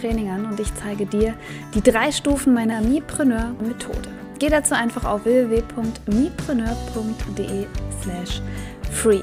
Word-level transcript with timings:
Training 0.00 0.30
an 0.30 0.46
und 0.46 0.58
ich 0.58 0.74
zeige 0.74 1.06
dir 1.06 1.34
die 1.74 1.82
drei 1.82 2.10
Stufen 2.10 2.54
meiner 2.54 2.80
Mipreneur-Methode. 2.80 4.08
Geh 4.38 4.48
dazu 4.48 4.74
einfach 4.74 5.04
auf 5.04 5.26
www.mipreneur.de 5.26 7.66
slash 8.02 8.40
free. 8.90 9.20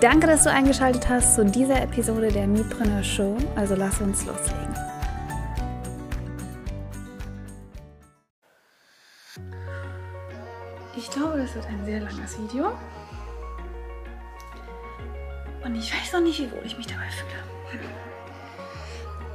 Danke, 0.00 0.26
dass 0.26 0.42
du 0.44 0.50
eingeschaltet 0.50 1.08
hast 1.08 1.36
zu 1.36 1.44
dieser 1.44 1.82
Episode 1.82 2.32
der 2.32 2.46
Mipreneur 2.46 3.02
Show. 3.02 3.36
Also 3.56 3.74
lass 3.74 4.00
uns 4.00 4.24
loslegen. 4.26 4.76
Ich 10.96 11.10
glaube, 11.10 11.38
das 11.38 11.54
wird 11.54 11.66
ein 11.66 11.84
sehr 11.84 12.00
langes 12.00 12.38
Video. 12.38 12.72
Und 15.64 15.74
ich 15.76 15.92
weiß 15.92 16.12
noch 16.14 16.22
nicht, 16.22 16.40
wie 16.40 16.50
wohl 16.50 16.62
ich 16.64 16.76
mich 16.76 16.86
dabei 16.86 17.08
fühle. 17.70 18.07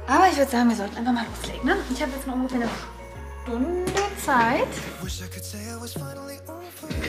Aber 0.06 0.28
ich 0.30 0.36
würde 0.36 0.50
sagen, 0.50 0.68
wir 0.68 0.76
sollten 0.76 0.96
einfach 0.96 1.12
mal 1.12 1.24
loslegen. 1.24 1.66
Ne? 1.66 1.76
Ich 1.92 2.02
habe 2.02 2.12
jetzt 2.12 2.26
noch 2.26 2.34
ungefähr 2.34 2.60
eine 2.60 2.70
Stunde 3.44 3.92
Zeit. 4.18 4.68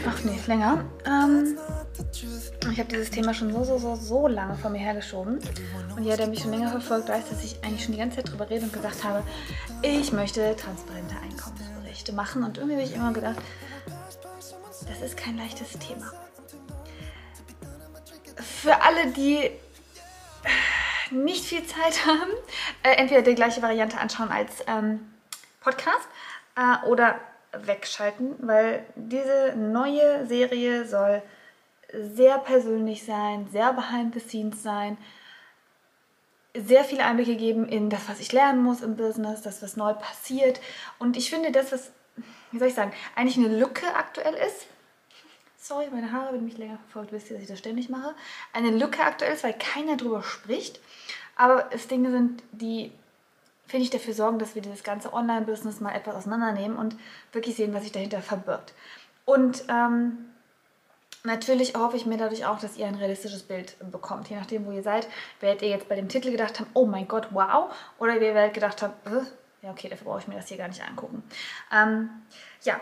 Ach 0.08 0.23
nee, 0.23 0.39
länger. 0.47 0.86
Ähm, 1.05 1.58
ich 2.72 2.80
habe 2.80 2.89
dieses 2.89 3.09
Thema 3.09 3.33
schon 3.33 3.52
so, 3.52 3.64
so, 3.64 3.78
so, 3.78 3.95
so 3.95 4.28
lange 4.28 4.55
vor 4.55 4.70
mir 4.70 4.80
hergeschoben. 4.80 5.39
Und 5.95 6.03
jeder, 6.03 6.17
der 6.17 6.28
mich 6.28 6.42
schon 6.42 6.52
länger 6.52 6.70
verfolgt, 6.70 7.09
weiß, 7.09 7.30
dass 7.30 7.44
ich 7.44 7.58
eigentlich 7.64 7.83
schon 7.83 7.94
die 7.94 8.00
ganze 8.00 8.17
Zeit 8.17 8.31
drüber 8.31 8.50
rede 8.50 8.66
und 8.66 8.73
gesagt 8.73 9.03
habe, 9.03 9.23
ich 9.81 10.11
möchte 10.11 10.55
transparente 10.55 11.16
Einkommensberichte 11.22 12.14
machen. 12.14 12.44
Und 12.44 12.58
irgendwie 12.58 12.77
habe 12.77 12.86
ich 12.86 12.95
immer 12.95 13.14
gedacht, 13.14 13.38
das 14.88 15.02
ist 15.02 15.17
kein 15.17 15.38
leichtes 15.38 15.72
Thema. 15.80 16.11
Für 18.38 18.81
alle, 18.81 19.11
die 19.11 19.52
nicht 21.11 21.45
viel 21.45 21.66
Zeit 21.66 22.06
haben, 22.06 22.31
äh, 22.84 22.95
entweder 22.95 23.22
die 23.22 23.36
gleiche 23.36 23.61
Variante 23.61 23.98
anschauen 23.98 24.30
als 24.30 24.64
ähm, 24.67 25.11
Podcast 25.61 26.08
äh, 26.56 26.86
oder 26.88 27.20
wegschalten, 27.53 28.36
weil 28.39 28.86
diese 28.95 29.53
neue 29.56 30.26
Serie 30.26 30.86
soll 30.86 31.22
sehr 31.94 32.38
persönlich 32.39 33.06
sein, 33.06 33.48
sehr 33.52 33.73
behind 33.73 34.14
the 34.14 34.20
scenes 34.20 34.61
sein, 34.61 34.98
sehr 36.53 36.83
viele 36.83 37.03
Einblicke 37.03 37.36
geben 37.36 37.67
in 37.67 37.89
das, 37.89 38.08
was 38.08 38.20
ich 38.20 38.31
lernen 38.31 38.64
muss 38.64 38.81
im 38.81 38.95
Business, 38.95 39.42
das, 39.42 39.61
was 39.61 39.76
neu 39.76 39.94
passiert. 39.94 40.61
Und 41.00 41.17
ich 41.17 41.30
finde, 41.30 41.52
das, 41.52 41.72
was, 41.72 41.92
wie 42.52 42.59
soll 42.59 42.70
ich 42.70 42.76
sagen, 42.76 42.94
eigentlich 43.16 43.38
eine 43.38 43.58
Lücke 43.58 43.94
aktuell 43.95 44.33
ist, 44.33 44.67
sorry, 45.67 45.88
meine 45.91 46.11
Haare, 46.11 46.33
wenn 46.33 46.45
mich 46.45 46.58
länger 46.58 46.77
verfolgt, 46.77 47.11
wisst 47.11 47.30
ihr, 47.30 47.35
dass 47.35 47.44
ich 47.44 47.49
das 47.49 47.59
ständig 47.59 47.89
mache, 47.89 48.13
eine 48.53 48.69
Lücke 48.69 49.02
aktuell 49.02 49.33
ist, 49.33 49.44
weil 49.44 49.53
keiner 49.53 49.97
drüber 49.97 50.21
spricht. 50.21 50.80
Aber 51.35 51.69
es 51.71 51.88
Dinge 51.88 52.11
sind, 52.11 52.44
die, 52.52 52.91
finde 53.66 53.83
ich, 53.83 53.89
dafür 53.89 54.13
sorgen, 54.13 54.38
dass 54.38 54.53
wir 54.53 54.61
dieses 54.61 54.83
ganze 54.83 55.11
Online-Business 55.11 55.80
mal 55.80 55.95
etwas 55.95 56.16
auseinandernehmen 56.16 56.77
und 56.77 56.95
wirklich 57.31 57.55
sehen, 57.55 57.73
was 57.73 57.83
sich 57.83 57.91
dahinter 57.91 58.21
verbirgt. 58.21 58.73
Und 59.25 59.63
ähm, 59.67 60.30
natürlich 61.23 61.73
hoffe 61.73 61.98
ich 61.98 62.05
mir 62.05 62.17
dadurch 62.17 62.45
auch, 62.45 62.59
dass 62.59 62.77
ihr 62.77 62.86
ein 62.86 62.95
realistisches 62.95 63.42
Bild 63.42 63.75
bekommt. 63.92 64.30
Je 64.30 64.36
nachdem, 64.36 64.67
wo 64.67 64.71
ihr 64.71 64.83
seid, 64.83 65.08
werdet 65.39 65.64
ihr 65.64 65.70
jetzt 65.70 65.89
bei 65.89 65.95
dem 65.95 66.09
Titel 66.09 66.31
gedacht 66.31 66.59
haben, 66.59 66.70
oh 66.75 66.86
mein 66.86 67.08
Gott, 67.08 67.30
wow. 67.31 67.73
Oder 67.98 68.14
ihr 68.14 68.36
werdet 68.36 68.54
gedacht 68.54 68.83
haben, 68.83 68.93
äh, 69.05 69.65
ja 69.65 69.71
okay, 69.71 69.89
dafür 69.89 70.05
brauche 70.05 70.20
ich 70.20 70.27
mir 70.27 70.36
das 70.36 70.48
hier 70.48 70.58
gar 70.58 70.67
nicht 70.67 70.83
angucken. 70.87 71.23
Ähm, 71.73 72.09
ja, 72.61 72.80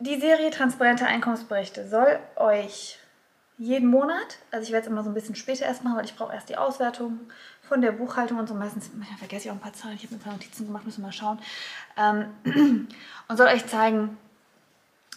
die 0.00 0.20
Serie 0.20 0.50
Transparente 0.50 1.06
Einkommensberichte 1.06 1.88
soll 1.88 2.18
euch 2.36 2.98
jeden 3.58 3.88
Monat, 3.88 4.38
also 4.52 4.64
ich 4.64 4.72
werde 4.72 4.86
es 4.86 4.90
immer 4.90 5.02
so 5.02 5.10
ein 5.10 5.14
bisschen 5.14 5.34
später 5.34 5.64
erst 5.64 5.82
machen, 5.82 5.96
weil 5.96 6.04
ich 6.04 6.14
brauche 6.14 6.32
erst 6.32 6.48
die 6.48 6.56
Auswertung 6.56 7.18
von 7.62 7.80
der 7.80 7.90
Buchhaltung 7.90 8.38
und 8.38 8.48
so. 8.48 8.54
Meistens 8.54 8.90
manchmal 8.94 9.18
vergesse 9.18 9.46
ich 9.46 9.50
auch 9.50 9.56
ein 9.56 9.60
paar 9.60 9.72
Zahlen. 9.72 9.96
Ich 9.96 10.04
habe 10.04 10.14
ein 10.14 10.20
paar 10.20 10.32
Notizen 10.32 10.66
gemacht, 10.66 10.84
müssen 10.84 11.02
wir 11.02 11.06
mal 11.06 11.12
schauen. 11.12 11.40
Ähm, 11.96 12.26
und 13.28 13.36
soll 13.36 13.48
euch 13.48 13.66
zeigen, 13.66 14.16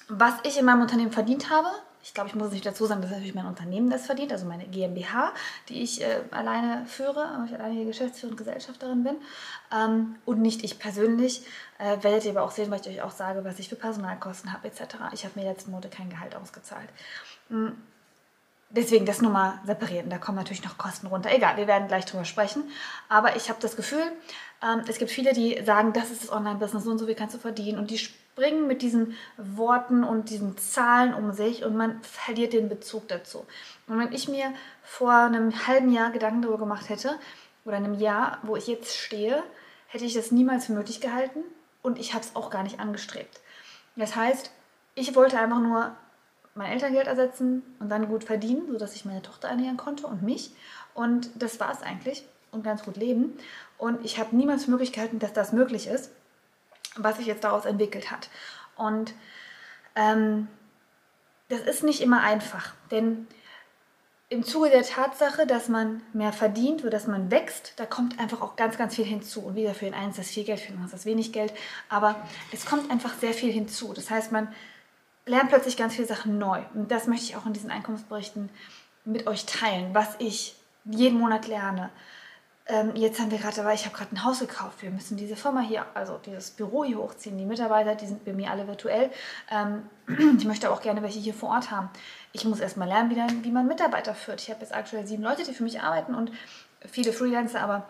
was 0.09 0.34
ich 0.44 0.58
in 0.58 0.66
meinem 0.66 0.81
Unternehmen 0.81 1.12
verdient 1.12 1.52
habe. 1.52 1.70
Ich 2.03 2.13
glaube, 2.13 2.29
ich 2.29 2.35
muss 2.35 2.51
nicht 2.51 2.66
dazu 2.66 2.85
sagen, 2.85 3.01
dass 3.01 3.12
natürlich 3.12 3.35
mein 3.35 3.45
Unternehmen 3.45 3.89
das 3.89 4.06
verdient, 4.06 4.31
also 4.31 4.45
meine 4.45 4.66
GmbH, 4.66 5.34
die 5.69 5.81
ich 5.84 6.01
äh, 6.01 6.22
alleine 6.31 6.85
führe, 6.85 7.29
weil 7.38 7.45
ich 7.45 7.53
alleine 7.53 7.85
Geschäftsführerin 7.85 8.31
und 8.31 8.38
Gesellschafterin 8.38 9.03
bin. 9.03 9.16
Ähm, 9.72 10.16
und 10.25 10.41
nicht 10.41 10.63
ich 10.63 10.79
persönlich. 10.79 11.45
Äh, 11.78 12.03
werdet 12.03 12.25
ihr 12.25 12.31
aber 12.31 12.44
auch 12.44 12.51
sehen, 12.51 12.72
weil 12.72 12.81
ich 12.81 12.88
euch 12.88 13.01
auch 13.01 13.11
sage, 13.11 13.44
was 13.44 13.59
ich 13.59 13.69
für 13.69 13.75
Personalkosten 13.75 14.53
habe 14.53 14.67
etc. 14.67 14.81
Ich 15.13 15.25
habe 15.25 15.40
mir 15.40 15.45
letzten 15.45 15.72
Monate 15.72 15.90
kein 15.90 16.09
Gehalt 16.09 16.35
ausgezahlt. 16.35 16.90
Mhm 17.50 17.75
deswegen 18.72 19.06
das 19.06 19.22
nur 19.22 19.31
mal 19.31 19.59
separieren. 19.66 20.09
Da 20.09 20.17
kommen 20.17 20.38
natürlich 20.38 20.63
noch 20.63 20.78
Kosten 20.78 21.07
runter. 21.07 21.29
Egal, 21.31 21.57
wir 21.57 21.67
werden 21.67 21.88
gleich 21.88 22.06
drüber 22.06 22.25
sprechen. 22.25 22.63
Aber 23.09 23.35
ich 23.35 23.50
habe 23.50 23.59
das 23.61 23.75
Gefühl, 23.75 24.03
ähm, 24.63 24.84
es 24.88 24.97
gibt 24.97 25.11
viele, 25.11 25.34
die 25.34 25.61
sagen, 25.66 25.94
das 25.94 26.11
ist 26.11 26.23
das 26.23 26.31
Online-Business, 26.31 26.84
so 26.84 26.91
und 26.91 26.97
so 26.97 27.06
viel 27.06 27.16
kannst 27.16 27.35
du 27.35 27.40
verdienen. 27.40 27.78
Und 27.78 27.91
die 27.91 28.00
springen 28.31 28.68
mit 28.68 28.81
diesen 28.81 29.16
Worten 29.38 30.03
und 30.03 30.30
diesen 30.30 30.58
Zahlen 30.58 31.14
um 31.14 31.34
sich 31.34 31.64
und 31.66 31.75
man 31.75 32.02
verliert 32.02 32.53
den 32.53 32.69
Bezug 32.69 33.08
dazu. 33.08 33.46
Und 33.88 34.00
wenn 34.00 34.14
ich 34.14 34.28
mir 34.28 34.53
vor 34.84 35.14
einem 35.14 35.68
halben 35.68 35.92
Jahr 35.92 36.12
Gedanken 36.12 36.41
darüber 36.41 36.59
gemacht 36.59 36.90
hätte, 36.90 37.18
oder 37.66 37.78
einem 37.78 37.94
Jahr, 38.00 38.40
wo 38.44 38.56
ich 38.56 38.68
jetzt 38.68 38.97
stehe, 38.97 39.44
hätte 39.88 40.06
ich 40.06 40.14
das 40.14 40.31
niemals 40.31 40.66
für 40.66 40.74
möglich 40.74 41.02
gehalten 41.02 41.40
und 41.81 42.00
ich 42.00 42.14
habe 42.14 42.24
es 42.24 42.36
auch 42.36 42.50
gar 42.50 42.64
nicht 42.64 42.80
angestrebt. 42.80 43.40
Das 43.96 44.16
heißt, 44.16 44.52
ich 44.96 45.16
wollte 45.16 45.38
einfach 45.38 45.59
nur 45.59 45.91
mein 46.56 46.72
Elterngeld 46.72 47.08
ersetzen 47.08 47.62
und 47.80 47.90
dann 47.90 48.08
gut 48.08 48.24
verdienen, 48.24 48.72
sodass 48.72 48.96
ich 48.96 49.06
meine 49.06 49.22
Tochter 49.22 49.47
ernähren 49.47 49.78
konnte 49.78 50.08
und 50.08 50.24
mich. 50.24 50.52
Und 50.94 51.30
das 51.36 51.59
war 51.59 51.72
es 51.72 51.81
eigentlich 51.81 52.25
und 52.52 52.64
ganz 52.64 52.84
gut 52.84 52.97
leben. 52.97 53.38
Und 53.78 54.03
ich 54.03 54.20
habe 54.20 54.36
niemals 54.36 54.66
für 54.66 54.72
möglich 54.72 54.91
gehalten, 54.91 55.20
dass 55.20 55.34
das 55.34 55.53
möglich 55.53 55.88
ist, 55.88 56.12
was 56.96 57.18
sich 57.18 57.25
jetzt 57.25 57.44
daraus 57.44 57.66
entwickelt 57.66 58.12
hat. 58.12 58.29
Und 58.75 59.13
ähm, 59.96 60.47
das 61.50 61.62
ist 61.62 61.84
nicht 61.84 62.02
immer 62.02 62.22
einfach, 62.22 62.74
denn 62.91 63.28
im 64.31 64.46
Zuge 64.46 64.69
der 64.69 64.84
Tatsache, 64.84 65.46
dass 65.46 65.68
man 65.68 66.02
mehr 66.13 66.31
verdient 66.31 66.84
oder 66.84 66.90
dass 66.90 67.06
man 67.06 67.29
wächst, 67.31 67.74
da 67.75 67.85
kommt 67.85 68.18
einfach 68.18 68.41
auch 68.41 68.56
ganz, 68.56 68.78
ganz 68.78 68.96
viel 68.96 69.03
hinzu. 69.03 69.41
Und 69.41 69.56
wieder 69.56 69.74
für 69.74 69.84
den 69.84 69.94
einen 69.94 70.12
ist 70.12 70.19
das 70.19 70.29
viel 70.29 70.46
Geld, 70.46 70.62
für 70.62 70.68
den 70.68 70.75
anderen 70.75 70.85
ist 70.85 70.94
das 70.94 71.06
wenig 71.06 71.34
Geld. 71.34 71.53
Aber 71.90 72.16
es 72.53 72.66
kommt 72.66 72.90
einfach 72.90 73.13
sehr 73.16 73.34
viel 73.34 73.52
hinzu. 73.52 73.91
Das 73.94 74.09
heißt, 74.09 74.31
man 74.31 74.47
lerne 75.25 75.50
plötzlich 75.50 75.75
ganz 75.75 75.96
viele 75.96 76.08
Sachen 76.08 76.38
neu. 76.38 76.62
Und 76.73 76.91
das 76.91 77.08
möchte 77.08 77.25
ich 77.25 77.35
auch 77.35 77.46
in 77.46 77.52
diesen 77.52 77.72
Einkommensberichten 77.72 78.50
mit 79.03 79.28
euch 79.28 79.46
teilen, 79.46 79.94
was 79.94 80.16
ich 80.19 80.56
jeden 80.85 81.19
Monat 81.19 81.47
lerne. 81.47 81.90
Ähm, 82.67 82.95
jetzt 82.95 83.19
haben 83.19 83.31
wir 83.31 83.39
gerade 83.39 83.59
aber 83.61 83.73
ich 83.73 83.85
habe 83.85 83.95
gerade 83.95 84.16
ein 84.16 84.23
Haus 84.23 84.39
gekauft. 84.39 84.81
Wir 84.81 84.91
müssen 84.91 85.17
diese 85.17 85.35
Firma 85.35 85.61
hier, 85.61 85.85
also 85.94 86.19
dieses 86.25 86.51
Büro 86.51 86.83
hier 86.83 86.97
hochziehen. 86.97 87.38
Die 87.38 87.45
Mitarbeiter, 87.45 87.95
die 87.95 88.07
sind 88.07 88.23
bei 88.23 88.33
mir 88.33 88.51
alle 88.51 88.67
virtuell. 88.67 89.09
Ähm, 89.49 89.83
ich 90.38 90.45
möchte 90.45 90.67
aber 90.67 90.75
auch 90.75 90.81
gerne 90.81 91.01
welche 91.01 91.19
hier 91.19 91.33
vor 91.33 91.49
Ort 91.49 91.72
haben. 91.72 91.89
Ich 92.33 92.45
muss 92.45 92.59
erstmal 92.59 92.88
lernen, 92.88 93.09
wie, 93.09 93.45
wie 93.45 93.51
man 93.51 93.67
Mitarbeiter 93.67 94.13
führt. 94.13 94.41
Ich 94.41 94.49
habe 94.49 94.61
jetzt 94.61 94.73
aktuell 94.73 95.07
sieben 95.07 95.23
Leute, 95.23 95.44
die 95.44 95.53
für 95.53 95.63
mich 95.63 95.81
arbeiten 95.81 96.13
und 96.13 96.31
viele 96.88 97.13
Freelancer, 97.13 97.61
aber 97.61 97.88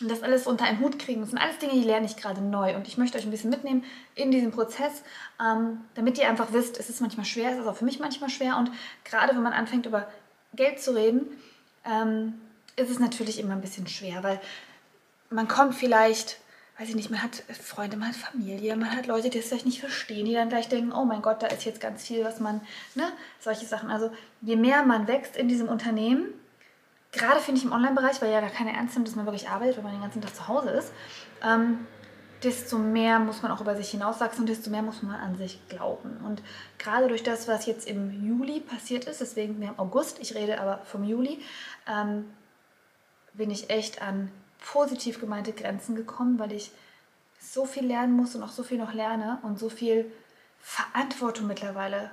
das 0.00 0.22
alles 0.22 0.46
unter 0.46 0.64
einen 0.64 0.80
Hut 0.80 0.98
kriegen. 0.98 1.20
Das 1.20 1.30
sind 1.30 1.38
alles 1.38 1.58
Dinge, 1.58 1.74
die 1.74 1.82
lerne 1.82 2.06
ich 2.06 2.16
gerade 2.16 2.40
neu. 2.40 2.74
Und 2.76 2.88
ich 2.88 2.98
möchte 2.98 3.18
euch 3.18 3.24
ein 3.24 3.30
bisschen 3.30 3.50
mitnehmen 3.50 3.84
in 4.14 4.30
diesem 4.30 4.50
Prozess, 4.50 5.02
ähm, 5.40 5.80
damit 5.94 6.18
ihr 6.18 6.28
einfach 6.28 6.52
wisst, 6.52 6.78
es 6.78 6.88
ist 6.88 7.00
manchmal 7.00 7.26
schwer, 7.26 7.52
es 7.52 7.58
ist 7.58 7.66
auch 7.66 7.76
für 7.76 7.84
mich 7.84 8.00
manchmal 8.00 8.30
schwer. 8.30 8.56
Und 8.56 8.70
gerade 9.04 9.34
wenn 9.34 9.42
man 9.42 9.52
anfängt, 9.52 9.86
über 9.86 10.08
Geld 10.54 10.80
zu 10.80 10.94
reden, 10.94 11.26
ähm, 11.84 12.40
ist 12.76 12.90
es 12.90 12.98
natürlich 12.98 13.38
immer 13.38 13.54
ein 13.54 13.60
bisschen 13.60 13.86
schwer, 13.86 14.22
weil 14.22 14.40
man 15.30 15.48
kommt 15.48 15.74
vielleicht, 15.74 16.38
weiß 16.78 16.88
ich 16.88 16.94
nicht, 16.94 17.10
man 17.10 17.22
hat 17.22 17.42
Freunde, 17.62 17.96
man 17.96 18.08
hat 18.08 18.16
Familie, 18.16 18.76
man 18.76 18.96
hat 18.96 19.06
Leute, 19.06 19.30
die 19.30 19.38
es 19.38 19.48
vielleicht 19.48 19.66
nicht 19.66 19.80
verstehen, 19.80 20.26
die 20.26 20.34
dann 20.34 20.48
gleich 20.48 20.68
denken, 20.68 20.92
oh 20.92 21.04
mein 21.04 21.22
Gott, 21.22 21.42
da 21.42 21.46
ist 21.48 21.64
jetzt 21.64 21.80
ganz 21.80 22.06
viel, 22.06 22.24
was 22.24 22.40
man, 22.40 22.60
ne, 22.94 23.04
solche 23.40 23.66
Sachen. 23.66 23.90
Also 23.90 24.10
je 24.40 24.56
mehr 24.56 24.84
man 24.84 25.06
wächst 25.08 25.36
in 25.36 25.48
diesem 25.48 25.68
Unternehmen, 25.68 26.26
gerade 27.12 27.40
finde 27.40 27.60
ich 27.60 27.64
im 27.64 27.72
Online-Bereich, 27.72 28.20
weil 28.22 28.32
ja 28.32 28.40
da 28.40 28.48
keine 28.48 28.74
ernst 28.74 28.94
nimmt, 28.94 29.08
dass 29.08 29.16
man 29.16 29.26
wirklich 29.26 29.48
arbeitet, 29.48 29.76
wenn 29.76 29.84
man 29.84 29.92
den 29.92 30.02
ganzen 30.02 30.22
Tag 30.22 30.34
zu 30.34 30.48
Hause 30.48 30.70
ist, 30.70 30.92
ähm, 31.42 31.86
desto 32.42 32.78
mehr 32.78 33.18
muss 33.20 33.42
man 33.42 33.52
auch 33.52 33.60
über 33.60 33.76
sich 33.76 33.90
hinauswachsen 33.90 34.40
und 34.40 34.48
desto 34.48 34.70
mehr 34.70 34.82
muss 34.82 35.02
man 35.02 35.14
an 35.14 35.36
sich 35.36 35.60
glauben. 35.68 36.16
Und 36.26 36.42
gerade 36.78 37.06
durch 37.08 37.22
das, 37.22 37.46
was 37.46 37.66
jetzt 37.66 37.86
im 37.86 38.26
Juli 38.26 38.60
passiert 38.60 39.04
ist, 39.04 39.20
deswegen 39.20 39.60
wir 39.60 39.68
haben 39.68 39.78
August, 39.78 40.18
ich 40.20 40.34
rede 40.34 40.60
aber 40.60 40.80
vom 40.84 41.04
Juli, 41.04 41.40
ähm, 41.86 42.24
bin 43.34 43.50
ich 43.50 43.70
echt 43.70 44.02
an 44.02 44.30
positiv 44.64 45.20
gemeinte 45.20 45.52
Grenzen 45.52 45.96
gekommen, 45.96 46.38
weil 46.38 46.52
ich 46.52 46.70
so 47.40 47.64
viel 47.66 47.86
lernen 47.86 48.12
muss 48.12 48.34
und 48.34 48.42
auch 48.42 48.50
so 48.50 48.62
viel 48.62 48.78
noch 48.78 48.92
lerne 48.92 49.38
und 49.42 49.58
so 49.58 49.68
viel 49.68 50.10
Verantwortung 50.60 51.46
mittlerweile 51.46 52.10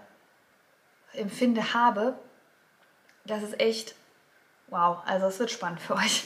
empfinde 1.14 1.74
habe. 1.74 2.18
Das 3.26 3.44
ist 3.44 3.60
echt 3.60 3.96
wow. 4.68 4.98
Also 5.06 5.28
es 5.28 5.40
wird 5.40 5.52
spannend 5.52 5.80
für 5.82 5.96
euch. 5.96 6.24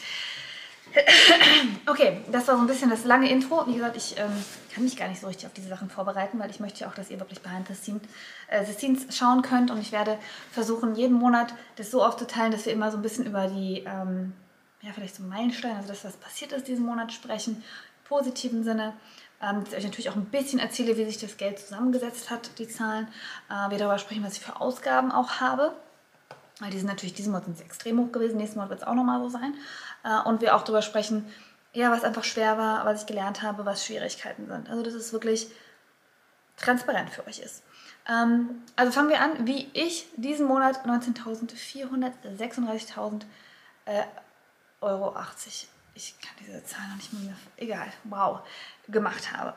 Okay, 1.86 2.22
das 2.31 2.48
war 2.48 2.56
so 2.56 2.62
ein 2.62 2.68
bisschen 2.68 2.89
das 2.89 3.04
lange 3.04 3.30
Intro. 3.30 3.66
Wie 3.68 3.74
gesagt, 3.74 3.98
ich 3.98 4.18
ähm, 4.18 4.31
kann 4.74 4.84
mich 4.84 4.96
gar 4.96 5.07
nicht 5.07 5.22
so 5.22 5.28
richtig 5.28 5.48
auf 5.48 5.54
diese 5.54 5.68
Sachen 5.68 5.89
vorbereiten, 5.89 6.39
weil 6.39 6.50
ich 6.50 6.60
möchte 6.60 6.81
ja 6.81 6.89
auch, 6.89 6.94
dass 6.94 7.10
ihr 7.10 7.19
wirklich 7.19 7.42
behind 7.42 7.68
the 7.68 7.74
scenes, 7.74 8.01
äh, 8.48 8.63
the 8.66 8.74
scenes 8.74 9.16
schauen 9.16 9.42
könnt. 9.42 9.72
Und 9.72 9.80
ich 9.80 9.92
werde 9.92 10.18
versuchen, 10.51 10.96
jeden 10.96 11.16
Monat 11.16 11.54
das 11.75 11.92
so 11.92 12.04
aufzuteilen, 12.04 12.51
dass 12.51 12.66
wir 12.66 12.74
immer 12.74 12.92
so 12.92 12.98
ein 12.98 13.01
bisschen 13.01 13.25
über 13.25 13.48
die, 13.48 13.84
ähm, 13.86 14.34
ja, 14.84 14.92
vielleicht 14.94 15.16
so 15.16 15.24
Meilensteine, 15.24 15.78
also 15.78 15.88
das, 15.88 16.04
was 16.04 16.18
passiert 16.18 16.52
ist 16.52 16.68
diesen 16.68 16.86
Monat 16.86 17.12
sprechen, 17.12 17.58
im 17.58 18.08
positiven 18.08 18.64
Sinne. 18.64 18.94
Ähm, 19.42 19.64
dass 19.64 19.74
ich 19.74 19.80
euch 19.80 19.84
natürlich 19.86 20.10
auch 20.10 20.16
ein 20.16 20.26
bisschen 20.26 20.60
erzähle, 20.60 20.98
wie 20.98 21.06
sich 21.06 21.18
das 21.18 21.38
Geld 21.38 21.60
zusammengesetzt 21.60 22.30
hat, 22.30 22.58
die 22.60 22.68
Zahlen. 22.68 23.08
Äh, 23.50 23.72
wir 23.72 23.78
darüber 23.78 23.98
sprechen, 23.98 24.24
was 24.24 24.34
ich 24.34 24.42
für 24.42 24.62
Ausgaben 24.62 25.12
auch 25.12 25.42
habe. 25.42 25.74
Weil 26.60 26.70
die 26.70 26.78
sind 26.78 26.88
natürlich, 26.88 27.14
diesen 27.14 27.32
Monat 27.32 27.46
sind 27.46 27.58
sie 27.58 27.64
extrem 27.64 28.00
hoch 28.00 28.12
gewesen, 28.12 28.38
nächsten 28.38 28.58
Monat 28.58 28.70
wird 28.70 28.82
es 28.82 28.88
auch 28.88 28.94
nochmal 28.94 29.22
so 29.22 29.30
sein. 29.30 29.56
Äh, 30.04 30.28
und 30.28 30.42
wir 30.42 30.56
auch 30.56 30.64
darüber 30.64 30.82
sprechen, 30.82 31.26
ja, 31.74 31.92
was 31.92 32.04
einfach 32.04 32.24
schwer 32.24 32.58
war, 32.58 32.86
was 32.86 33.02
ich 33.02 33.08
gelernt 33.08 33.42
habe, 33.42 33.66
was 33.66 33.86
Schwierigkeiten 33.86 34.48
sind. 34.48 34.70
Also 34.70 34.84
das 34.84 34.94
ist 34.94 35.12
wirklich 35.12 35.48
transparent 36.58 37.10
für 37.10 37.26
euch 37.28 37.40
ist. 37.40 37.64
Ähm, 38.08 38.62
also 38.76 38.92
fangen 38.92 39.10
wir 39.10 39.22
an, 39.22 39.48
wie 39.48 39.70
ich 39.74 40.06
diesen 40.16 40.46
Monat 40.46 40.86
19.436.000 40.86 43.22
äh, 43.86 44.04
Euro 44.84 45.16
80, 45.16 45.68
ich 45.96 46.16
kann 46.20 46.36
diese 46.40 46.64
Zahl 46.64 46.88
noch 46.90 46.98
nicht 46.98 47.14
mehr, 47.14 47.36
egal, 47.58 47.88
wow, 48.06 48.40
gemacht 48.88 49.32
habe. 49.32 49.54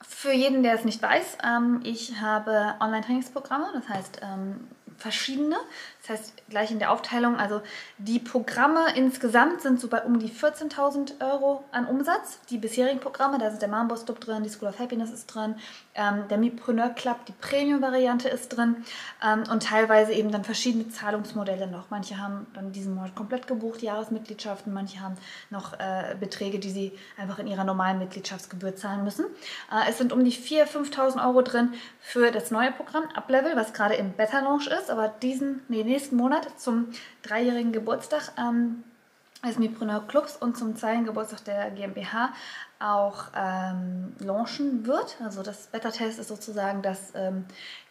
Für 0.00 0.32
jeden, 0.32 0.62
der 0.62 0.74
es 0.74 0.84
nicht 0.84 1.00
weiß, 1.00 1.38
ähm, 1.44 1.80
ich 1.84 2.20
habe 2.20 2.74
Online-Trainingsprogramme, 2.80 3.70
das 3.74 3.88
heißt 3.88 4.20
ähm, 4.22 4.68
verschiedene. 4.98 5.56
Das 6.02 6.18
heißt, 6.18 6.42
gleich 6.48 6.70
in 6.70 6.80
der 6.80 6.90
Aufteilung, 6.90 7.36
also 7.36 7.62
die 7.98 8.18
Programme 8.18 8.80
insgesamt 8.96 9.62
sind 9.62 9.80
so 9.80 9.86
bei 9.88 10.02
um 10.02 10.18
die 10.18 10.30
14.000 10.30 11.20
Euro 11.20 11.64
an 11.70 11.86
Umsatz. 11.86 12.40
Die 12.50 12.58
bisherigen 12.58 12.98
Programme, 12.98 13.38
da 13.38 13.46
ist 13.46 13.60
der 13.60 13.68
Mambos 13.68 14.04
Club 14.04 14.20
drin, 14.20 14.42
die 14.42 14.48
School 14.48 14.68
of 14.68 14.78
Happiness 14.78 15.10
ist 15.10 15.26
drin, 15.26 15.54
ähm, 15.94 16.24
der 16.28 16.38
Mipreneur 16.38 16.90
Club, 16.90 17.24
die 17.26 17.32
Premium-Variante 17.32 18.28
ist 18.28 18.48
drin 18.48 18.84
ähm, 19.24 19.44
und 19.50 19.62
teilweise 19.62 20.12
eben 20.12 20.32
dann 20.32 20.42
verschiedene 20.44 20.88
Zahlungsmodelle 20.88 21.66
noch. 21.66 21.90
Manche 21.90 22.18
haben 22.18 22.46
dann 22.54 22.72
diesen 22.72 22.94
Monat 22.94 23.14
komplett 23.14 23.46
gebucht, 23.46 23.82
Jahresmitgliedschaften, 23.82 24.72
manche 24.72 25.00
haben 25.00 25.16
noch 25.50 25.74
äh, 25.74 26.16
Beträge, 26.18 26.58
die 26.58 26.70
sie 26.70 26.92
einfach 27.16 27.38
in 27.38 27.46
ihrer 27.46 27.64
normalen 27.64 27.98
Mitgliedschaftsgebühr 27.98 28.74
zahlen 28.74 29.04
müssen. 29.04 29.26
Äh, 29.70 29.88
es 29.88 29.98
sind 29.98 30.12
um 30.12 30.24
die 30.24 30.32
4.000, 30.32 30.92
5.000 30.92 31.26
Euro 31.26 31.42
drin 31.42 31.74
für 32.00 32.30
das 32.30 32.50
neue 32.50 32.72
Programm 32.72 33.04
Uplevel, 33.14 33.56
was 33.56 33.72
gerade 33.72 33.94
im 33.94 34.12
Beta-Launch 34.12 34.66
ist, 34.66 34.81
aber 34.90 35.08
diesen, 35.08 35.62
nee, 35.68 35.84
nächsten 35.84 36.16
Monat 36.16 36.60
zum 36.60 36.88
dreijährigen 37.22 37.72
Geburtstag 37.72 38.32
ähm, 38.38 38.84
des 39.44 39.58
Mipreneur 39.58 40.06
Clubs 40.06 40.36
und 40.36 40.56
zum 40.56 40.76
zweiten 40.76 41.04
Geburtstag 41.04 41.44
der 41.44 41.70
GmbH 41.70 42.32
auch 42.82 43.26
ähm, 43.36 44.14
launchen 44.18 44.86
wird. 44.86 45.16
Also 45.22 45.42
das 45.42 45.68
Beta-Test 45.68 46.18
ist 46.18 46.28
sozusagen, 46.28 46.82
dass 46.82 47.12
ähm, 47.14 47.44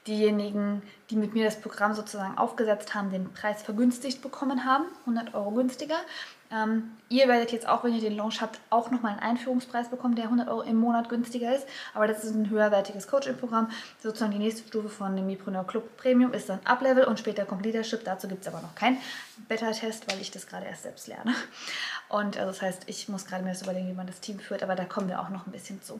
diejenigen, 0.07 0.81
die 1.09 1.15
mit 1.15 1.33
mir 1.33 1.45
das 1.45 1.59
Programm 1.59 1.93
sozusagen 1.93 2.37
aufgesetzt 2.37 2.93
haben, 2.93 3.11
den 3.11 3.31
Preis 3.31 3.61
vergünstigt 3.63 4.21
bekommen 4.21 4.65
haben, 4.65 4.85
100 5.05 5.33
Euro 5.33 5.51
günstiger. 5.51 5.97
Ähm, 6.51 6.91
ihr 7.07 7.29
werdet 7.29 7.53
jetzt 7.53 7.67
auch, 7.67 7.85
wenn 7.85 7.95
ihr 7.95 8.01
den 8.01 8.17
Launch 8.17 8.41
habt, 8.41 8.59
auch 8.69 8.91
nochmal 8.91 9.13
einen 9.13 9.21
Einführungspreis 9.21 9.89
bekommen, 9.89 10.15
der 10.15 10.25
100 10.25 10.49
Euro 10.49 10.61
im 10.63 10.75
Monat 10.75 11.07
günstiger 11.07 11.55
ist. 11.55 11.65
Aber 11.93 12.07
das 12.07 12.25
ist 12.25 12.35
ein 12.35 12.49
höherwertiges 12.49 13.07
Coaching-Programm. 13.07 13.69
Sozusagen 14.03 14.33
die 14.33 14.37
nächste 14.37 14.67
Stufe 14.67 14.89
von 14.89 15.15
dem 15.15 15.27
Mipreneur 15.27 15.65
Club 15.65 15.95
Premium 15.95 16.33
ist 16.33 16.49
dann 16.49 16.59
Up-Level 16.65 17.05
und 17.05 17.19
später 17.19 17.45
kommt 17.45 17.63
Leadership. 17.65 18.03
Dazu 18.03 18.27
gibt 18.27 18.41
es 18.41 18.53
aber 18.53 18.61
noch 18.61 18.75
keinen 18.75 18.97
Beta-Test, 19.47 20.11
weil 20.11 20.19
ich 20.19 20.31
das 20.31 20.45
gerade 20.45 20.65
erst 20.65 20.83
selbst 20.83 21.07
lerne. 21.07 21.33
Und 22.09 22.37
also 22.37 22.51
das 22.51 22.61
heißt, 22.61 22.83
ich 22.87 23.07
muss 23.07 23.25
gerade 23.25 23.43
mir 23.43 23.51
das 23.51 23.61
überlegen, 23.61 23.87
wie 23.87 23.93
man 23.93 24.07
das 24.07 24.19
Team 24.19 24.39
führt, 24.39 24.63
aber 24.63 24.75
da 24.81 24.87
kommen 24.87 25.07
wir 25.07 25.19
auch 25.21 25.29
noch 25.29 25.45
ein 25.45 25.51
bisschen 25.51 25.81
zu. 25.81 25.99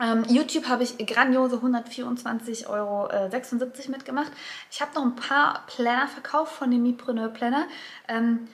Ähm, 0.00 0.24
YouTube 0.28 0.68
habe 0.68 0.82
ich 0.82 0.98
grandiose 1.06 1.56
124,76 1.56 2.66
Euro 2.66 3.08
äh, 3.08 3.88
mitgemacht. 3.88 4.32
Ich 4.70 4.80
habe 4.80 4.94
noch 4.94 5.02
ein 5.02 5.16
paar 5.16 5.64
Planner 5.66 6.08
verkauft 6.08 6.54
von 6.54 6.70
dem 6.70 6.82
Mipreneur 6.82 7.28
Planner. 7.28 7.66
Ähm, 8.08 8.48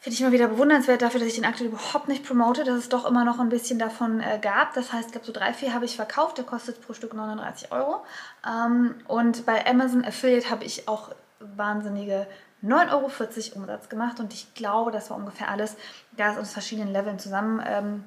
Finde 0.00 0.14
ich 0.14 0.20
immer 0.20 0.30
wieder 0.30 0.46
bewundernswert 0.46 1.02
dafür, 1.02 1.18
dass 1.18 1.28
ich 1.28 1.34
den 1.34 1.44
aktuell 1.44 1.70
überhaupt 1.70 2.06
nicht 2.06 2.24
promote, 2.24 2.62
dass 2.62 2.76
es 2.76 2.88
doch 2.88 3.04
immer 3.04 3.24
noch 3.24 3.40
ein 3.40 3.48
bisschen 3.48 3.78
davon 3.80 4.20
äh, 4.20 4.38
gab. 4.40 4.74
Das 4.74 4.92
heißt, 4.92 5.06
ich 5.06 5.12
glaube, 5.12 5.26
so 5.26 5.32
drei, 5.32 5.52
vier 5.52 5.74
habe 5.74 5.84
ich 5.84 5.96
verkauft. 5.96 6.38
Der 6.38 6.44
kostet 6.44 6.80
pro 6.80 6.92
Stück 6.92 7.14
39 7.14 7.72
Euro. 7.72 8.04
Ähm, 8.46 8.94
und 9.08 9.44
bei 9.44 9.66
Amazon 9.66 10.04
Affiliate 10.04 10.50
habe 10.50 10.64
ich 10.64 10.86
auch 10.86 11.10
wahnsinnige 11.40 12.26
9,40 12.64 12.92
Euro 12.92 13.60
Umsatz 13.60 13.88
gemacht. 13.88 14.20
Und 14.20 14.32
ich 14.32 14.54
glaube, 14.54 14.92
das 14.92 15.10
war 15.10 15.16
ungefähr 15.16 15.48
alles, 15.48 15.76
da 16.16 16.32
es 16.32 16.38
aus 16.38 16.52
verschiedenen 16.52 16.92
Leveln 16.92 17.18
zusammengebracht 17.18 17.82
ähm, 17.82 18.04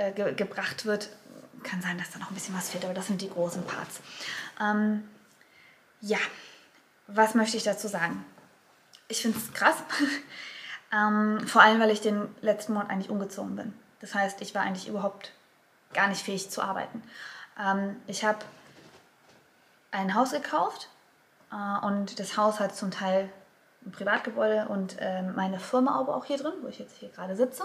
äh, 0.00 0.12
ge 0.12 0.46
wird. 0.84 1.08
Kann 1.62 1.82
sein, 1.82 1.98
dass 1.98 2.10
da 2.10 2.18
noch 2.18 2.30
ein 2.30 2.34
bisschen 2.34 2.56
was 2.56 2.70
fehlt, 2.70 2.84
aber 2.84 2.94
das 2.94 3.06
sind 3.06 3.20
die 3.20 3.28
großen 3.28 3.64
Parts. 3.64 4.00
Ähm, 4.60 5.06
ja, 6.00 6.18
was 7.06 7.34
möchte 7.34 7.58
ich 7.58 7.64
dazu 7.64 7.86
sagen? 7.86 8.24
Ich 9.08 9.22
finde 9.22 9.38
es 9.38 9.52
krass. 9.52 9.76
Ähm, 10.92 11.46
vor 11.46 11.62
allem, 11.62 11.78
weil 11.78 11.92
ich 11.92 12.00
den 12.00 12.34
letzten 12.40 12.72
Monat 12.72 12.90
eigentlich 12.90 13.10
umgezogen 13.10 13.54
bin. 13.54 13.72
Das 14.00 14.12
heißt, 14.12 14.40
ich 14.40 14.56
war 14.56 14.62
eigentlich 14.62 14.88
überhaupt 14.88 15.32
gar 15.92 16.08
nicht 16.08 16.24
fähig 16.24 16.50
zu 16.50 16.62
arbeiten. 16.62 17.04
Ähm, 17.56 17.94
ich 18.08 18.24
habe 18.24 18.40
ein 19.92 20.16
Haus 20.16 20.32
gekauft 20.32 20.88
äh, 21.52 21.86
und 21.86 22.18
das 22.18 22.36
Haus 22.36 22.58
hat 22.58 22.74
zum 22.74 22.90
Teil 22.90 23.30
ein 23.86 23.92
Privatgebäude 23.92 24.66
und 24.68 24.96
äh, 24.98 25.22
meine 25.22 25.58
Firma 25.58 25.98
aber 25.98 26.16
auch 26.16 26.24
hier 26.24 26.38
drin, 26.38 26.54
wo 26.60 26.68
ich 26.68 26.80
jetzt 26.80 26.96
hier 26.98 27.10
gerade 27.10 27.36
sitze. 27.36 27.64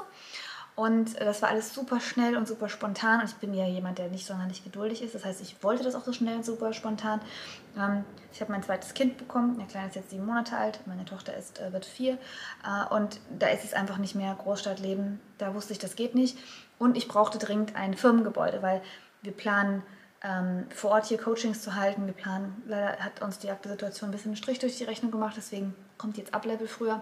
Und 0.75 1.19
das 1.21 1.41
war 1.41 1.49
alles 1.49 1.73
super 1.73 2.01
schnell 2.01 2.35
und 2.35 2.47
super 2.49 2.67
spontan. 2.67 3.21
Und 3.21 3.29
ich 3.29 3.35
bin 3.35 3.53
ja 3.53 3.65
jemand, 3.65 3.97
der 3.97 4.09
nicht 4.09 4.25
sonderlich 4.25 4.63
geduldig 4.63 5.01
ist. 5.01 5.15
Das 5.15 5.23
heißt, 5.23 5.39
ich 5.41 5.63
wollte 5.63 5.83
das 5.83 5.95
auch 5.95 6.03
so 6.03 6.11
schnell 6.11 6.35
und 6.35 6.45
super 6.45 6.73
spontan. 6.73 7.21
Ähm, 7.77 8.03
ich 8.33 8.41
habe 8.41 8.51
mein 8.51 8.61
zweites 8.61 8.93
Kind 8.93 9.17
bekommen. 9.17 9.57
Der 9.57 9.67
Kleine 9.67 9.87
ist 9.87 9.95
jetzt 9.95 10.09
sieben 10.09 10.25
Monate 10.25 10.57
alt. 10.57 10.81
Meine 10.85 11.05
Tochter 11.05 11.35
ist, 11.35 11.61
äh, 11.61 11.71
wird 11.71 11.85
vier. 11.85 12.17
Äh, 12.65 12.93
und 12.93 13.21
da 13.39 13.47
ist 13.47 13.63
es 13.63 13.73
einfach 13.73 13.97
nicht 13.97 14.15
mehr 14.15 14.35
Großstadtleben. 14.35 15.21
Da 15.37 15.53
wusste 15.53 15.71
ich, 15.71 15.79
das 15.79 15.95
geht 15.95 16.13
nicht. 16.13 16.37
Und 16.77 16.97
ich 16.97 17.07
brauchte 17.07 17.37
dringend 17.37 17.75
ein 17.77 17.93
Firmengebäude, 17.93 18.61
weil 18.61 18.81
wir 19.21 19.31
planen, 19.31 19.81
ähm, 20.23 20.65
vor 20.71 20.91
Ort 20.91 21.05
hier 21.05 21.17
Coachings 21.17 21.61
zu 21.61 21.75
halten. 21.75 22.05
Wir 22.05 22.13
planen, 22.13 22.63
leider 22.67 22.97
hat 22.97 23.21
uns 23.21 23.39
die 23.39 23.49
aktuelle 23.49 23.75
Situation 23.75 24.09
ein 24.09 24.11
bisschen 24.11 24.31
einen 24.31 24.37
Strich 24.37 24.59
durch 24.59 24.77
die 24.77 24.83
Rechnung 24.83 25.11
gemacht. 25.11 25.35
Deswegen 25.37 25.73
kommt 25.97 26.17
jetzt 26.17 26.33
Ablevel 26.33 26.67
früher 26.67 27.01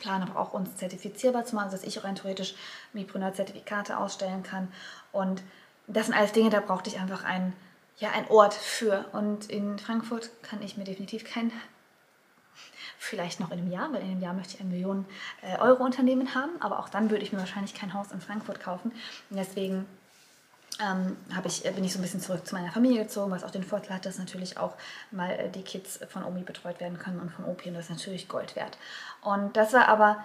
planen 0.00 0.28
aber 0.28 0.38
auch 0.38 0.52
uns 0.52 0.76
zertifizierbar 0.76 1.44
zu 1.44 1.54
machen, 1.54 1.70
dass 1.70 1.84
ich 1.84 1.98
auch 1.98 2.04
rein 2.04 2.14
theoretisch 2.14 2.54
Mipreneur-Zertifikate 2.92 3.98
ausstellen 3.98 4.42
kann. 4.42 4.68
Und 5.12 5.42
das 5.86 6.06
sind 6.06 6.14
alles 6.14 6.32
Dinge, 6.32 6.50
da 6.50 6.60
brauchte 6.60 6.90
ich 6.90 6.98
einfach 6.98 7.24
einen, 7.24 7.52
ja, 7.98 8.10
einen 8.10 8.28
Ort 8.28 8.54
für. 8.54 9.06
Und 9.12 9.50
in 9.50 9.78
Frankfurt 9.78 10.30
kann 10.42 10.62
ich 10.62 10.76
mir 10.76 10.84
definitiv 10.84 11.24
kein, 11.24 11.52
vielleicht 12.98 13.40
noch 13.40 13.50
in 13.50 13.58
einem 13.58 13.72
Jahr, 13.72 13.92
weil 13.92 14.02
in 14.02 14.10
einem 14.10 14.20
Jahr 14.20 14.34
möchte 14.34 14.54
ich 14.54 14.60
ein 14.60 14.68
Millionen 14.68 15.06
äh, 15.42 15.58
Euro 15.58 15.84
Unternehmen 15.84 16.34
haben, 16.34 16.50
aber 16.60 16.78
auch 16.78 16.88
dann 16.88 17.10
würde 17.10 17.24
ich 17.24 17.32
mir 17.32 17.38
wahrscheinlich 17.38 17.74
kein 17.74 17.94
Haus 17.94 18.12
in 18.12 18.20
Frankfurt 18.20 18.60
kaufen. 18.60 18.92
Und 19.30 19.36
deswegen 19.36 19.86
ähm, 20.80 21.16
ich, 21.44 21.62
bin 21.62 21.84
ich 21.84 21.92
so 21.92 21.98
ein 21.98 22.02
bisschen 22.02 22.20
zurück 22.20 22.46
zu 22.46 22.54
meiner 22.54 22.70
Familie 22.70 23.02
gezogen, 23.02 23.30
was 23.30 23.44
auch 23.44 23.50
den 23.50 23.64
Vorteil 23.64 23.96
hat, 23.96 24.06
dass 24.06 24.18
natürlich 24.18 24.58
auch 24.58 24.74
mal 25.10 25.30
äh, 25.30 25.50
die 25.50 25.62
Kids 25.62 26.00
von 26.08 26.24
Omi 26.24 26.42
betreut 26.42 26.80
werden 26.80 26.98
können 26.98 27.20
und 27.20 27.30
von 27.30 27.44
Opi 27.44 27.68
und 27.68 27.74
das 27.74 27.86
ist 27.86 27.90
natürlich 27.90 28.28
Gold 28.28 28.56
wert. 28.56 28.78
Und 29.22 29.56
das 29.56 29.72
war 29.72 29.88
aber 29.88 30.22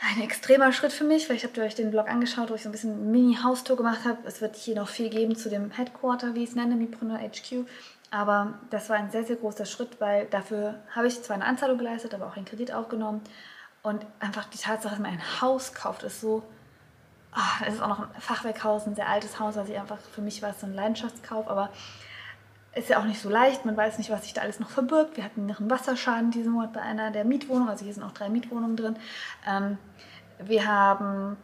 ein 0.00 0.22
extremer 0.22 0.72
Schritt 0.72 0.92
für 0.92 1.04
mich, 1.04 1.28
weil 1.28 1.36
ich 1.36 1.44
habe 1.44 1.60
euch 1.62 1.74
den 1.74 1.90
Blog 1.90 2.08
angeschaut, 2.08 2.50
wo 2.50 2.54
ich 2.54 2.62
so 2.62 2.68
ein 2.68 2.72
bisschen 2.72 3.10
Mini-Haustour 3.10 3.76
gemacht 3.76 4.04
habe. 4.04 4.18
Es 4.26 4.40
wird 4.40 4.54
hier 4.54 4.76
noch 4.76 4.88
viel 4.88 5.10
geben 5.10 5.34
zu 5.34 5.50
dem 5.50 5.72
Headquarter, 5.72 6.34
wie 6.34 6.44
ich 6.44 6.50
es 6.50 6.56
nenne, 6.56 6.76
Mipreneur 6.76 7.18
HQ. 7.18 7.66
Aber 8.10 8.54
das 8.70 8.88
war 8.88 8.96
ein 8.96 9.10
sehr, 9.10 9.24
sehr 9.24 9.36
großer 9.36 9.66
Schritt, 9.66 10.00
weil 10.00 10.26
dafür 10.26 10.76
habe 10.94 11.08
ich 11.08 11.22
zwar 11.22 11.34
eine 11.34 11.44
Anzahlung 11.44 11.78
geleistet, 11.78 12.14
aber 12.14 12.26
auch 12.26 12.36
einen 12.36 12.46
Kredit 12.46 12.72
aufgenommen. 12.72 13.22
Und 13.82 14.06
einfach 14.20 14.44
die 14.44 14.58
Tatsache, 14.58 14.94
dass 14.94 15.02
man 15.02 15.12
ein 15.12 15.40
Haus 15.40 15.74
kauft, 15.74 16.04
ist 16.04 16.20
so 16.20 16.44
Oh, 17.38 17.64
es 17.64 17.74
ist 17.74 17.82
auch 17.82 17.88
noch 17.88 18.00
ein 18.00 18.20
Fachwerkhaus, 18.20 18.86
ein 18.86 18.96
sehr 18.96 19.08
altes 19.08 19.38
Haus, 19.38 19.54
was 19.54 19.68
ich 19.68 19.78
einfach, 19.78 19.98
für 20.12 20.22
mich 20.22 20.42
war 20.42 20.50
es 20.50 20.60
so 20.60 20.66
ein 20.66 20.74
Leidenschaftskauf, 20.74 21.46
aber 21.46 21.70
ist 22.74 22.88
ja 22.88 22.98
auch 22.98 23.04
nicht 23.04 23.20
so 23.20 23.28
leicht. 23.28 23.64
Man 23.64 23.76
weiß 23.76 23.98
nicht, 23.98 24.10
was 24.10 24.24
sich 24.24 24.34
da 24.34 24.40
alles 24.40 24.58
noch 24.58 24.70
verbirgt. 24.70 25.16
Wir 25.16 25.24
hatten 25.24 25.46
noch 25.46 25.60
einen 25.60 25.70
Wasserschaden 25.70 26.32
diesen 26.32 26.52
Monat 26.52 26.72
bei 26.72 26.80
einer 26.80 27.12
der 27.12 27.24
Mietwohnungen, 27.24 27.68
also 27.68 27.84
hier 27.84 27.94
sind 27.94 28.02
auch 28.02 28.12
drei 28.12 28.28
Mietwohnungen 28.28 28.76
drin. 28.76 28.96
Ähm, 29.46 29.78
wir 30.40 30.66
haben 30.66 31.36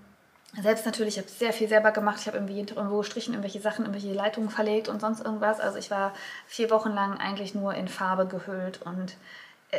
selbst 0.60 0.84
natürlich, 0.84 1.16
ich 1.16 1.22
habe 1.22 1.30
sehr 1.30 1.52
viel 1.52 1.68
selber 1.68 1.92
gemacht. 1.92 2.18
Ich 2.20 2.26
habe 2.26 2.38
irgendwie 2.38 2.58
irgendwo 2.58 2.98
gestrichen, 2.98 3.34
irgendwelche 3.34 3.60
Sachen, 3.60 3.84
irgendwelche 3.84 4.12
Leitungen 4.12 4.50
verlegt 4.50 4.88
und 4.88 5.00
sonst 5.00 5.24
irgendwas. 5.24 5.60
Also 5.60 5.78
ich 5.78 5.90
war 5.90 6.12
vier 6.46 6.70
Wochen 6.70 6.90
lang 6.90 7.18
eigentlich 7.18 7.54
nur 7.54 7.74
in 7.74 7.88
Farbe 7.88 8.26
gehüllt 8.26 8.82
und 8.82 9.16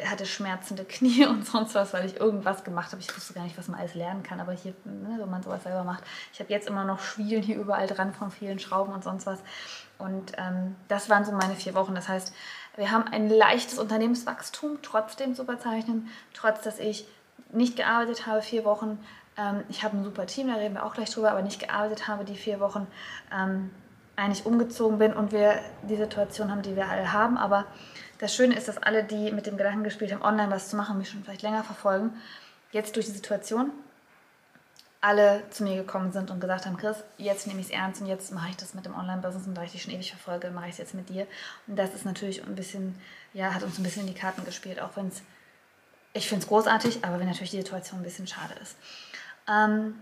hatte 0.05 0.25
schmerzende 0.25 0.85
Knie 0.85 1.25
und 1.29 1.45
sonst 1.45 1.75
was, 1.75 1.93
weil 1.93 2.05
ich 2.05 2.19
irgendwas 2.19 2.63
gemacht 2.63 2.91
habe. 2.91 3.01
Ich 3.01 3.15
wusste 3.15 3.33
gar 3.33 3.43
nicht, 3.43 3.57
was 3.57 3.67
man 3.67 3.79
alles 3.79 3.95
lernen 3.95 4.23
kann, 4.23 4.39
aber 4.39 4.53
hier, 4.53 4.73
ne, 4.83 5.15
wenn 5.19 5.29
man 5.29 5.43
sowas 5.43 5.63
selber 5.63 5.83
macht. 5.83 6.03
Ich 6.33 6.39
habe 6.39 6.51
jetzt 6.51 6.67
immer 6.67 6.83
noch 6.83 6.99
Schwielen 6.99 7.41
hier 7.41 7.57
überall 7.57 7.87
dran 7.87 8.13
von 8.13 8.31
vielen 8.31 8.59
Schrauben 8.59 8.93
und 8.93 9.03
sonst 9.03 9.25
was. 9.25 9.39
Und 9.97 10.33
ähm, 10.37 10.75
das 10.87 11.09
waren 11.09 11.23
so 11.23 11.31
meine 11.31 11.55
vier 11.55 11.73
Wochen. 11.73 11.95
Das 11.95 12.09
heißt, 12.09 12.33
wir 12.75 12.91
haben 12.91 13.07
ein 13.07 13.29
leichtes 13.29 13.79
Unternehmenswachstum 13.79 14.79
trotzdem 14.81 15.35
zu 15.35 15.45
verzeichnen, 15.45 16.09
trotz 16.33 16.61
dass 16.61 16.79
ich 16.79 17.07
nicht 17.51 17.75
gearbeitet 17.75 18.27
habe, 18.27 18.41
vier 18.41 18.65
Wochen. 18.65 18.99
Ähm, 19.37 19.63
ich 19.69 19.83
habe 19.83 19.97
ein 19.97 20.03
super 20.03 20.25
Team, 20.25 20.47
da 20.47 20.55
reden 20.55 20.75
wir 20.75 20.85
auch 20.85 20.93
gleich 20.93 21.11
drüber, 21.11 21.31
aber 21.31 21.41
nicht 21.41 21.59
gearbeitet 21.59 22.07
habe, 22.07 22.25
die 22.25 22.35
vier 22.35 22.59
Wochen 22.59 22.87
ähm, 23.33 23.71
eigentlich 24.15 24.45
umgezogen 24.45 24.97
bin 24.97 25.13
und 25.13 25.31
wir 25.31 25.59
die 25.83 25.95
Situation 25.95 26.51
haben, 26.51 26.61
die 26.61 26.75
wir 26.75 26.87
alle 26.89 27.11
haben. 27.11 27.37
Aber 27.37 27.65
das 28.19 28.35
Schöne 28.35 28.55
ist, 28.55 28.67
dass 28.67 28.77
alle, 28.77 29.03
die 29.03 29.31
mit 29.31 29.45
dem 29.45 29.57
Gedanken 29.57 29.83
gespielt 29.83 30.13
haben, 30.13 30.21
online 30.21 30.51
was 30.51 30.69
zu 30.69 30.75
machen, 30.75 30.97
mich 30.97 31.09
schon 31.09 31.23
vielleicht 31.23 31.41
länger 31.41 31.63
verfolgen, 31.63 32.11
jetzt 32.71 32.95
durch 32.95 33.05
die 33.05 33.11
Situation 33.11 33.71
alle 35.05 35.43
zu 35.51 35.63
mir 35.63 35.75
gekommen 35.75 36.11
sind 36.11 36.31
und 36.31 36.39
gesagt 36.39 36.65
haben, 36.65 36.77
Chris, 36.77 36.97
jetzt 37.19 37.45
nehme 37.45 37.59
ich 37.59 37.67
es 37.67 37.71
ernst 37.71 38.01
und 38.01 38.07
jetzt 38.07 38.31
mache 38.31 38.49
ich 38.49 38.57
das 38.57 38.73
mit 38.73 38.87
dem 38.87 38.95
Online-Business 38.95 39.45
und 39.45 39.53
da 39.53 39.61
ich 39.61 39.71
dich 39.71 39.83
schon 39.83 39.93
ewig 39.93 40.09
verfolge, 40.09 40.49
mache 40.49 40.65
ich 40.65 40.71
es 40.71 40.77
jetzt 40.79 40.95
mit 40.95 41.09
dir. 41.09 41.27
Und 41.67 41.75
das 41.75 41.93
ist 41.93 42.05
natürlich 42.05 42.43
ein 42.43 42.55
bisschen, 42.55 42.99
ja, 43.31 43.53
hat 43.53 43.61
uns 43.61 43.77
ein 43.77 43.83
bisschen 43.83 44.07
in 44.07 44.07
die 44.07 44.19
Karten 44.19 44.43
gespielt, 44.45 44.81
auch 44.81 44.95
wenn 44.95 45.09
es, 45.09 45.21
ich 46.13 46.27
finde 46.27 46.41
es 46.41 46.47
großartig, 46.47 47.05
aber 47.05 47.19
wenn 47.19 47.27
natürlich 47.27 47.51
die 47.51 47.57
Situation 47.57 47.99
ein 47.99 48.03
bisschen 48.03 48.25
schade 48.25 48.55
ist. 48.63 48.77
Ähm, 49.47 49.93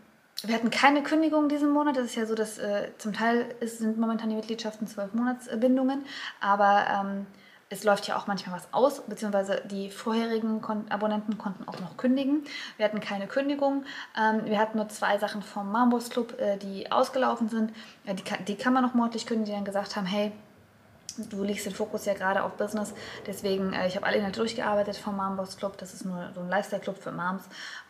wir 0.43 0.55
hatten 0.55 0.69
keine 0.69 1.03
Kündigung 1.03 1.49
diesen 1.49 1.71
Monat. 1.71 1.97
Das 1.97 2.05
ist 2.05 2.15
ja 2.15 2.25
so, 2.25 2.33
dass 2.33 2.57
äh, 2.57 2.91
zum 2.97 3.11
Teil 3.11 3.53
ist, 3.59 3.79
sind 3.79 3.97
momentan 3.97 4.29
die 4.29 4.35
Mitgliedschaften 4.35 4.87
zwölf 4.87 5.13
Monatsbindungen, 5.13 6.05
aber 6.39 6.85
ähm, 6.89 7.25
es 7.73 7.83
läuft 7.83 8.07
ja 8.07 8.17
auch 8.17 8.27
manchmal 8.27 8.55
was 8.55 8.67
aus, 8.71 9.01
beziehungsweise 9.01 9.61
die 9.65 9.89
vorherigen 9.89 10.61
Kon 10.61 10.85
Abonnenten 10.89 11.37
konnten 11.37 11.67
auch 11.67 11.79
noch 11.79 11.97
kündigen. 11.97 12.45
Wir 12.77 12.85
hatten 12.85 12.99
keine 12.99 13.27
Kündigung. 13.27 13.83
Ähm, 14.17 14.45
wir 14.45 14.59
hatten 14.59 14.77
nur 14.77 14.89
zwei 14.89 15.17
Sachen 15.17 15.41
vom 15.41 15.71
Mambos 15.71 16.09
Club, 16.09 16.39
äh, 16.39 16.57
die 16.57 16.91
ausgelaufen 16.91 17.49
sind. 17.49 17.73
Äh, 18.05 18.13
die, 18.15 18.23
kann, 18.23 18.45
die 18.45 18.55
kann 18.55 18.73
man 18.73 18.83
noch 18.83 18.93
monatlich 18.93 19.25
kündigen, 19.25 19.45
die 19.45 19.51
dann 19.51 19.65
gesagt 19.65 19.95
haben, 19.95 20.05
hey, 20.05 20.31
du 21.29 21.43
legst 21.43 21.65
den 21.65 21.73
Fokus 21.73 22.05
ja 22.05 22.13
gerade 22.13 22.43
auf 22.43 22.53
Business. 22.53 22.93
Deswegen, 23.25 23.73
äh, 23.73 23.87
ich 23.87 23.95
habe 23.95 24.05
alle 24.05 24.17
Inhalte 24.17 24.39
durchgearbeitet 24.39 24.95
vom 24.95 25.17
Mambos 25.17 25.57
Club. 25.57 25.77
Das 25.77 25.93
ist 25.93 26.05
nur 26.05 26.31
so 26.33 26.41
ein 26.41 26.49
Lifestyle-Club 26.49 26.97
für 27.01 27.11
Moms. 27.11 27.43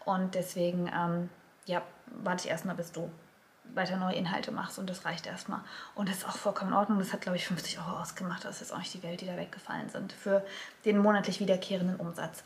Und 0.05 0.33
deswegen, 0.33 0.87
ähm, 0.87 1.29
ja, 1.65 1.81
warte 2.23 2.45
ich 2.45 2.51
erstmal, 2.51 2.75
bis 2.75 2.91
du 2.91 3.09
weiter 3.75 3.97
neue 3.97 4.15
Inhalte 4.15 4.51
machst 4.51 4.79
und 4.79 4.89
das 4.89 5.05
reicht 5.05 5.25
erstmal. 5.25 5.61
Und 5.95 6.09
das 6.09 6.17
ist 6.17 6.27
auch 6.27 6.37
vollkommen 6.37 6.71
in 6.71 6.77
Ordnung. 6.77 6.99
Das 6.99 7.13
hat, 7.13 7.21
glaube 7.21 7.37
ich, 7.37 7.47
50 7.47 7.79
Euro 7.79 7.99
ausgemacht. 7.99 8.45
Das 8.45 8.61
ist 8.61 8.71
auch 8.71 8.79
nicht 8.79 8.93
die 8.93 9.03
Welt, 9.03 9.21
die 9.21 9.25
da 9.25 9.37
weggefallen 9.37 9.89
sind 9.89 10.13
für 10.13 10.43
den 10.85 10.97
monatlich 10.97 11.39
wiederkehrenden 11.39 11.97
Umsatz. 11.97 12.43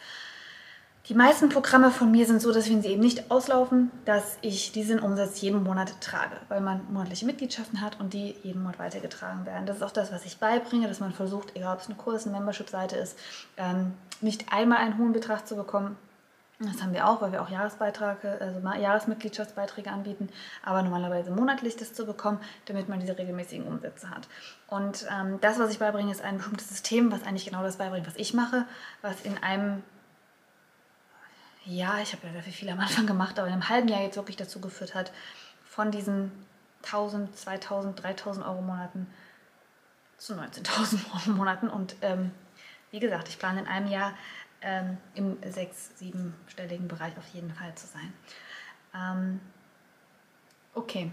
Die 1.10 1.14
meisten 1.14 1.48
Programme 1.48 1.90
von 1.90 2.12
mir 2.12 2.26
sind 2.26 2.42
so, 2.42 2.52
dass 2.52 2.70
wenn 2.70 2.82
sie 2.82 2.90
eben 2.90 3.02
nicht 3.02 3.32
auslaufen, 3.32 3.92
dass 4.04 4.38
ich 4.42 4.74
diesen 4.74 5.00
Umsatz 5.00 5.40
jeden 5.40 5.64
Monat 5.64 6.02
trage, 6.02 6.36
weil 6.50 6.60
man 6.60 6.82
monatliche 6.92 7.26
Mitgliedschaften 7.26 7.80
hat 7.80 7.98
und 8.02 8.14
die 8.14 8.36
jeden 8.44 8.62
Monat 8.62 8.78
weitergetragen 8.78 9.46
werden. 9.46 9.66
Das 9.66 9.78
ist 9.78 9.84
auch 9.84 9.92
das, 9.92 10.12
was 10.12 10.26
ich 10.26 10.38
beibringe, 10.38 10.90
dass 10.90 11.00
man 11.00 11.14
versucht, 11.14 11.56
egal 11.56 11.76
ob 11.76 11.82
es 11.82 11.88
eine 11.88 11.96
Kurs, 11.96 12.28
eine 12.28 12.36
Membership-Seite 12.36 12.98
ist, 12.98 13.18
ähm, 13.56 13.94
nicht 14.20 14.52
einmal 14.52 14.80
einen 14.80 14.98
hohen 14.98 15.14
Betrag 15.14 15.48
zu 15.48 15.56
bekommen, 15.56 15.96
das 16.60 16.82
haben 16.82 16.94
wir 16.94 17.08
auch, 17.08 17.22
weil 17.22 17.32
wir 17.32 17.42
auch 17.44 17.50
Jahresbeiträge, 17.50 18.40
also 18.42 18.60
Jahresmitgliedschaftsbeiträge 18.60 19.92
anbieten, 19.92 20.30
aber 20.64 20.82
normalerweise 20.82 21.30
monatlich 21.30 21.76
das 21.76 21.94
zu 21.94 22.06
bekommen, 22.06 22.40
damit 22.66 22.90
man 22.90 23.00
diese 23.00 23.16
regelmäßigen 23.16 23.68
Umsätze 23.68 24.10
hat. 24.10 24.28
Und 24.68 25.06
ähm, 25.12 25.40
das, 25.40 25.60
was 25.60 25.70
ich 25.70 25.78
beibringe, 25.78 26.12
ist 26.12 26.24
ein 26.24 26.38
bestimmtes 26.38 26.70
System, 26.70 27.12
was 27.12 27.24
eigentlich 27.24 27.46
genau 27.46 27.62
das 27.62 27.78
beibringt, 27.78 28.08
was 28.08 28.16
ich 28.16 28.34
mache, 28.34 28.66
was 29.04 29.22
in 29.22 29.38
einem, 29.44 29.84
ja, 31.64 32.00
ich 32.00 32.14
habe 32.14 32.26
ja 32.26 32.34
sehr 32.34 32.52
viel 32.52 32.70
am 32.70 32.80
Anfang 32.80 33.06
gemacht, 33.06 33.38
aber 33.38 33.48
in 33.48 33.54
einem 33.54 33.70
halben 33.70 33.88
Jahr 33.88 34.02
jetzt 34.02 34.18
wirklich 34.18 34.38
dazu 34.38 34.60
geführt 34.60 34.96
hat, 34.96 35.12
von 35.64 35.92
diesen 35.92 36.32
1000, 36.84 37.38
2000, 37.38 38.02
3000 38.02 38.46
Euro 38.48 38.62
Monaten 38.62 39.06
zu 40.18 40.34
19.000 40.34 41.00
Euro 41.14 41.38
Monaten. 41.38 41.68
Und 41.68 41.96
ähm, 42.02 42.32
wie 42.90 43.00
gesagt, 43.00 43.30
ich 43.30 43.38
plane 43.38 43.60
in 43.60 43.68
einem 43.68 43.88
Jahr 43.88 44.14
ähm, 44.62 44.98
im 45.16 45.38
sechs-, 45.52 45.98
siebenstelligen 45.98 46.88
Bereich 46.88 47.18
auf 47.18 47.28
jeden 47.34 47.52
Fall 47.52 47.74
zu 47.76 47.88
sein. 47.88 48.14
Ähm, 48.94 49.40
okay, 50.74 51.12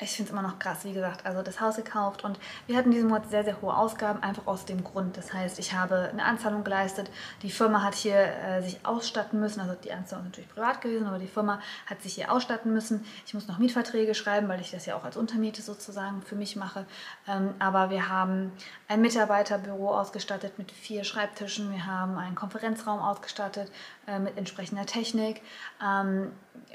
ich 0.00 0.10
finde 0.10 0.30
es 0.30 0.32
immer 0.32 0.46
noch 0.46 0.60
krass, 0.60 0.84
wie 0.84 0.92
gesagt, 0.92 1.26
also 1.26 1.42
das 1.42 1.60
Haus 1.60 1.74
gekauft 1.74 2.22
und 2.22 2.38
wir 2.68 2.76
hatten 2.76 2.92
diesen 2.92 3.08
Monat 3.08 3.28
sehr, 3.30 3.42
sehr 3.42 3.60
hohe 3.60 3.76
Ausgaben, 3.76 4.22
einfach 4.22 4.46
aus 4.46 4.64
dem 4.64 4.84
Grund. 4.84 5.16
Das 5.16 5.32
heißt, 5.32 5.58
ich 5.58 5.72
habe 5.72 6.10
eine 6.12 6.24
Anzahlung 6.24 6.62
geleistet, 6.62 7.10
die 7.42 7.50
Firma 7.50 7.82
hat 7.82 7.94
hier 7.94 8.16
äh, 8.16 8.62
sich 8.62 8.78
ausstatten 8.86 9.40
müssen, 9.40 9.60
also 9.60 9.74
die 9.74 9.92
Anzahlung 9.92 10.26
ist 10.26 10.30
natürlich 10.30 10.50
privat 10.50 10.80
gewesen, 10.82 11.06
aber 11.08 11.18
die 11.18 11.26
Firma 11.26 11.60
hat 11.86 12.00
sich 12.02 12.14
hier 12.14 12.30
ausstatten 12.30 12.72
müssen. 12.72 13.04
Ich 13.26 13.34
muss 13.34 13.48
noch 13.48 13.58
Mietverträge 13.58 14.14
schreiben, 14.14 14.48
weil 14.48 14.60
ich 14.60 14.70
das 14.70 14.86
ja 14.86 14.94
auch 14.94 15.04
als 15.04 15.16
Untermiete 15.16 15.62
sozusagen 15.62 16.22
für 16.22 16.36
mich 16.36 16.54
mache. 16.54 16.86
Ähm, 17.26 17.54
aber 17.58 17.90
wir 17.90 18.08
haben 18.08 18.52
ein 18.86 19.00
Mitarbeiterbüro 19.00 19.98
ausgestattet 19.98 20.58
mit 20.58 20.70
vier 20.70 21.02
Schreibtischen, 21.02 21.72
wir 21.72 21.86
haben 21.86 22.18
einen 22.18 22.36
Konferenzraum 22.36 23.00
ausgestattet 23.00 23.72
äh, 24.08 24.18
mit 24.18 24.38
entsprechender 24.38 24.86
Technik. 24.86 25.42
Ähm, 25.84 26.32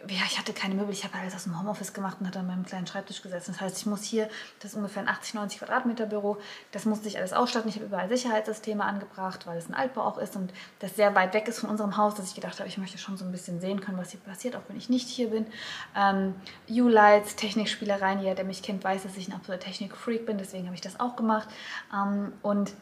ja, 0.07 0.21
ich 0.27 0.37
hatte 0.37 0.53
keine 0.53 0.75
Möbel, 0.75 0.91
ich 0.91 1.03
habe 1.03 1.17
alles 1.17 1.33
aus 1.33 1.45
dem 1.45 1.59
Homeoffice 1.59 1.93
gemacht 1.93 2.17
und 2.19 2.27
hatte 2.27 2.39
an 2.39 2.47
meinem 2.47 2.65
kleinen 2.65 2.85
Schreibtisch 2.85 3.21
gesessen. 3.21 3.53
Das 3.53 3.61
heißt, 3.61 3.77
ich 3.77 3.85
muss 3.85 4.03
hier, 4.03 4.29
das 4.59 4.71
ist 4.71 4.77
ungefähr 4.77 5.01
ein 5.01 5.07
80, 5.07 5.33
90 5.33 5.59
Quadratmeter 5.59 6.05
Büro, 6.05 6.37
das 6.71 6.85
musste 6.85 7.07
ich 7.07 7.17
alles 7.17 7.33
ausstatten. 7.33 7.69
Ich 7.69 7.75
habe 7.75 7.85
überall 7.85 8.07
Sicherheitssysteme 8.07 8.83
angebracht, 8.83 9.47
weil 9.47 9.57
es 9.57 9.67
ein 9.67 9.73
Altbau 9.73 10.03
auch 10.03 10.17
ist 10.17 10.35
und 10.35 10.53
das 10.79 10.95
sehr 10.95 11.15
weit 11.15 11.33
weg 11.33 11.47
ist 11.47 11.59
von 11.59 11.69
unserem 11.69 11.97
Haus, 11.97 12.15
dass 12.15 12.27
ich 12.27 12.35
gedacht 12.35 12.59
habe, 12.59 12.69
ich 12.69 12.77
möchte 12.77 12.97
schon 12.97 13.17
so 13.17 13.25
ein 13.25 13.31
bisschen 13.31 13.59
sehen 13.59 13.81
können, 13.81 13.97
was 13.97 14.11
hier 14.11 14.19
passiert, 14.19 14.55
auch 14.55 14.63
wenn 14.67 14.77
ich 14.77 14.89
nicht 14.89 15.07
hier 15.07 15.29
bin. 15.29 15.47
Ähm, 15.95 16.35
U-Lights, 16.69 17.35
Technikspielereien, 17.35 18.19
jeder, 18.19 18.35
der 18.35 18.45
mich 18.45 18.61
kennt, 18.61 18.83
weiß, 18.83 19.03
dass 19.03 19.17
ich 19.17 19.27
ein 19.27 19.33
absoluter 19.33 19.63
Technik-Freak 19.63 20.25
bin, 20.25 20.37
deswegen 20.37 20.65
habe 20.65 20.75
ich 20.75 20.81
das 20.81 20.99
auch 20.99 21.15
gemacht. 21.15 21.47
Ähm, 21.93 22.33
und 22.41 22.73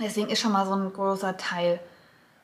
deswegen 0.00 0.28
ist 0.28 0.40
schon 0.40 0.52
mal 0.52 0.66
so 0.66 0.74
ein 0.74 0.92
großer 0.92 1.36
Teil 1.36 1.80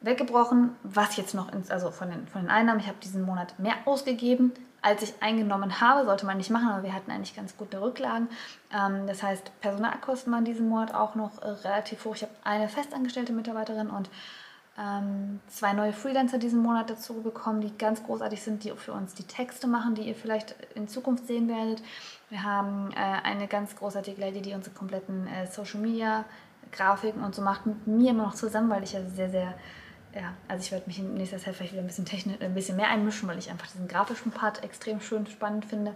weggebrochen, 0.00 0.76
was 0.82 1.16
jetzt 1.16 1.34
noch, 1.34 1.52
ins, 1.52 1.70
also 1.70 1.90
von 1.90 2.10
den, 2.10 2.26
von 2.28 2.42
den 2.42 2.50
Einnahmen, 2.50 2.80
ich 2.80 2.86
habe 2.86 2.98
diesen 3.02 3.22
Monat 3.22 3.58
mehr 3.58 3.74
ausgegeben, 3.84 4.52
als 4.82 5.02
ich 5.02 5.14
eingenommen 5.20 5.80
habe, 5.80 6.04
sollte 6.04 6.26
man 6.26 6.36
nicht 6.36 6.50
machen, 6.50 6.68
aber 6.68 6.82
wir 6.84 6.94
hatten 6.94 7.10
eigentlich 7.10 7.34
ganz 7.34 7.56
gute 7.56 7.80
Rücklagen. 7.80 8.28
Ähm, 8.72 9.06
das 9.06 9.22
heißt, 9.22 9.50
Personalkosten 9.60 10.32
waren 10.32 10.44
diesen 10.44 10.68
Monat 10.68 10.94
auch 10.94 11.14
noch 11.14 11.42
äh, 11.42 11.48
relativ 11.48 12.04
hoch. 12.04 12.14
Ich 12.14 12.22
habe 12.22 12.32
eine 12.44 12.68
festangestellte 12.68 13.32
Mitarbeiterin 13.32 13.90
und 13.90 14.08
ähm, 14.78 15.40
zwei 15.48 15.72
neue 15.72 15.92
Freelancer 15.92 16.38
diesen 16.38 16.60
Monat 16.60 16.90
dazu 16.90 17.14
bekommen, 17.22 17.62
die 17.62 17.76
ganz 17.76 18.04
großartig 18.04 18.42
sind, 18.42 18.62
die 18.62 18.70
für 18.72 18.92
uns 18.92 19.14
die 19.14 19.24
Texte 19.24 19.66
machen, 19.66 19.94
die 19.94 20.02
ihr 20.02 20.14
vielleicht 20.14 20.54
in 20.74 20.86
Zukunft 20.86 21.26
sehen 21.26 21.48
werdet. 21.48 21.82
Wir 22.28 22.42
haben 22.42 22.92
äh, 22.92 22.96
eine 22.96 23.48
ganz 23.48 23.74
großartige 23.74 24.20
Lady, 24.20 24.42
die 24.42 24.52
unsere 24.52 24.74
kompletten 24.74 25.26
äh, 25.26 25.46
Social 25.46 25.80
Media 25.80 26.24
Grafiken 26.72 27.22
und 27.24 27.34
so 27.34 27.42
macht 27.42 27.64
mit 27.66 27.86
mir 27.86 28.10
immer 28.10 28.24
noch 28.24 28.34
zusammen, 28.34 28.70
weil 28.70 28.82
ich 28.82 28.92
ja 28.92 29.00
sehr, 29.02 29.30
sehr 29.30 29.54
ja, 30.16 30.32
also 30.48 30.64
ich 30.64 30.72
werde 30.72 30.86
mich 30.86 30.98
in 30.98 31.12
nächster 31.14 31.36
Zeit 31.36 31.54
vielleicht 31.54 31.72
wieder 31.72 31.82
ein 31.82 31.86
bisschen, 31.86 32.06
technisch, 32.06 32.40
ein 32.40 32.54
bisschen 32.54 32.76
mehr 32.76 32.88
einmischen, 32.88 33.28
weil 33.28 33.38
ich 33.38 33.50
einfach 33.50 33.66
diesen 33.66 33.86
grafischen 33.86 34.32
Part 34.32 34.64
extrem 34.64 35.00
schön 35.00 35.26
spannend 35.26 35.66
finde. 35.66 35.94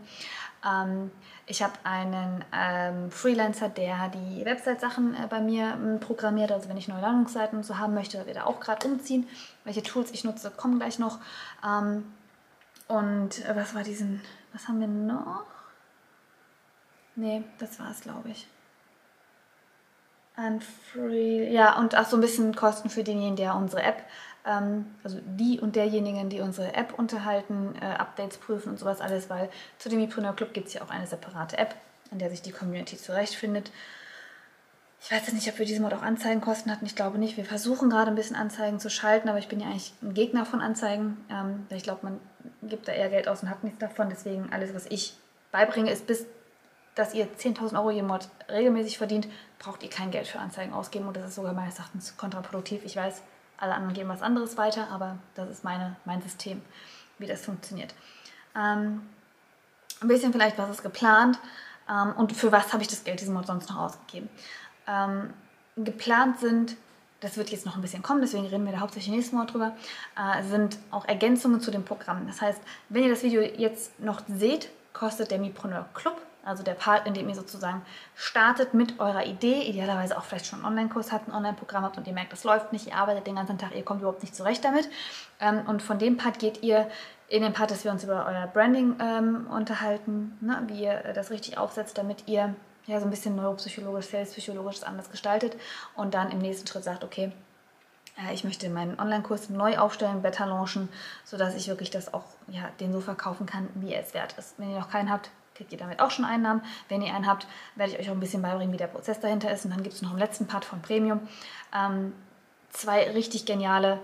Ähm, 0.63 1.11
ich 1.47 1.63
habe 1.63 1.73
einen 1.85 2.45
ähm, 2.53 3.11
Freelancer, 3.11 3.71
der 3.71 4.11
die 4.11 4.45
Website-Sachen 4.45 5.15
äh, 5.15 5.27
bei 5.27 5.41
mir 5.41 5.73
ähm, 5.73 6.01
programmiert. 6.01 6.53
Also 6.53 6.69
wenn 6.69 6.77
ich 6.77 6.87
neue 6.87 7.01
Landungsseiten 7.01 7.57
und 7.57 7.65
so 7.65 7.79
haben 7.79 7.95
möchte, 7.95 8.27
wird 8.27 8.37
er 8.37 8.47
auch 8.47 8.61
gerade 8.61 8.87
umziehen. 8.87 9.27
Welche 9.65 9.83
Tools 9.83 10.11
ich 10.11 10.23
nutze, 10.23 10.51
kommen 10.51 10.79
gleich 10.79 10.99
noch. 10.99 11.19
Ähm, 11.67 12.05
und 12.89 13.43
äh, 13.47 13.57
was 13.57 13.75
war 13.75 13.85
diesen, 13.85 14.21
was 14.53 14.69
haben 14.69 14.81
wir 14.81 14.87
noch? 14.87 15.45
Nee, 17.17 17.43
das 17.59 17.81
war 17.81 17.91
es, 17.91 18.03
glaube 18.03 18.29
ich. 18.29 18.47
Free, 20.93 21.51
ja, 21.51 21.79
und 21.79 21.97
auch 21.97 22.07
so 22.07 22.17
ein 22.17 22.21
bisschen 22.21 22.55
Kosten 22.55 22.91
für 22.91 23.05
denjenigen, 23.05 23.37
der 23.37 23.55
unsere 23.55 23.83
App, 23.83 24.03
ähm, 24.47 24.87
also 25.05 25.19
die 25.25 25.61
und 25.61 25.77
derjenigen, 25.77 26.31
die 26.31 26.41
unsere 26.41 26.75
App 26.75 26.99
unterhalten, 26.99 27.75
äh, 27.81 27.85
Updates 27.85 28.39
prüfen 28.39 28.71
und 28.71 28.79
sowas 28.79 29.01
alles, 29.01 29.31
weil 29.31 29.51
zu 29.79 29.89
dem 29.89 30.01
Epreneur 30.01 30.35
Club 30.35 30.53
gibt 30.53 30.69
es 30.69 30.75
ja 30.75 30.83
auch 30.83 30.91
eine 30.91 31.07
separate 31.07 31.59
App, 31.59 31.75
an 32.11 32.19
der 32.19 32.31
sich 32.31 32.43
die 32.43 32.53
Community 32.53 32.97
zurechtfindet. 32.97 33.71
Ich 35.03 35.11
weiß 35.11 35.23
jetzt 35.27 35.33
nicht, 35.35 35.49
ob 35.49 35.59
wir 35.59 35.67
diesen 35.67 35.83
Mod 35.83 35.95
auch 35.95 36.03
Anzeigenkosten 36.03 36.71
hatten. 36.71 36.85
Ich 36.85 36.95
glaube 36.95 37.19
nicht. 37.19 37.39
Wir 37.39 37.45
versuchen 37.47 37.89
gerade 37.89 38.11
ein 38.11 38.17
bisschen 38.17 38.37
Anzeigen 38.37 38.79
zu 38.81 38.91
schalten, 38.91 39.31
aber 39.31 39.39
ich 39.39 39.49
bin 39.49 39.59
ja 39.59 39.67
eigentlich 39.67 39.95
ein 40.03 40.13
Gegner 40.13 40.45
von 40.45 40.61
Anzeigen. 40.61 41.17
Ähm, 41.31 41.67
ich 41.71 41.83
glaube, 41.83 42.01
man 42.03 42.21
gibt 42.63 42.87
da 42.87 42.93
eher 42.93 43.09
Geld 43.09 43.27
aus 43.27 43.43
und 43.43 43.49
hat 43.49 43.65
nichts 43.65 43.79
davon. 43.79 44.11
Deswegen 44.11 44.53
alles, 44.53 44.75
was 44.75 44.87
ich 44.87 45.15
beibringe, 45.53 45.91
ist 45.91 46.07
bis 46.07 46.27
dass 47.01 47.15
ihr 47.15 47.27
10.000 47.27 47.75
Euro 47.77 47.91
je 47.91 48.03
Mod 48.03 48.29
regelmäßig 48.51 48.99
verdient, 48.99 49.27
braucht 49.59 49.83
ihr 49.83 49.89
kein 49.89 50.11
Geld 50.11 50.27
für 50.27 50.39
Anzeigen 50.39 50.75
ausgeben 50.75 51.07
und 51.07 51.17
das 51.17 51.31
ist 51.31 51.35
sogar 51.37 51.55
meines 51.55 51.79
Erachtens 51.79 52.17
kontraproduktiv. 52.19 52.83
Ich 52.85 52.95
weiß, 52.95 53.23
alle 53.57 53.75
anderen 53.75 53.95
geben 53.95 54.11
was 54.11 54.21
anderes 54.21 54.59
weiter, 54.59 54.89
aber 54.91 55.17
das 55.35 55.49
ist 55.49 55.65
meine, 55.65 55.97
mein 56.05 56.21
System, 56.21 56.61
wie 57.19 57.27
das 57.27 57.43
funktioniert. 57.43 57.95
Ähm, 58.55 59.01
ein 60.03 60.09
bisschen 60.09 60.33
vielleicht, 60.33 60.59
was 60.59 60.69
ist 60.69 60.83
geplant 60.83 61.39
ähm, 61.89 62.13
und 62.17 62.33
für 62.33 62.53
was 62.53 62.73
habe 62.75 62.83
ich 62.83 62.89
das 62.89 63.03
Geld 63.03 63.21
diesen 63.21 63.33
Mod 63.33 63.47
sonst 63.47 63.71
noch 63.71 63.79
ausgegeben. 63.79 64.29
Ähm, 64.87 65.33
geplant 65.77 66.39
sind 66.39 66.77
das 67.21 67.37
wird 67.37 67.51
jetzt 67.51 67.67
noch 67.67 67.77
ein 67.77 67.83
bisschen 67.83 68.03
kommen, 68.03 68.23
deswegen 68.23 68.47
reden 68.47 68.65
wir 68.65 68.73
da 68.73 68.81
hauptsächlich 68.81 69.15
nächsten 69.15 69.37
Mal 69.37 69.45
drüber, 69.45 69.77
äh, 70.17 70.43
sind 70.43 70.79
auch 70.91 71.05
Ergänzungen 71.07 71.61
zu 71.61 71.71
dem 71.71 71.85
Programm. 71.85 72.27
Das 72.27 72.41
heißt, 72.41 72.61
wenn 72.89 73.05
ihr 73.05 73.11
das 73.11 73.23
Video 73.23 73.43
jetzt 73.43 74.01
noch 74.01 74.23
seht, 74.27 74.71
kostet 74.95 75.31
der 75.31 75.39
Mipreneur 75.39 75.87
Club, 75.93 76.17
also 76.45 76.63
der 76.63 76.75
Part, 76.75 77.07
in 77.07 77.15
dem 77.15 77.29
ihr 77.29 77.35
sozusagen 77.35 77.83
startet 78.15 78.75
mit 78.75 78.99
eurer 78.99 79.27
Idee, 79.27 79.63
idealerweise 79.63 80.17
auch 80.17 80.25
vielleicht 80.25 80.47
schon 80.47 80.61
einen 80.61 80.69
Online-Kurs 80.69 81.13
habt, 81.13 81.29
ein 81.29 81.35
Online-Programm 81.35 81.85
habt 81.85 81.99
und 81.99 82.07
ihr 82.07 82.13
merkt, 82.13 82.33
das 82.33 82.45
läuft 82.45 82.73
nicht, 82.73 82.87
ihr 82.87 82.97
arbeitet 82.97 83.27
den 83.27 83.37
ganzen 83.37 83.59
Tag, 83.59 83.75
ihr 83.75 83.85
kommt 83.85 84.01
überhaupt 84.01 84.23
nicht 84.23 84.35
zurecht 84.35 84.65
damit. 84.65 84.89
Ähm, 85.41 85.63
und 85.67 85.83
von 85.83 85.99
dem 85.99 86.17
Part 86.17 86.39
geht 86.39 86.63
ihr 86.63 86.89
in 87.29 87.43
den 87.43 87.53
Part, 87.53 87.71
dass 87.71 87.85
wir 87.85 87.93
uns 87.93 88.05
über 88.05 88.27
euer 88.27 88.47
Branding 88.47 88.97
ähm, 89.01 89.47
unterhalten, 89.51 90.37
ne, 90.41 90.63
wie 90.67 90.83
ihr 90.85 91.13
das 91.15 91.31
richtig 91.31 91.59
aufsetzt, 91.59 91.97
damit 91.97 92.27
ihr 92.27 92.55
ja 92.87 92.99
so 92.99 93.07
ein 93.07 93.11
bisschen 93.11 93.37
neuropsychologisch, 93.37 94.07
selbstpsychologisch 94.07 94.83
anders 94.83 95.11
gestaltet 95.11 95.57
und 95.95 96.15
dann 96.15 96.31
im 96.31 96.39
nächsten 96.39 96.67
Schritt 96.67 96.85
sagt, 96.85 97.05
okay, 97.05 97.33
äh, 98.19 98.35
ich 98.35 98.45
möchte 98.45 98.69
meinen 98.69 98.99
Online-Kurs 98.99 99.51
neu 99.51 99.79
aufstellen, 99.79 100.23
better 100.23 100.47
launchen, 100.47 100.89
sodass 101.25 101.55
ich 101.55 101.69
wirklich 101.69 101.91
das 101.91 102.13
auch 102.13 102.25
ja, 102.49 102.71
den 102.81 102.93
so 102.93 103.01
verkaufen 103.01 103.47
kann, 103.47 103.69
wie 103.75 103.93
er 103.93 104.03
es 104.03 104.15
wert 104.15 104.35
ist. 104.39 104.59
Wenn 104.59 104.71
ihr 104.71 104.79
noch 104.79 104.91
keinen 104.91 105.11
habt, 105.11 105.31
kriegt 105.61 105.73
ihr 105.73 105.79
damit 105.79 106.01
auch 106.01 106.11
schon 106.11 106.25
Einnahmen. 106.25 106.63
Wenn 106.89 107.03
ihr 107.03 107.15
einen 107.15 107.27
habt, 107.27 107.47
werde 107.75 107.93
ich 107.93 107.99
euch 107.99 108.09
auch 108.09 108.15
ein 108.15 108.21
bisschen 108.21 108.41
beibringen, 108.41 108.73
wie 108.73 108.79
der 108.79 108.87
Prozess 108.87 109.21
dahinter 109.21 109.53
ist. 109.53 109.67
Und 109.67 109.73
dann 109.73 109.83
gibt 109.83 109.95
es 109.95 110.01
noch 110.01 110.13
im 110.13 110.17
letzten 110.17 110.47
Part 110.47 110.65
von 110.65 110.81
Premium 110.81 111.21
ähm, 111.77 112.15
zwei 112.71 113.11
richtig 113.11 113.45
geniale 113.45 114.01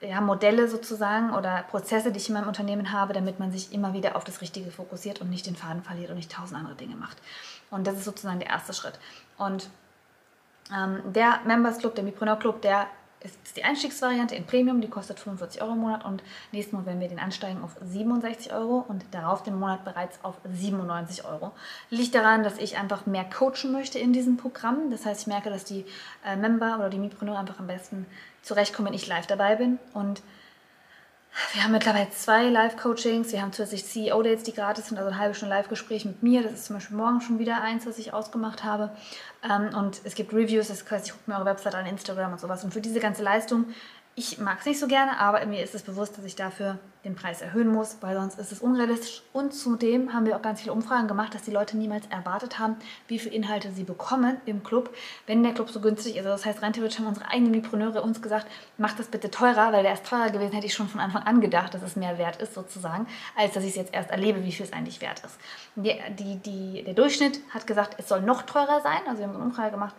ja, 0.00 0.22
Modelle 0.22 0.66
sozusagen 0.66 1.34
oder 1.34 1.62
Prozesse, 1.64 2.10
die 2.10 2.16
ich 2.16 2.28
in 2.28 2.34
meinem 2.34 2.48
Unternehmen 2.48 2.90
habe, 2.90 3.12
damit 3.12 3.38
man 3.38 3.52
sich 3.52 3.70
immer 3.74 3.92
wieder 3.92 4.16
auf 4.16 4.24
das 4.24 4.40
Richtige 4.40 4.70
fokussiert 4.70 5.20
und 5.20 5.28
nicht 5.28 5.46
den 5.46 5.56
Faden 5.56 5.82
verliert 5.82 6.08
und 6.08 6.16
nicht 6.16 6.32
tausend 6.32 6.58
andere 6.58 6.74
Dinge 6.74 6.96
macht. 6.96 7.18
Und 7.70 7.86
das 7.86 7.96
ist 7.96 8.04
sozusagen 8.04 8.38
der 8.38 8.48
erste 8.48 8.72
Schritt. 8.72 8.98
Und 9.36 9.68
ähm, 10.74 11.02
der 11.12 11.40
Members 11.44 11.78
Club, 11.78 11.96
der 11.96 12.04
Mipreneur 12.04 12.38
Club, 12.38 12.62
der 12.62 12.86
ist 13.24 13.56
die 13.56 13.64
Einstiegsvariante 13.64 14.34
in 14.34 14.44
Premium, 14.44 14.80
die 14.80 14.88
kostet 14.88 15.18
45 15.18 15.62
Euro 15.62 15.72
im 15.72 15.78
Monat 15.78 16.04
und 16.04 16.22
nächsten 16.52 16.76
Monat 16.76 16.86
werden 16.88 17.00
wir 17.00 17.08
den 17.08 17.18
ansteigen 17.18 17.62
auf 17.62 17.76
67 17.82 18.52
Euro 18.52 18.84
und 18.86 19.04
darauf 19.12 19.42
den 19.42 19.58
Monat 19.58 19.84
bereits 19.84 20.22
auf 20.22 20.34
97 20.52 21.24
Euro. 21.24 21.52
Liegt 21.90 22.14
daran, 22.14 22.42
dass 22.42 22.58
ich 22.58 22.76
einfach 22.76 23.06
mehr 23.06 23.24
coachen 23.24 23.72
möchte 23.72 23.98
in 23.98 24.12
diesem 24.12 24.36
Programm. 24.36 24.90
Das 24.90 25.06
heißt, 25.06 25.22
ich 25.22 25.26
merke, 25.26 25.50
dass 25.50 25.64
die 25.64 25.86
äh, 26.24 26.36
Member 26.36 26.76
oder 26.78 26.90
die 26.90 26.98
Mipreneur 26.98 27.38
einfach 27.38 27.58
am 27.58 27.66
besten 27.66 28.06
zurechtkommen, 28.42 28.88
wenn 28.88 28.94
ich 28.94 29.06
live 29.06 29.26
dabei 29.26 29.56
bin 29.56 29.78
und 29.94 30.22
wir 31.52 31.64
haben 31.64 31.72
mittlerweile 31.72 32.10
zwei 32.10 32.48
Live-Coachings. 32.48 33.32
Wir 33.32 33.42
haben 33.42 33.52
zusätzlich 33.52 33.84
CEO-Dates, 33.86 34.44
die 34.44 34.52
gratis 34.52 34.88
sind, 34.88 34.98
also 34.98 35.10
ein 35.10 35.18
halbe 35.18 35.34
Stunde 35.34 35.54
Live-Gespräch 35.54 36.04
mit 36.04 36.22
mir. 36.22 36.42
Das 36.42 36.52
ist 36.52 36.66
zum 36.66 36.76
Beispiel 36.76 36.96
morgen 36.96 37.20
schon 37.20 37.38
wieder 37.38 37.60
eins, 37.60 37.86
was 37.86 37.98
ich 37.98 38.12
ausgemacht 38.12 38.62
habe. 38.62 38.90
Ähm, 39.42 39.74
und 39.76 40.00
es 40.04 40.14
gibt 40.14 40.32
Reviews, 40.32 40.68
das 40.68 40.88
heißt, 40.88 41.06
ich 41.06 41.12
gucke 41.12 41.30
mir 41.30 41.36
eure 41.36 41.46
Website 41.46 41.74
an, 41.74 41.86
Instagram 41.86 42.32
und 42.32 42.40
sowas. 42.40 42.62
Und 42.64 42.72
für 42.72 42.80
diese 42.80 43.00
ganze 43.00 43.22
Leistung 43.22 43.66
ich 44.16 44.38
mag 44.38 44.58
es 44.60 44.66
nicht 44.66 44.78
so 44.78 44.86
gerne, 44.86 45.18
aber 45.18 45.44
mir 45.46 45.62
ist 45.62 45.74
es 45.74 45.82
bewusst, 45.82 46.16
dass 46.16 46.24
ich 46.24 46.36
dafür 46.36 46.78
den 47.04 47.16
Preis 47.16 47.42
erhöhen 47.42 47.68
muss, 47.68 47.98
weil 48.00 48.14
sonst 48.14 48.38
ist 48.38 48.52
es 48.52 48.60
unrealistisch. 48.60 49.22
Und 49.32 49.52
zudem 49.52 50.14
haben 50.14 50.24
wir 50.24 50.36
auch 50.36 50.42
ganz 50.42 50.60
viele 50.60 50.72
Umfragen 50.72 51.08
gemacht, 51.08 51.34
dass 51.34 51.42
die 51.42 51.50
Leute 51.50 51.76
niemals 51.76 52.06
erwartet 52.06 52.58
haben, 52.58 52.76
wie 53.08 53.18
viele 53.18 53.34
Inhalte 53.34 53.72
sie 53.72 53.82
bekommen 53.82 54.36
im 54.46 54.62
Club, 54.62 54.94
wenn 55.26 55.42
der 55.42 55.52
Club 55.52 55.68
so 55.68 55.80
günstig 55.80 56.12
ist. 56.14 56.18
Also 56.18 56.30
das 56.30 56.46
heißt, 56.46 56.62
rein 56.62 56.72
haben 56.74 57.06
unsere 57.06 57.28
eigenen 57.28 57.50
Mipreneure 57.50 58.02
uns 58.02 58.22
gesagt, 58.22 58.46
macht 58.78 58.98
das 59.00 59.08
bitte 59.08 59.30
teurer, 59.30 59.72
weil 59.72 59.82
der 59.82 59.94
ist 59.94 60.06
teurer 60.06 60.30
gewesen, 60.30 60.52
hätte 60.52 60.66
ich 60.66 60.74
schon 60.74 60.88
von 60.88 61.00
Anfang 61.00 61.24
an 61.24 61.40
gedacht, 61.40 61.74
dass 61.74 61.82
es 61.82 61.96
mehr 61.96 62.16
wert 62.16 62.40
ist 62.40 62.54
sozusagen, 62.54 63.06
als 63.36 63.52
dass 63.52 63.64
ich 63.64 63.70
es 63.70 63.76
jetzt 63.76 63.92
erst 63.92 64.10
erlebe, 64.10 64.44
wie 64.44 64.52
viel 64.52 64.64
es 64.64 64.72
eigentlich 64.72 65.00
wert 65.00 65.22
ist. 65.24 65.38
Die, 65.74 65.94
die, 66.16 66.36
die, 66.36 66.84
der 66.84 66.94
Durchschnitt 66.94 67.40
hat 67.50 67.66
gesagt, 67.66 67.96
es 67.98 68.08
soll 68.08 68.22
noch 68.22 68.42
teurer 68.42 68.80
sein. 68.80 69.00
Also 69.08 69.18
wir 69.18 69.26
haben 69.26 69.34
eine 69.34 69.44
Umfrage 69.44 69.72
gemacht, 69.72 69.94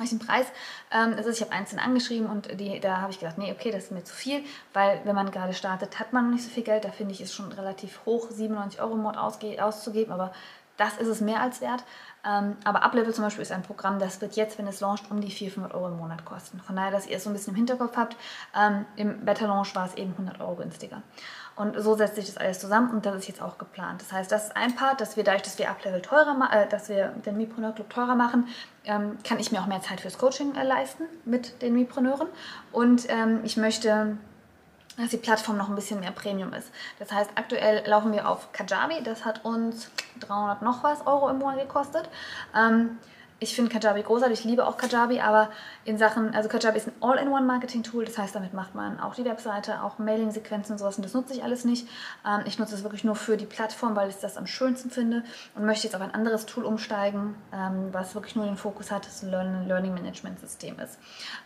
welchen 0.00 0.18
Preis 0.18 0.46
ähm, 0.90 1.12
ist. 1.12 1.26
Ich 1.26 1.40
habe 1.40 1.52
einzeln 1.52 1.78
angeschrieben 1.78 2.28
und 2.28 2.58
die, 2.58 2.80
da 2.80 2.98
habe 3.00 3.12
ich 3.12 3.20
gedacht, 3.20 3.38
nee, 3.38 3.52
okay, 3.52 3.70
das 3.70 3.84
ist 3.84 3.92
mir 3.92 4.04
zu 4.04 4.14
viel, 4.14 4.42
weil 4.72 5.00
wenn 5.04 5.14
man 5.14 5.30
gerade 5.30 5.54
startet, 5.54 6.00
hat 6.00 6.12
man 6.12 6.24
noch 6.24 6.32
nicht 6.32 6.44
so 6.44 6.50
viel 6.50 6.64
Geld. 6.64 6.84
Da 6.84 6.90
finde 6.90 7.12
ich 7.12 7.20
es 7.20 7.32
schon 7.32 7.52
relativ 7.52 8.00
hoch, 8.06 8.30
97 8.30 8.80
Euro 8.80 8.94
im 8.94 9.02
Monat 9.02 9.18
auszugeben, 9.18 10.12
aber 10.12 10.32
das 10.80 10.96
ist 10.96 11.08
es 11.08 11.20
mehr 11.20 11.40
als 11.40 11.60
wert. 11.60 11.84
Ähm, 12.24 12.56
aber 12.64 12.82
Uplevel 12.82 13.14
zum 13.14 13.24
Beispiel 13.24 13.42
ist 13.42 13.52
ein 13.52 13.62
Programm, 13.62 13.98
das 13.98 14.20
wird 14.20 14.36
jetzt, 14.36 14.58
wenn 14.58 14.66
es 14.66 14.80
launcht, 14.80 15.10
um 15.10 15.20
die 15.20 15.30
400, 15.30 15.72
500 15.72 15.74
Euro 15.74 15.88
im 15.88 15.98
Monat 15.98 16.24
kosten. 16.24 16.60
Von 16.60 16.76
daher, 16.76 16.90
dass 16.90 17.06
ihr 17.06 17.16
es 17.16 17.24
so 17.24 17.30
ein 17.30 17.32
bisschen 17.34 17.52
im 17.52 17.56
Hinterkopf 17.56 17.96
habt, 17.96 18.16
ähm, 18.54 18.86
im 18.96 19.24
Beta 19.24 19.46
Launch 19.46 19.74
war 19.74 19.86
es 19.86 19.94
eben 19.94 20.12
100 20.12 20.40
Euro 20.40 20.56
günstiger. 20.56 21.02
Und 21.60 21.78
so 21.78 21.94
setzt 21.94 22.14
sich 22.14 22.24
das 22.24 22.38
alles 22.38 22.58
zusammen 22.58 22.90
und 22.90 23.04
das 23.04 23.14
ist 23.16 23.28
jetzt 23.28 23.42
auch 23.42 23.58
geplant. 23.58 24.00
Das 24.00 24.12
heißt, 24.12 24.32
das 24.32 24.44
ist 24.44 24.56
ein 24.56 24.74
Part, 24.76 25.02
dass 25.02 25.18
wir 25.18 25.24
dadurch, 25.24 25.42
dass 25.42 25.58
wir 25.58 25.68
Uplevel 25.68 26.00
teurer 26.00 26.34
äh, 26.50 26.66
dass 26.66 26.88
wir 26.88 27.08
den 27.26 27.36
Mipreneur 27.36 27.72
Club 27.72 27.90
teurer 27.90 28.14
machen, 28.14 28.48
ähm, 28.86 29.18
kann 29.24 29.38
ich 29.38 29.52
mir 29.52 29.60
auch 29.60 29.66
mehr 29.66 29.82
Zeit 29.82 30.00
fürs 30.00 30.16
Coaching 30.16 30.54
äh, 30.54 30.64
leisten 30.64 31.04
mit 31.26 31.60
den 31.60 31.74
Mipreneuren. 31.74 32.28
Und 32.72 33.04
ähm, 33.10 33.40
ich 33.44 33.58
möchte 33.58 34.16
dass 34.96 35.10
die 35.10 35.18
Plattform 35.18 35.58
noch 35.58 35.68
ein 35.68 35.74
bisschen 35.74 36.00
mehr 36.00 36.12
Premium 36.12 36.52
ist. 36.54 36.70
Das 36.98 37.12
heißt, 37.12 37.30
aktuell 37.34 37.86
laufen 37.86 38.12
wir 38.12 38.28
auf 38.28 38.52
Kajabi, 38.52 39.02
das 39.02 39.24
hat 39.26 39.44
uns 39.44 39.90
300 40.20 40.62
noch 40.62 40.82
was 40.82 41.06
Euro 41.06 41.28
im 41.28 41.38
Monat 41.38 41.60
gekostet. 41.60 42.08
Ähm, 42.56 42.98
ich 43.40 43.54
finde 43.54 43.72
Kajabi 43.72 44.02
großartig, 44.02 44.40
ich 44.40 44.44
liebe 44.44 44.66
auch 44.66 44.76
Kajabi, 44.76 45.20
aber 45.20 45.50
in 45.86 45.96
Sachen, 45.96 46.34
also 46.34 46.50
Kajabi 46.50 46.76
ist 46.76 46.88
ein 46.88 46.92
All-in-One-Marketing-Tool, 47.00 48.04
das 48.04 48.18
heißt, 48.18 48.34
damit 48.34 48.52
macht 48.52 48.74
man 48.74 49.00
auch 49.00 49.14
die 49.14 49.24
Webseite, 49.24 49.82
auch 49.82 49.98
Mailing-Sequenzen 49.98 50.72
und 50.72 50.78
sowas 50.78 50.96
und 50.96 51.04
das 51.04 51.14
nutze 51.14 51.32
ich 51.32 51.42
alles 51.42 51.64
nicht. 51.64 51.88
Ähm, 52.26 52.42
ich 52.44 52.58
nutze 52.58 52.74
es 52.74 52.82
wirklich 52.82 53.02
nur 53.02 53.16
für 53.16 53.38
die 53.38 53.46
Plattform, 53.46 53.96
weil 53.96 54.10
ich 54.10 54.16
das 54.16 54.36
am 54.36 54.46
schönsten 54.46 54.90
finde 54.90 55.24
und 55.54 55.64
möchte 55.64 55.86
jetzt 55.86 55.96
auf 55.96 56.02
ein 56.02 56.12
anderes 56.12 56.44
Tool 56.44 56.64
umsteigen, 56.64 57.34
ähm, 57.52 57.88
was 57.92 58.14
wirklich 58.14 58.36
nur 58.36 58.44
den 58.44 58.58
Fokus 58.58 58.90
hat, 58.90 59.06
das 59.06 59.22
Learning-Management-System 59.22 60.78
ist. 60.78 60.98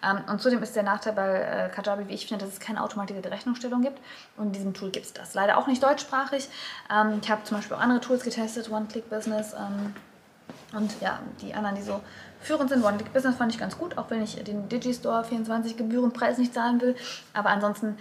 Ähm, 0.03 0.19
und 0.29 0.43
zudem 0.43 0.65
ist 0.65 0.75
der 0.75 0.83
Nachteil 0.83 1.13
bei 1.13 1.43
äh, 1.43 1.69
Kajabi, 1.71 2.09
wie 2.09 2.15
ich 2.15 2.27
finde, 2.27 2.45
dass 2.45 2.55
es 2.55 2.61
keine 2.61 2.83
automatisierte 2.83 3.31
Rechnungsstellung 3.31 3.83
gibt 3.83 4.01
und 4.37 4.47
in 4.47 4.53
diesem 4.53 4.75
Tool 4.75 4.91
gibt 4.91 5.07
es 5.07 5.13
das. 5.13 5.35
Leider 5.35 5.59
auch 5.59 5.69
nicht 5.69 5.83
deutschsprachig. 5.83 6.49
Ähm, 6.93 7.21
ich 7.23 7.31
habe 7.31 7.45
zum 7.45 7.59
Beispiel 7.59 7.77
auch 7.77 7.81
andere 7.81 8.01
Tools 8.01 8.25
getestet, 8.25 8.69
One-Click-Business, 8.69 9.55
ähm, 9.55 9.95
und 10.75 11.01
ja, 11.01 11.21
die 11.41 11.55
anderen, 11.55 11.77
die 11.77 11.83
so 11.83 12.01
führend 12.41 12.71
sind, 12.71 12.85
One 12.85 12.99
Business 13.13 13.37
fand 13.37 13.53
ich 13.53 13.59
ganz 13.59 13.79
gut, 13.79 13.97
auch 13.99 14.11
wenn 14.11 14.23
ich 14.23 14.43
den 14.45 14.69
Digistore 14.69 15.25
24 15.25 15.77
Gebührenpreis 15.77 16.39
nicht 16.39 16.55
zahlen 16.55 16.81
will. 16.81 16.95
Aber 17.33 17.51
ansonsten, 17.51 17.97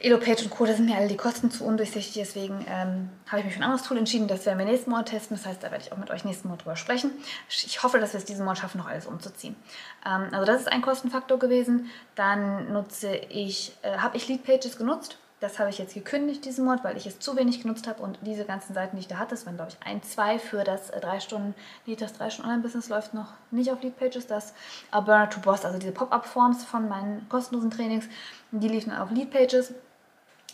EloPage 0.00 0.44
und 0.44 0.50
Co., 0.50 0.66
da 0.66 0.74
sind 0.74 0.86
mir 0.86 0.96
alle 0.96 1.08
die 1.08 1.16
Kosten 1.16 1.50
zu 1.50 1.64
undurchsichtig. 1.64 2.14
Deswegen 2.14 2.64
ähm, 2.68 3.08
habe 3.26 3.40
ich 3.40 3.44
mich 3.46 3.54
für 3.54 3.60
ein 3.60 3.64
anderes 3.64 3.82
Tool 3.82 3.96
entschieden. 3.96 4.28
Das 4.28 4.44
werden 4.44 4.58
wir 4.58 4.66
nächsten 4.66 4.90
Monat 4.90 5.08
testen. 5.08 5.36
Das 5.36 5.46
heißt, 5.46 5.62
da 5.62 5.70
werde 5.70 5.84
ich 5.84 5.92
auch 5.92 5.96
mit 5.96 6.10
euch 6.10 6.24
nächsten 6.24 6.48
Monat 6.48 6.64
drüber 6.64 6.76
sprechen. 6.76 7.12
Ich 7.48 7.82
hoffe, 7.82 7.98
dass 7.98 8.12
wir 8.12 8.18
es 8.18 8.24
diesen 8.24 8.44
Monat 8.44 8.58
schaffen, 8.58 8.78
noch 8.78 8.88
alles 8.88 9.06
umzuziehen. 9.06 9.56
Ähm, 10.04 10.28
also 10.32 10.44
das 10.44 10.60
ist 10.60 10.72
ein 10.72 10.82
Kostenfaktor 10.82 11.38
gewesen. 11.38 11.90
Dann 12.14 12.72
nutze 12.72 13.14
ich, 13.14 13.72
äh, 13.82 13.98
habe 13.98 14.16
ich 14.16 14.28
Leadpages 14.28 14.76
genutzt 14.76 15.18
das 15.46 15.60
habe 15.60 15.70
ich 15.70 15.78
jetzt 15.78 15.94
gekündigt 15.94 16.44
diesen 16.44 16.64
Monat, 16.64 16.82
weil 16.82 16.96
ich 16.96 17.06
es 17.06 17.20
zu 17.20 17.36
wenig 17.36 17.62
genutzt 17.62 17.86
habe 17.86 18.02
und 18.02 18.18
diese 18.22 18.44
ganzen 18.44 18.74
Seiten, 18.74 18.96
die 18.96 19.00
ich 19.00 19.06
da 19.06 19.18
hatte, 19.18 19.30
das 19.30 19.46
waren 19.46 19.54
glaube 19.54 19.70
ich 19.70 19.86
ein, 19.86 20.02
zwei 20.02 20.40
für 20.40 20.64
das 20.64 20.90
äh, 20.90 21.00
drei 21.00 21.20
Stunden 21.20 21.54
Lead, 21.86 22.00
das 22.00 22.14
drei 22.14 22.30
Stunden 22.30 22.50
Online-Business 22.50 22.88
läuft 22.88 23.14
noch 23.14 23.32
nicht 23.52 23.70
auf 23.70 23.80
Leadpages, 23.80 24.26
das 24.26 24.54
uh, 24.92 25.00
Burner 25.00 25.30
to 25.30 25.38
Boss, 25.40 25.64
also 25.64 25.78
diese 25.78 25.92
Pop-Up-Forms 25.92 26.64
von 26.64 26.88
meinen 26.88 27.28
kostenlosen 27.28 27.70
Trainings, 27.70 28.06
die 28.50 28.68
liefen 28.68 28.92
auf 28.92 29.12
Leadpages. 29.12 29.72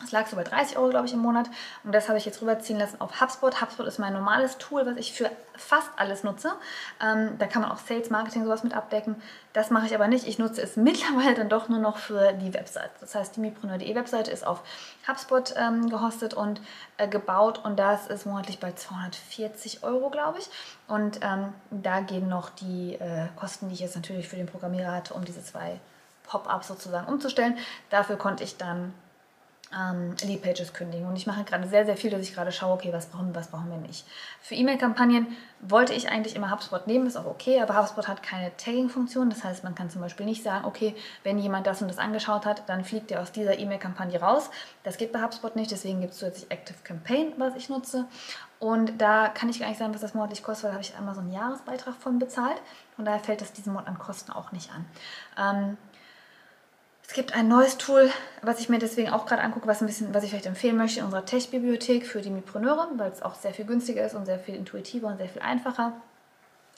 Das 0.03 0.11
lag 0.13 0.27
so 0.27 0.37
bei 0.37 0.43
30 0.43 0.77
Euro, 0.77 0.91
glaube 0.91 1.07
ich, 1.07 1.13
im 1.13 1.21
Monat. 1.21 1.49
Und 1.85 1.93
das 1.93 2.09
habe 2.09 2.19
ich 2.19 2.25
jetzt 2.25 2.43
rüberziehen 2.43 2.79
lassen 2.79 3.01
auf 3.01 3.21
HubSpot. 3.21 3.61
HubSpot 3.63 3.87
ist 3.87 3.99
mein 3.99 4.13
normales 4.13 4.59
Tool, 4.59 4.85
was 4.85 4.97
ich 4.97 5.13
für 5.13 5.31
fast 5.57 5.89
alles 5.97 6.25
nutze. 6.25 6.53
Ähm, 7.01 7.39
da 7.39 7.47
kann 7.47 7.63
man 7.63 7.71
auch 7.71 7.79
Sales, 7.79 8.11
Marketing, 8.11 8.45
sowas 8.45 8.65
mit 8.65 8.75
abdecken. 8.75 9.15
Das 9.53 9.71
mache 9.71 9.87
ich 9.87 9.95
aber 9.95 10.09
nicht. 10.09 10.27
Ich 10.27 10.39
nutze 10.39 10.61
es 10.61 10.77
mittlerweile 10.77 11.35
dann 11.35 11.49
doch 11.49 11.69
nur 11.69 11.79
noch 11.79 11.99
für 11.99 12.33
die 12.33 12.53
Website. 12.53 12.91
Das 13.01 13.15
heißt, 13.15 13.37
die 13.37 13.41
Mipreneur.de 13.41 13.95
Webseite 13.95 14.31
ist 14.31 14.45
auf 14.47 14.63
HubSpot 15.09 15.55
ähm, 15.57 15.89
gehostet 15.89 16.35
und 16.35 16.61
äh, 16.97 17.07
gebaut. 17.07 17.61
Und 17.65 17.79
das 17.79 18.09
ist 18.09 18.27
monatlich 18.27 18.59
bei 18.59 18.73
240 18.73 19.85
Euro, 19.85 20.11
glaube 20.11 20.41
ich. 20.41 20.51
Und 20.89 21.21
ähm, 21.23 21.55
da 21.71 22.01
gehen 22.01 22.29
noch 22.29 22.51
die 22.51 22.95
äh, 22.95 23.29
Kosten, 23.37 23.69
die 23.69 23.75
ich 23.75 23.81
jetzt 23.81 23.95
natürlich 23.95 24.29
für 24.29 24.37
den 24.37 24.47
Programmierer 24.47 24.93
hatte, 24.93 25.15
um 25.15 25.25
diese 25.25 25.45
zwei 25.45 25.79
Pop-ups 26.25 26.69
sozusagen 26.69 27.07
umzustellen. 27.07 27.59
Dafür 27.91 28.17
konnte 28.17 28.43
ich 28.43 28.57
dann 28.57 28.95
ähm, 29.79 30.15
Lead-Pages 30.23 30.73
kündigen. 30.73 31.07
Und 31.07 31.17
ich 31.17 31.27
mache 31.27 31.45
gerade 31.45 31.67
sehr, 31.69 31.85
sehr 31.85 31.97
viel, 31.97 32.11
dass 32.11 32.21
ich 32.23 32.35
gerade 32.35 32.53
schaue, 32.53 32.75
okay, 32.75 32.93
was 32.93 33.07
brauchen 33.07 33.29
wir, 33.29 33.35
was 33.35 33.49
brauchen 33.49 33.71
wir 33.71 33.79
nicht. 33.79 34.07
Für 34.41 34.55
E-Mail-Kampagnen 34.55 35.29
wollte 35.61 35.95
ich 35.95 36.09
eigentlich 36.09 36.37
immer 36.37 36.51
HubSpot 36.51 36.87
nehmen, 36.87 37.07
ist 37.07 37.17
auch 37.17 37.27
okay, 37.27 37.61
aber 37.61 37.77
HubSpot 37.77 38.09
hat 38.09 38.23
keine 38.23 38.57
Tagging-Funktion. 38.57 39.31
Das 39.31 39.45
heißt, 39.45 39.65
man 39.65 39.75
kann 39.75 39.91
zum 39.91 40.01
Beispiel 40.01 40.27
nicht 40.27 40.43
sagen, 40.43 40.65
okay, 40.65 40.95
wenn 41.23 41.39
jemand 41.39 41.67
das 41.67 41.83
und 41.83 41.89
das 41.89 41.99
angeschaut 41.99 42.47
hat, 42.47 42.69
dann 42.69 42.85
fliegt 42.85 43.11
er 43.11 43.23
aus 43.23 43.33
dieser 43.33 43.59
E-Mail-Kampagne 43.59 44.21
raus. 44.21 44.51
Das 44.83 44.97
geht 44.97 45.13
bei 45.13 45.23
HubSpot 45.23 45.57
nicht, 45.57 45.71
deswegen 45.71 46.01
gibt 46.01 46.13
es 46.13 46.19
zusätzlich 46.19 46.51
Active 46.51 46.79
Campaign, 46.85 47.33
was 47.39 47.55
ich 47.57 47.69
nutze. 47.69 48.07
Und 48.59 49.01
da 49.01 49.29
kann 49.29 49.49
ich 49.49 49.59
gar 49.59 49.69
nicht 49.69 49.79
sagen, 49.79 49.93
was 49.93 50.03
das 50.03 50.15
monatlich 50.15 50.45
kostet, 50.45 50.65
weil 50.65 50.71
da 50.71 50.75
habe 50.75 50.85
ich 50.85 50.97
einmal 50.97 51.17
so 51.17 51.21
einen 51.21 51.33
Jahresbeitrag 51.33 51.97
von 51.97 52.21
bezahlt. 52.21 52.63
Von 52.95 53.05
daher 53.05 53.19
fällt 53.19 53.41
das 53.41 53.53
diesen 53.53 53.73
Monat 53.73 53.89
an 53.89 53.99
Kosten 53.99 54.31
auch 54.31 54.53
nicht 54.53 54.71
an. 54.71 54.87
Ähm, 55.37 55.79
es 57.13 57.17
gibt 57.17 57.37
ein 57.37 57.47
neues 57.47 57.77
Tool, 57.77 58.11
was 58.41 58.59
ich 58.59 58.71
mir 58.71 58.79
deswegen 58.79 59.11
auch 59.11 59.27
gerade 59.27 59.43
angucke, 59.43 59.67
was, 59.67 59.83
ein 59.83 59.87
bisschen, 59.87 60.15
was 60.15 60.25
ich 60.25 60.31
vielleicht 60.31 60.47
empfehlen 60.47 60.79
möchte 60.79 61.01
in 61.01 61.05
unserer 61.05 61.27
Tech-Bibliothek 61.27 62.07
für 62.07 62.23
die 62.23 62.31
Mipreneure, 62.31 62.89
weil 62.97 63.13
es 63.13 63.21
auch 63.21 63.35
sehr 63.35 63.53
viel 63.53 63.67
günstiger 63.67 64.03
ist 64.03 64.15
und 64.15 64.25
sehr 64.25 64.39
viel 64.39 64.55
intuitiver 64.55 65.09
und 65.09 65.19
sehr 65.19 65.29
viel 65.29 65.43
einfacher. 65.43 65.93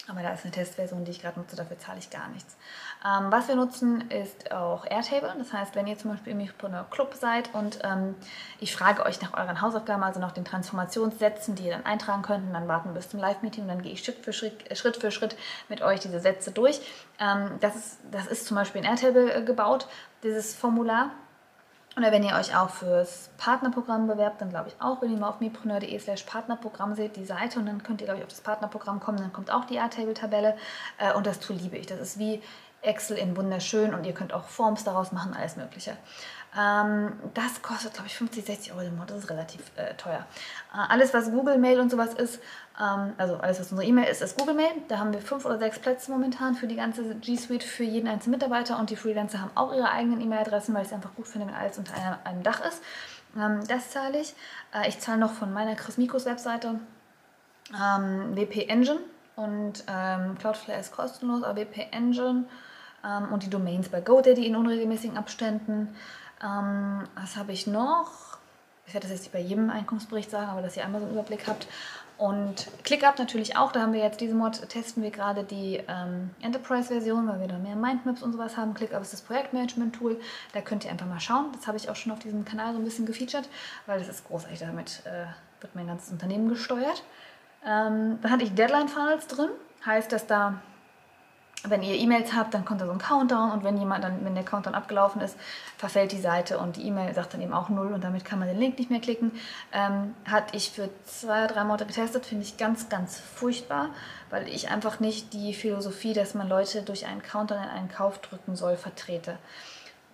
Aber 0.07 0.23
da 0.23 0.33
ist 0.35 0.45
eine 0.45 0.53
Testversion, 0.53 1.05
die 1.05 1.13
ich 1.13 1.23
gerade 1.23 1.41
nutze, 1.41 1.57
dafür 1.57 1.79
zahle 1.79 1.99
ich 1.99 2.11
gar 2.11 2.29
nichts. 2.29 2.57
Ähm, 3.05 3.27
was 3.31 3.49
wir 3.49 3.57
nutzen, 3.57 4.11
ist 4.11 4.53
auch 4.53 4.85
Airtable. 4.85 5.35
Das 5.39 5.53
heißt, 5.53 5.75
wenn 5.75 5.87
ihr 5.87 5.97
zum 5.97 6.11
Beispiel 6.11 6.33
im 6.33 6.39
Mipreneur 6.39 6.87
Club 6.91 7.15
seid 7.15 7.55
und 7.55 7.79
ähm, 7.83 8.15
ich 8.61 8.77
frage 8.77 9.05
euch 9.07 9.23
nach 9.23 9.33
euren 9.33 9.63
Hausaufgaben, 9.63 10.03
also 10.03 10.21
nach 10.21 10.33
den 10.33 10.45
Transformationssätzen, 10.45 11.55
die 11.55 11.65
ihr 11.65 11.73
dann 11.73 11.87
eintragen 11.87 12.23
könnt, 12.23 12.47
und 12.47 12.53
dann 12.53 12.69
warten 12.69 12.93
bis 12.93 13.09
zum 13.09 13.19
Live-Meeting 13.19 13.63
und 13.63 13.69
dann 13.69 13.83
gehe 13.83 13.93
ich 13.93 14.05
Schritt 14.05 14.23
für 14.23 14.35
Schritt, 14.35 14.71
äh, 14.71 14.77
Schritt 14.77 14.99
für 14.99 15.11
Schritt 15.11 15.37
mit 15.71 15.81
euch 15.81 16.01
diese 16.01 16.21
Sätze 16.21 16.53
durch. 16.53 16.81
Ähm, 17.19 17.53
das, 17.61 17.75
ist, 17.75 17.99
das 18.11 18.27
ist 18.27 18.47
zum 18.47 18.57
Beispiel 18.57 18.83
in 18.83 18.87
Airtable 18.87 19.33
äh, 19.33 19.43
gebaut, 19.43 19.89
dieses 20.23 20.55
Formular. 20.55 21.13
Oder 21.97 22.11
wenn 22.11 22.25
ihr 22.25 22.35
euch 22.35 22.57
auch 22.57 22.71
fürs 22.71 23.31
Partnerprogramm 23.39 24.09
bewerbt, 24.09 24.41
dann 24.41 24.51
glaube 24.51 24.69
ich 24.69 24.75
auch, 24.81 25.01
wenn 25.01 25.13
ihr 25.13 25.19
mal 25.19 25.29
auf 25.29 25.41
mipreneur.de 25.41 25.97
slash 25.99 26.25
Partnerprogramm 26.25 26.95
seht, 26.95 27.17
die 27.17 27.25
Seite 27.25 27.61
und 27.61 27.67
dann 27.67 27.83
könnt 27.83 28.01
ihr, 28.01 28.07
glaube 28.07 28.19
ich, 28.19 28.25
auf 28.25 28.31
das 28.31 28.41
Partnerprogramm 28.41 28.99
kommen, 28.99 29.19
dann 29.19 29.33
kommt 29.33 29.53
auch 29.53 29.65
die 29.65 29.77
Airtable-Tabelle 29.77 30.57
äh, 30.99 31.13
und 31.15 31.27
das 31.27 31.39
Tool 31.39 31.57
liebe 31.57 31.77
ich. 31.77 31.87
Das 31.87 32.01
ist 32.01 32.19
wie 32.19 32.43
Excel 32.83 33.17
in 33.17 33.37
wunderschön 33.37 33.95
und 33.95 34.05
ihr 34.05 34.13
könnt 34.13 34.33
auch 34.33 34.45
Forms 34.45 34.85
daraus 34.85 35.13
machen, 35.13 35.35
alles 35.35 35.57
mögliche. 35.57 35.97
Ähm, 36.57 37.13
das 37.35 37.63
kostet, 37.63 37.95
glaube 37.95 38.07
ich, 38.07 38.17
50, 38.17 38.45
60 38.45 38.73
Euro 38.73 38.83
im 38.83 38.95
Monat. 38.95 39.11
Das 39.11 39.19
ist 39.19 39.31
relativ 39.31 39.61
äh, 39.77 39.95
teuer. 39.95 40.27
Äh, 40.73 40.79
alles, 40.89 41.13
was 41.13 41.31
Google 41.31 41.59
Mail 41.59 41.81
und 41.81 41.91
sowas 41.91 42.15
ist, 42.15 42.41
ähm, 42.81 43.13
also 43.19 43.37
alles, 43.37 43.61
was 43.61 43.73
unsere 43.73 43.89
E-Mail 43.89 44.09
ist, 44.11 44.23
ist 44.23 44.39
Google 44.39 44.55
Mail. 44.55 44.73
Da 44.89 44.99
haben 44.99 45.13
wir 45.13 45.21
fünf 45.21 45.45
oder 45.45 45.59
sechs 45.59 45.79
Plätze 45.79 46.11
momentan 46.11 46.55
für 46.55 46.67
die 46.67 46.77
ganze 46.77 47.15
G 47.17 47.37
Suite 47.37 47.65
für 47.65 47.85
jeden 47.85 48.09
einzelnen 48.09 48.37
Mitarbeiter 48.37 48.79
und 48.79 48.91
die 48.91 48.97
Freelancer 48.97 49.41
haben 49.41 49.51
auch 49.55 49.73
ihre 49.73 49.91
eigenen 49.91 50.21
E-Mail-Adressen, 50.21 50.75
weil 50.75 50.83
ich 50.83 50.89
es 50.89 50.95
einfach 50.95 51.15
gut 51.15 51.27
finde, 51.27 51.49
wenn 51.49 51.55
alles 51.55 51.79
unter 51.79 51.95
einem, 51.95 52.17
einem 52.25 52.43
Dach 52.43 52.65
ist. 52.65 52.83
Ähm, 53.37 53.61
das 53.67 53.91
zahle 53.91 54.21
ich. 54.21 54.35
Äh, 54.73 54.89
ich 54.89 55.01
zahle 55.01 55.19
noch 55.19 55.33
von 55.33 55.53
meiner 55.53 55.75
Chris 55.75 55.99
Mikos 55.99 56.25
Webseite 56.25 56.79
ähm, 57.73 58.37
WP 58.37 58.69
Engine 58.69 59.01
und 59.37 59.85
ähm, 59.89 60.37
Cloudflare 60.39 60.79
ist 60.79 60.93
kostenlos, 60.93 61.43
aber 61.43 61.61
WP 61.61 61.89
Engine 61.91 62.45
ähm, 63.05 63.33
und 63.33 63.43
die 63.43 63.51
Domains 63.51 63.89
bei 63.89 64.01
GoDaddy 64.01 64.47
in 64.47 64.57
unregelmäßigen 64.57 65.17
Abständen. 65.17 65.95
Ähm, 66.43 67.05
was 67.15 67.37
habe 67.37 67.53
ich 67.53 67.67
noch? 67.67 68.11
Ich 68.87 68.93
werde 68.93 69.07
das 69.07 69.13
jetzt 69.13 69.23
nicht 69.23 69.33
bei 69.33 69.41
jedem 69.41 69.71
Einkommensbericht 69.71 70.31
sagen, 70.31 70.49
aber 70.49 70.63
dass 70.63 70.77
ihr 70.77 70.85
einmal 70.85 71.01
so 71.01 71.07
einen 71.07 71.15
Überblick 71.15 71.47
habt. 71.47 71.67
Und 72.17 72.69
ClickUp 72.85 73.19
natürlich 73.19 73.57
auch, 73.57 73.73
da 73.73 73.81
haben 73.81 73.93
wir 73.93 74.01
jetzt 74.01 74.21
diesen 74.21 74.39
Mod, 74.39 74.69
testen 74.69 75.03
wir 75.03 75.11
gerade 75.11 75.43
die 75.43 75.83
ähm, 75.89 76.31
Enterprise-Version, 76.43 77.27
weil 77.27 77.41
wir 77.41 77.49
da 77.49 77.59
mehr 77.59 77.75
Mindmaps 77.75 78.23
und 78.23 78.33
sowas 78.33 78.57
haben. 78.57 78.73
ClickUp 78.75 79.03
ist 79.03 79.13
das 79.13 79.23
Projektmanagement-Tool, 79.23 80.21
da 80.53 80.61
könnt 80.61 80.85
ihr 80.85 80.93
einfach 80.93 81.07
mal 81.07 81.19
schauen. 81.19 81.47
Das 81.53 81.67
habe 81.67 81.77
ich 81.77 81.91
auch 81.91 81.97
schon 81.97 82.13
auf 82.13 82.21
diesem 82.21 82.45
Kanal 82.45 82.73
so 82.73 82.79
ein 82.79 82.85
bisschen 82.85 83.05
gefeatured, 83.05 83.49
weil 83.87 83.99
das 83.99 84.09
ist 84.09 84.29
großartig, 84.29 84.61
damit 84.61 85.03
äh, 85.07 85.27
wird 85.61 85.75
mein 85.75 85.89
ganzes 85.89 86.13
Unternehmen 86.13 86.49
gesteuert. 86.49 87.03
Ähm, 87.67 88.19
dann 88.23 88.31
hatte 88.31 88.45
ich 88.45 88.55
Deadline-Funnels 88.55 89.27
drin, 89.27 89.49
heißt, 89.85 90.13
dass 90.13 90.27
da 90.27 90.61
wenn 91.67 91.83
ihr 91.83 91.95
E-Mails 91.95 92.35
habt, 92.35 92.55
dann 92.55 92.65
kommt 92.65 92.81
da 92.81 92.87
so 92.87 92.93
ein 92.93 92.99
Countdown 92.99 93.53
und 93.53 93.65
wenn 93.65 93.79
jemand 93.79 94.05
dann, 94.05 94.25
wenn 94.25 94.35
der 94.35 94.45
Countdown 94.45 94.75
abgelaufen 94.75 95.21
ist, 95.23 95.37
verfällt 95.79 96.13
die 96.13 96.21
Seite 96.21 96.59
und 96.59 96.77
die 96.77 96.87
E-Mail 96.87 97.15
sagt 97.15 97.35
dann 97.35 97.41
eben 97.41 97.55
auch 97.55 97.69
null 97.69 97.93
und 97.93 98.05
damit 98.05 98.25
kann 98.25 98.39
man 98.39 98.49
den 98.49 98.59
Link 98.59 98.79
nicht 98.79 98.91
mehr 98.91 99.01
klicken. 99.01 99.33
Ähm, 99.73 100.15
hatte 100.31 100.57
ich 100.57 100.71
für 100.71 100.91
zwei, 101.05 101.47
drei 101.47 101.65
Monate 101.65 101.87
getestet, 101.87 102.27
finde 102.27 102.45
ich 102.45 102.57
ganz, 102.57 102.89
ganz 102.89 103.19
furchtbar, 103.19 103.91
weil 104.31 104.49
ich 104.49 104.71
einfach 104.71 105.01
nicht 105.01 105.33
die 105.33 105.55
Philosophie, 105.55 106.13
dass 106.13 106.35
man 106.35 106.49
Leute 106.49 106.83
durch 106.83 107.07
einen 107.07 107.23
Countdown 107.23 107.63
in 107.63 107.69
einen 107.69 107.89
Kauf 107.89 108.19
drücken 108.19 108.57
soll, 108.57 108.77
vertrete 108.77 109.39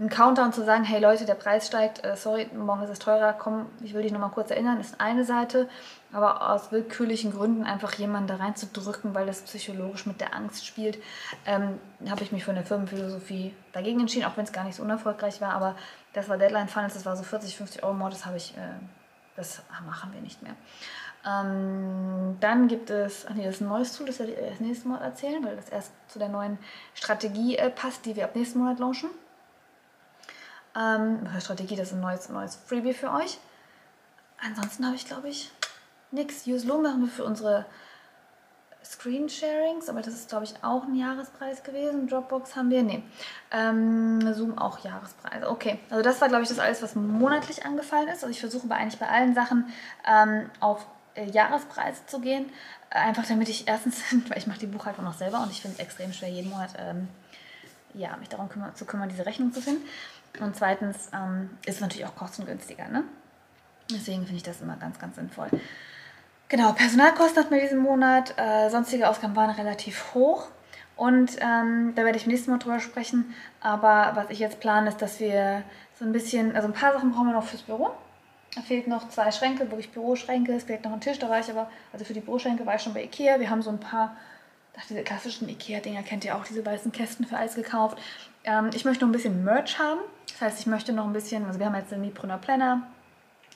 einen 0.01 0.09
Countdown 0.09 0.51
zu 0.51 0.65
sagen, 0.65 0.83
hey 0.83 0.99
Leute, 0.99 1.27
der 1.27 1.35
Preis 1.35 1.67
steigt, 1.67 2.03
äh, 2.05 2.17
sorry, 2.17 2.49
morgen 2.57 2.83
ist 2.83 2.91
es 2.91 2.99
teurer, 2.99 3.35
komm, 3.35 3.67
ich 3.83 3.93
will 3.93 4.03
dich 4.03 4.13
nochmal 4.13 4.31
kurz 4.31 4.51
erinnern, 4.51 4.81
ist 4.81 4.99
eine 4.99 5.25
Seite, 5.25 5.69
aber 6.11 6.51
aus 6.51 6.73
willkürlichen 6.73 7.33
Gründen 7.33 7.65
einfach 7.65 7.93
jemanden 7.93 8.27
da 8.27 8.37
reinzudrücken, 8.37 9.15
weil 9.15 9.27
das 9.27 9.43
psychologisch 9.43 10.07
mit 10.07 10.23
der 10.23 10.35
Angst 10.35 10.65
spielt, 10.67 10.99
ähm, 11.45 11.79
habe 12.09 12.23
ich 12.23 12.33
mich 12.33 12.45
für 12.45 12.51
eine 12.51 12.65
Firmenphilosophie 12.65 13.55
dagegen 13.75 14.01
entschieden, 14.01 14.25
auch 14.25 14.39
wenn 14.39 14.45
es 14.45 14.53
gar 14.53 14.65
nicht 14.65 14.77
so 14.77 14.83
unerfolgreich 14.83 15.43
war, 15.43 15.53
aber 15.53 15.77
das 16.15 16.31
war 16.31 16.39
Deadline 16.39 16.69
Finance, 16.69 16.95
das 16.95 17.05
war 17.05 17.15
so 17.15 17.23
40, 17.23 17.55
50 17.59 17.85
Euro 17.85 17.93
Mord, 17.93 18.15
das 18.15 18.25
habe 18.25 18.39
ich, 18.39 18.57
äh, 18.57 18.61
das 19.37 19.63
machen 19.85 20.15
wir 20.15 20.23
nicht 20.23 20.43
mehr. 20.43 20.55
Ähm, 21.27 22.39
dann 22.41 22.69
gibt 22.69 22.89
es, 22.89 23.27
ach 23.29 23.35
nee, 23.35 23.45
das 23.45 23.57
ist 23.57 23.61
ein 23.61 23.69
neues 23.69 23.95
Tool, 23.95 24.07
das 24.07 24.19
werde 24.19 24.33
ich 24.33 24.39
erst 24.39 24.63
nächsten 24.63 24.89
Monat 24.89 25.03
erzählen, 25.03 25.45
weil 25.45 25.57
das 25.57 25.69
erst 25.69 25.93
zu 26.09 26.19
der 26.19 26.31
neuen 26.31 26.57
Strategie 26.95 27.59
äh, 27.59 27.69
passt, 27.69 28.07
die 28.07 28.17
wir 28.17 28.25
ab 28.25 28.35
nächsten 28.35 28.61
Monat 28.61 28.79
launchen. 28.79 29.11
Ähm, 30.77 31.27
Strategie, 31.41 31.77
das 31.77 31.89
ist 31.89 31.95
ein 31.95 32.01
neues, 32.01 32.29
neues 32.29 32.57
Freebie 32.57 32.95
für 32.95 33.11
euch. 33.13 33.39
Ansonsten 34.43 34.87
habe 34.87 34.97
ich, 34.97 35.07
glaube 35.07 35.29
ich, 35.29 35.51
nichts. 36.11 36.47
Use 36.47 36.67
Loom 36.67 36.83
machen 36.83 37.03
wir 37.03 37.09
für 37.09 37.25
unsere 37.25 37.67
Screensharings, 38.85 39.89
aber 39.89 40.01
das 40.01 40.15
ist, 40.15 40.29
glaube 40.29 40.45
ich, 40.45 40.55
auch 40.63 40.85
ein 40.85 40.95
Jahrespreis 40.95 41.63
gewesen. 41.63 42.09
Dropbox 42.09 42.57
haben 42.57 42.71
wir, 42.71 42.83
nee. 42.83 43.03
Ähm, 43.51 44.33
Zoom 44.35 44.59
auch 44.59 44.79
Jahrespreis. 44.85 45.45
Okay, 45.45 45.79
also 45.91 46.03
das 46.03 46.21
war, 46.21 46.29
glaube 46.29 46.43
ich, 46.43 46.49
das 46.49 46.59
alles, 46.59 46.83
was 46.83 46.95
monatlich 46.95 47.65
angefallen 47.65 48.09
ist. 48.09 48.25
Also 48.25 48.29
ich 48.29 48.41
versuche 48.41 48.69
eigentlich 48.71 48.99
bei 48.99 49.09
allen 49.09 49.35
Sachen 49.35 49.73
ähm, 50.07 50.51
auf 50.61 50.87
äh, 51.15 51.29
Jahrespreise 51.31 52.07
zu 52.07 52.21
gehen. 52.21 52.51
Einfach 52.89 53.27
damit 53.27 53.49
ich 53.49 53.69
erstens, 53.69 54.03
weil 54.29 54.39
ich 54.39 54.47
mache 54.47 54.59
die 54.59 54.67
Buchhaltung 54.67 55.05
noch 55.05 55.15
selber 55.15 55.41
und 55.43 55.51
ich 55.51 55.61
finde 55.61 55.77
es 55.77 55.85
extrem 55.85 56.13
schwer, 56.13 56.31
jeden 56.31 56.51
Monat 56.51 56.71
ähm, 56.79 57.09
ja, 57.95 58.17
mich 58.17 58.29
darum 58.29 58.49
kümmern, 58.49 58.75
zu 58.75 58.85
kümmern, 58.85 59.09
diese 59.09 59.27
Rechnung 59.27 59.53
zu 59.53 59.61
finden. 59.61 59.87
Und 60.39 60.57
zweitens 60.57 61.11
ähm, 61.13 61.51
ist 61.67 61.77
es 61.77 61.81
natürlich 61.81 62.07
auch 62.07 62.15
kostengünstiger. 62.15 62.89
Ne? 62.89 63.05
Deswegen 63.91 64.23
finde 64.23 64.37
ich 64.37 64.43
das 64.43 64.61
immer 64.61 64.77
ganz, 64.77 64.99
ganz 64.99 65.17
sinnvoll. 65.17 65.49
Genau, 66.49 66.73
Personalkosten 66.73 67.43
hatten 67.43 67.55
wir 67.55 67.61
diesen 67.61 67.79
Monat. 67.79 68.35
Äh, 68.37 68.71
sonstige 68.71 69.09
Ausgaben 69.09 69.37
waren 69.37 69.51
relativ 69.51 70.15
hoch. 70.15 70.49
Und 70.97 71.37
ähm, 71.41 71.95
da 71.95 72.05
werde 72.05 72.19
ich 72.19 72.27
nächstes 72.27 72.49
Mal 72.49 72.59
drüber 72.59 72.81
sprechen. 72.81 73.35
Aber 73.61 74.13
was 74.15 74.31
ich 74.31 74.39
jetzt 74.39 74.61
plane, 74.61 74.89
ist, 74.89 75.01
dass 75.01 75.19
wir 75.19 75.63
so 75.99 76.05
ein 76.05 76.13
bisschen, 76.13 76.55
also 76.55 76.69
ein 76.69 76.75
paar 76.75 76.93
Sachen 76.93 77.13
brauchen 77.13 77.29
wir 77.29 77.35
noch 77.35 77.45
fürs 77.45 77.63
Büro. 77.63 77.91
Da 78.55 78.63
fehlt 78.63 78.89
noch 78.89 79.09
zwei 79.09 79.31
Schränke, 79.31 79.71
wirklich 79.71 79.93
Büroschränke. 79.93 80.53
Es 80.53 80.65
fehlt 80.65 80.85
noch 80.85 80.93
ein 80.93 81.01
Tisch, 81.01 81.19
da 81.19 81.31
war 81.31 81.39
ich 81.39 81.49
aber, 81.49 81.71
also 81.93 82.05
für 82.05 82.15
die 82.15 82.21
Büroschränke 82.21 82.67
war 82.67 82.75
ich 82.75 82.83
schon 82.83 82.95
bei 82.95 83.05
Ikea. 83.05 83.39
Wir 83.39 83.49
haben 83.49 83.63
so 83.63 83.71
ein 83.71 83.79
paar, 83.79 84.17
ach, 84.77 84.83
diese 84.89 85.03
klassischen 85.03 85.49
Ikea-Dinger 85.49 86.03
kennt 86.03 86.25
ihr 86.25 86.37
auch, 86.37 86.45
diese 86.45 86.67
weißen 86.67 86.91
Kästen 86.91 87.27
für 87.27 87.37
alles 87.37 87.55
gekauft. 87.55 87.97
Ähm, 88.45 88.71
ich 88.75 88.85
möchte 88.85 89.05
noch 89.05 89.11
ein 89.11 89.13
bisschen 89.13 89.45
Merch 89.45 89.79
haben. 89.79 90.01
Das 90.41 90.53
heißt, 90.53 90.61
ich 90.61 90.67
möchte 90.67 90.95
noch 90.95 91.05
ein 91.05 91.13
bisschen, 91.13 91.45
also 91.45 91.59
wir 91.59 91.67
haben 91.67 91.75
jetzt 91.75 91.93
den 91.93 92.01
Mipreneur 92.01 92.39
Planner, 92.39 92.81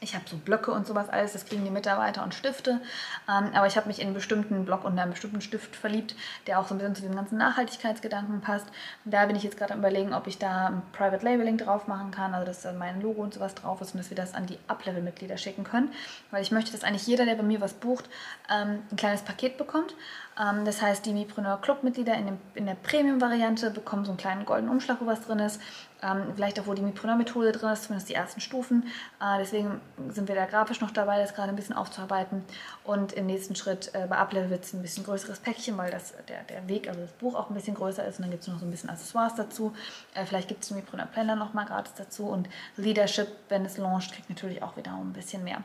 ich 0.01 0.15
habe 0.15 0.25
so 0.29 0.37
Blöcke 0.37 0.71
und 0.71 0.87
sowas 0.87 1.09
alles, 1.09 1.33
das 1.33 1.47
kriegen 1.47 1.65
die 1.65 1.71
Mitarbeiter 1.71 2.23
und 2.23 2.35
Stifte. 2.35 2.81
Ähm, 3.27 3.51
aber 3.55 3.67
ich 3.67 3.77
habe 3.77 3.87
mich 3.87 4.01
in 4.01 4.09
einen 4.09 4.15
bestimmten 4.15 4.67
Block 4.67 4.85
und 4.85 4.99
einen 4.99 5.13
bestimmten 5.13 5.41
Stift 5.41 5.75
verliebt, 5.75 6.15
der 6.47 6.61
auch 6.61 6.69
so 6.69 6.75
ein 6.75 6.79
bisschen 6.79 6.95
zu 6.95 7.03
dem 7.03 7.15
ganzen 7.15 7.39
Nachhaltigkeitsgedanken 7.39 8.43
passt. 8.43 8.67
Und 9.05 9.15
da 9.15 9.25
bin 9.25 9.35
ich 9.35 9.43
jetzt 9.43 9.57
gerade 9.57 9.73
am 9.73 9.79
überlegen, 9.79 10.13
ob 10.13 10.27
ich 10.27 10.37
da 10.37 10.67
ein 10.67 10.83
Private 10.93 11.25
Labeling 11.25 11.57
drauf 11.57 11.87
machen 11.87 12.11
kann, 12.11 12.35
also 12.35 12.45
dass 12.45 12.63
da 12.63 12.73
mein 12.73 13.01
Logo 13.01 13.23
und 13.23 13.33
sowas 13.33 13.55
drauf 13.55 13.81
ist 13.81 13.95
und 13.95 13.99
dass 13.99 14.11
wir 14.11 14.17
das 14.17 14.35
an 14.35 14.47
die 14.47 14.59
Up-Level-Mitglieder 14.69 15.39
schicken 15.39 15.65
können. 15.65 15.91
Weil 16.31 16.43
ich 16.43 16.51
möchte, 16.51 16.73
dass 16.73 16.85
eigentlich 16.85 17.07
jeder, 17.07 17.25
der 17.25 17.37
bei 17.37 17.43
mir 17.43 17.63
was 17.63 17.73
bucht, 17.73 18.11
ähm, 18.53 18.83
ein 18.91 18.97
kleines 18.97 19.23
Paket 19.23 19.57
bekommt. 19.57 19.95
Ähm, 20.39 20.67
das 20.67 20.83
heißt, 20.83 21.07
die 21.07 21.15
Mipreneur 21.15 21.61
Club-Mitglieder 21.63 22.15
in, 22.15 22.39
in 22.55 22.67
der 22.67 22.75
Premium-Variante 22.75 23.71
bekommen 23.71 24.05
so 24.05 24.11
einen 24.11 24.19
kleinen 24.19 24.45
goldenen 24.45 24.71
Umschlag, 24.71 24.99
wo 25.01 25.07
was 25.07 25.23
drin 25.23 25.39
ist. 25.39 25.61
Ähm, 26.05 26.35
vielleicht 26.35 26.61
auch, 26.61 26.67
wo 26.67 26.75
die 26.75 26.83
Mipreneur-Methode 26.83 27.53
drin 27.53 27.71
ist, 27.71 27.85
zumindest 27.85 28.11
die 28.11 28.15
ersten 28.15 28.41
Stufen. 28.41 28.85
Äh, 29.21 29.39
deswegen 29.39 29.81
sind 30.11 30.29
wir 30.29 30.35
da 30.35 30.45
grafisch 30.45 30.83
noch 30.83 30.91
dabei, 30.91 31.19
das 31.19 31.35
gerade 31.35 31.49
ein 31.49 31.57
bisschen 31.57 31.75
aufzuarbeiten. 31.75 32.45
Und 32.85 33.15
im 33.15 33.25
nächsten 33.25 33.57
Schritt 33.57 33.91
äh, 33.95 34.07
bei 34.07 34.19
Uplevel 34.19 34.51
wird 34.51 34.65
es 34.65 34.75
ein 34.75 34.83
bisschen 34.83 35.05
größeres 35.05 35.41
Päckchen, 35.41 35.79
weil 35.79 35.91
das, 35.91 36.13
der, 36.29 36.43
der 36.43 36.69
Weg, 36.69 36.89
also 36.89 37.01
das 37.01 37.13
Buch 37.13 37.35
auch 37.35 37.49
ein 37.49 37.55
bisschen 37.55 37.75
größer 37.75 38.05
ist. 38.07 38.19
Und 38.19 38.25
dann 38.25 38.31
gibt 38.31 38.43
es 38.43 38.49
noch 38.49 38.59
so 38.59 38.67
ein 38.67 38.71
bisschen 38.71 38.91
Accessoires 38.91 39.35
dazu. 39.35 39.75
Äh, 40.15 40.27
vielleicht 40.27 40.49
gibt 40.49 40.63
es 40.63 40.69
den 40.69 40.77
Mipreneur 40.77 41.07
Planner 41.07 41.37
nochmal 41.37 41.65
gratis 41.65 41.95
dazu. 41.97 42.27
Und 42.27 42.51
Leadership, 42.77 43.29
wenn 43.49 43.65
es 43.65 43.79
launcht, 43.79 44.13
kriegt 44.13 44.29
natürlich 44.29 44.63
auch 44.63 44.77
wieder 44.77 44.93
ein 44.93 45.15
bisschen 45.15 45.43
mehr. 45.43 45.63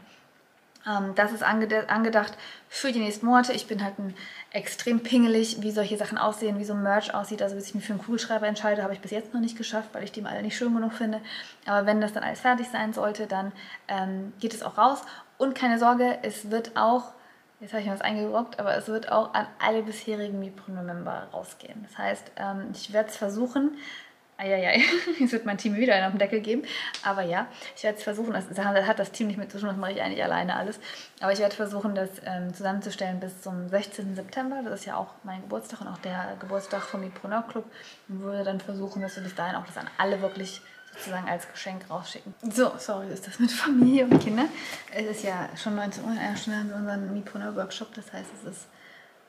Ähm, 0.87 1.13
das 1.15 1.31
ist 1.31 1.43
angedacht 1.43 2.37
für 2.67 2.91
die 2.91 2.99
nächsten 2.99 3.25
Monate. 3.25 3.53
Ich 3.53 3.67
bin 3.67 3.83
halt 3.83 3.99
ein 3.99 4.15
extrem 4.51 5.01
pingelig, 5.01 5.61
wie 5.61 5.71
solche 5.71 5.97
Sachen 5.97 6.17
aussehen, 6.17 6.57
wie 6.59 6.65
so 6.65 6.73
ein 6.73 6.81
Merch 6.81 7.13
aussieht. 7.13 7.41
Also 7.41 7.55
bis 7.55 7.67
ich 7.67 7.75
mich 7.75 7.85
für 7.85 7.93
einen 7.93 8.01
Kugelschreiber 8.01 8.47
entscheide, 8.47 8.81
habe 8.81 8.93
ich 8.93 8.99
bis 8.99 9.11
jetzt 9.11 9.33
noch 9.33 9.41
nicht 9.41 9.57
geschafft, 9.57 9.89
weil 9.93 10.03
ich 10.03 10.11
die 10.11 10.23
alle 10.25 10.41
nicht 10.41 10.57
schön 10.57 10.73
genug 10.73 10.93
finde. 10.93 11.21
Aber 11.65 11.85
wenn 11.85 12.01
das 12.01 12.13
dann 12.13 12.23
alles 12.23 12.39
fertig 12.39 12.67
sein 12.67 12.93
sollte, 12.93 13.27
dann 13.27 13.51
ähm, 13.87 14.33
geht 14.39 14.53
es 14.53 14.63
auch 14.63 14.77
raus. 14.77 15.01
Und 15.37 15.53
keine 15.55 15.77
Sorge, 15.77 16.17
es 16.23 16.49
wird 16.49 16.75
auch, 16.75 17.13
jetzt 17.59 17.73
habe 17.73 17.81
ich 17.81 17.87
mir 17.87 17.93
was 17.93 18.01
eingebrockt, 18.01 18.59
aber 18.59 18.75
es 18.75 18.87
wird 18.87 19.11
auch 19.11 19.33
an 19.33 19.45
alle 19.59 19.83
bisherigen 19.83 20.39
Mipreneur-Member 20.39 21.27
rausgehen. 21.31 21.85
Das 21.87 21.97
heißt, 21.97 22.31
ähm, 22.37 22.69
ich 22.73 22.91
werde 22.91 23.09
es 23.09 23.17
versuchen, 23.17 23.77
Eieiei, 24.39 24.81
jetzt 25.19 25.33
wird 25.33 25.45
mein 25.45 25.57
Team 25.57 25.75
wieder 25.75 25.93
einen 25.95 26.05
auf 26.05 26.13
den 26.13 26.19
Deckel 26.19 26.39
geben. 26.39 26.63
Aber 27.03 27.23
ja, 27.23 27.47
ich 27.75 27.83
werde 27.83 27.97
es 27.97 28.03
versuchen, 28.03 28.33
das 28.33 28.47
hat 28.57 28.97
das 28.97 29.11
Team 29.11 29.27
nicht 29.27 29.37
mit 29.37 29.53
das 29.53 29.61
mache 29.61 29.91
ich 29.91 30.01
eigentlich 30.01 30.23
alleine 30.23 30.55
alles. 30.55 30.79
Aber 31.19 31.33
ich 31.33 31.39
werde 31.39 31.55
versuchen, 31.55 31.93
das 31.93 32.09
ähm, 32.25 32.53
zusammenzustellen 32.53 33.19
bis 33.19 33.41
zum 33.41 33.67
16. 33.67 34.15
September. 34.15 34.61
Das 34.63 34.79
ist 34.79 34.85
ja 34.85 34.95
auch 34.95 35.13
mein 35.23 35.41
Geburtstag 35.41 35.81
und 35.81 35.87
auch 35.87 35.97
der 35.97 36.37
Geburtstag 36.39 36.83
vom 36.83 37.01
Mipreneur 37.01 37.43
Club. 37.49 37.65
Und 38.07 38.21
würde 38.21 38.45
dann 38.45 38.61
versuchen, 38.61 39.01
dass 39.01 39.17
wir 39.17 39.23
bis 39.23 39.35
dahin 39.35 39.55
auch 39.55 39.65
das 39.65 39.77
an 39.77 39.89
alle 39.97 40.21
wirklich 40.21 40.61
sozusagen 40.93 41.27
als 41.27 41.51
Geschenk 41.51 41.89
rausschicken. 41.89 42.33
So, 42.49 42.71
sorry, 42.77 43.09
ist 43.09 43.27
das 43.27 43.39
mit 43.39 43.51
Familie 43.51 44.05
und 44.05 44.19
Kindern. 44.19 44.49
Es 44.93 45.05
ist 45.05 45.23
ja 45.23 45.49
schon 45.55 45.75
19 45.75 46.03
Uhr, 46.03 46.11
in 46.11 46.17
einer 46.17 46.37
Stunde 46.37 46.59
haben 46.59 46.69
wir 46.69 46.75
unseren 46.77 47.13
Mipreneur 47.13 47.55
Workshop. 47.55 47.93
Das 47.93 48.11
heißt, 48.13 48.29
es 48.41 48.51
ist 48.51 48.67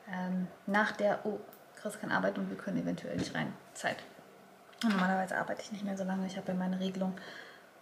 ähm, 0.09 0.47
nach 0.67 0.93
der, 0.93 1.19
oh, 1.25 1.39
Chris 1.81 1.99
kann 2.01 2.13
arbeiten 2.13 2.41
und 2.41 2.51
wir 2.51 2.57
können 2.57 2.79
eventuell 2.79 3.17
nicht 3.17 3.35
rein. 3.35 3.53
Zeit. 3.75 3.97
Normalerweise 4.83 5.37
arbeite 5.37 5.63
ich 5.63 5.73
nicht 5.73 5.85
mehr 5.85 5.97
so 5.97 6.05
lange. 6.05 6.27
Ich 6.27 6.37
habe 6.37 6.49
ja 6.49 6.55
meine 6.55 6.81
Regelung 6.81 7.15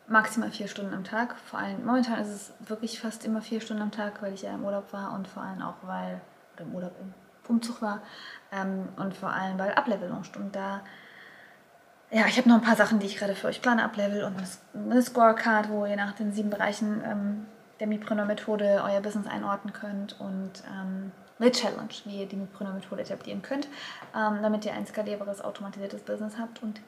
maximal 0.08 0.50
vier 0.50 0.68
Stunden 0.68 0.94
am 0.94 1.04
Tag. 1.04 1.36
Vor 1.36 1.58
allem, 1.58 1.84
momentan 1.84 2.20
ist 2.20 2.28
es 2.28 2.52
wirklich 2.68 3.00
fast 3.00 3.24
immer 3.24 3.42
vier 3.42 3.60
Stunden 3.60 3.82
am 3.82 3.90
Tag, 3.90 4.22
weil 4.22 4.32
ich 4.34 4.42
ja 4.42 4.54
im 4.54 4.64
Urlaub 4.64 4.92
war 4.92 5.12
und 5.12 5.28
vor 5.28 5.42
allem 5.42 5.62
auch, 5.62 5.76
weil, 5.82 6.20
oder 6.54 6.64
im 6.64 6.74
Urlaub 6.74 6.92
im 7.00 7.14
Umzug 7.48 7.80
war 7.82 8.02
ähm, 8.52 8.88
und 8.96 9.14
vor 9.14 9.30
allem, 9.30 9.58
weil 9.58 9.72
Ablevelung 9.74 10.22
Und 10.36 10.54
da, 10.54 10.82
ja, 12.10 12.26
ich 12.26 12.36
habe 12.36 12.48
noch 12.48 12.56
ein 12.56 12.62
paar 12.62 12.76
Sachen, 12.76 12.98
die 12.98 13.06
ich 13.06 13.16
gerade 13.16 13.34
für 13.34 13.46
euch 13.46 13.62
plane, 13.62 13.84
Ablevel 13.84 14.24
und 14.24 14.36
eine 14.74 15.02
Scorecard, 15.02 15.68
wo 15.68 15.86
ihr 15.86 15.96
nach 15.96 16.12
den 16.12 16.32
sieben 16.32 16.50
Bereichen 16.50 17.02
ähm, 17.04 17.46
der 17.80 17.86
Mipreneur-Methode 17.86 18.82
euer 18.84 19.00
Business 19.00 19.26
einordnen 19.26 19.72
könnt 19.72 20.18
und 20.20 20.62
ähm, 20.68 21.12
eine 21.38 21.52
Challenge, 21.52 21.88
wie 22.04 22.20
ihr 22.20 22.26
die 22.26 22.36
Mipreneur-Methode 22.36 23.02
etablieren 23.02 23.42
könnt, 23.42 23.68
ähm, 24.14 24.38
damit 24.42 24.64
ihr 24.64 24.72
ein 24.72 24.86
skalierbares, 24.86 25.40
automatisiertes 25.42 26.02
Business 26.02 26.38
habt 26.38 26.62
und 26.62 26.80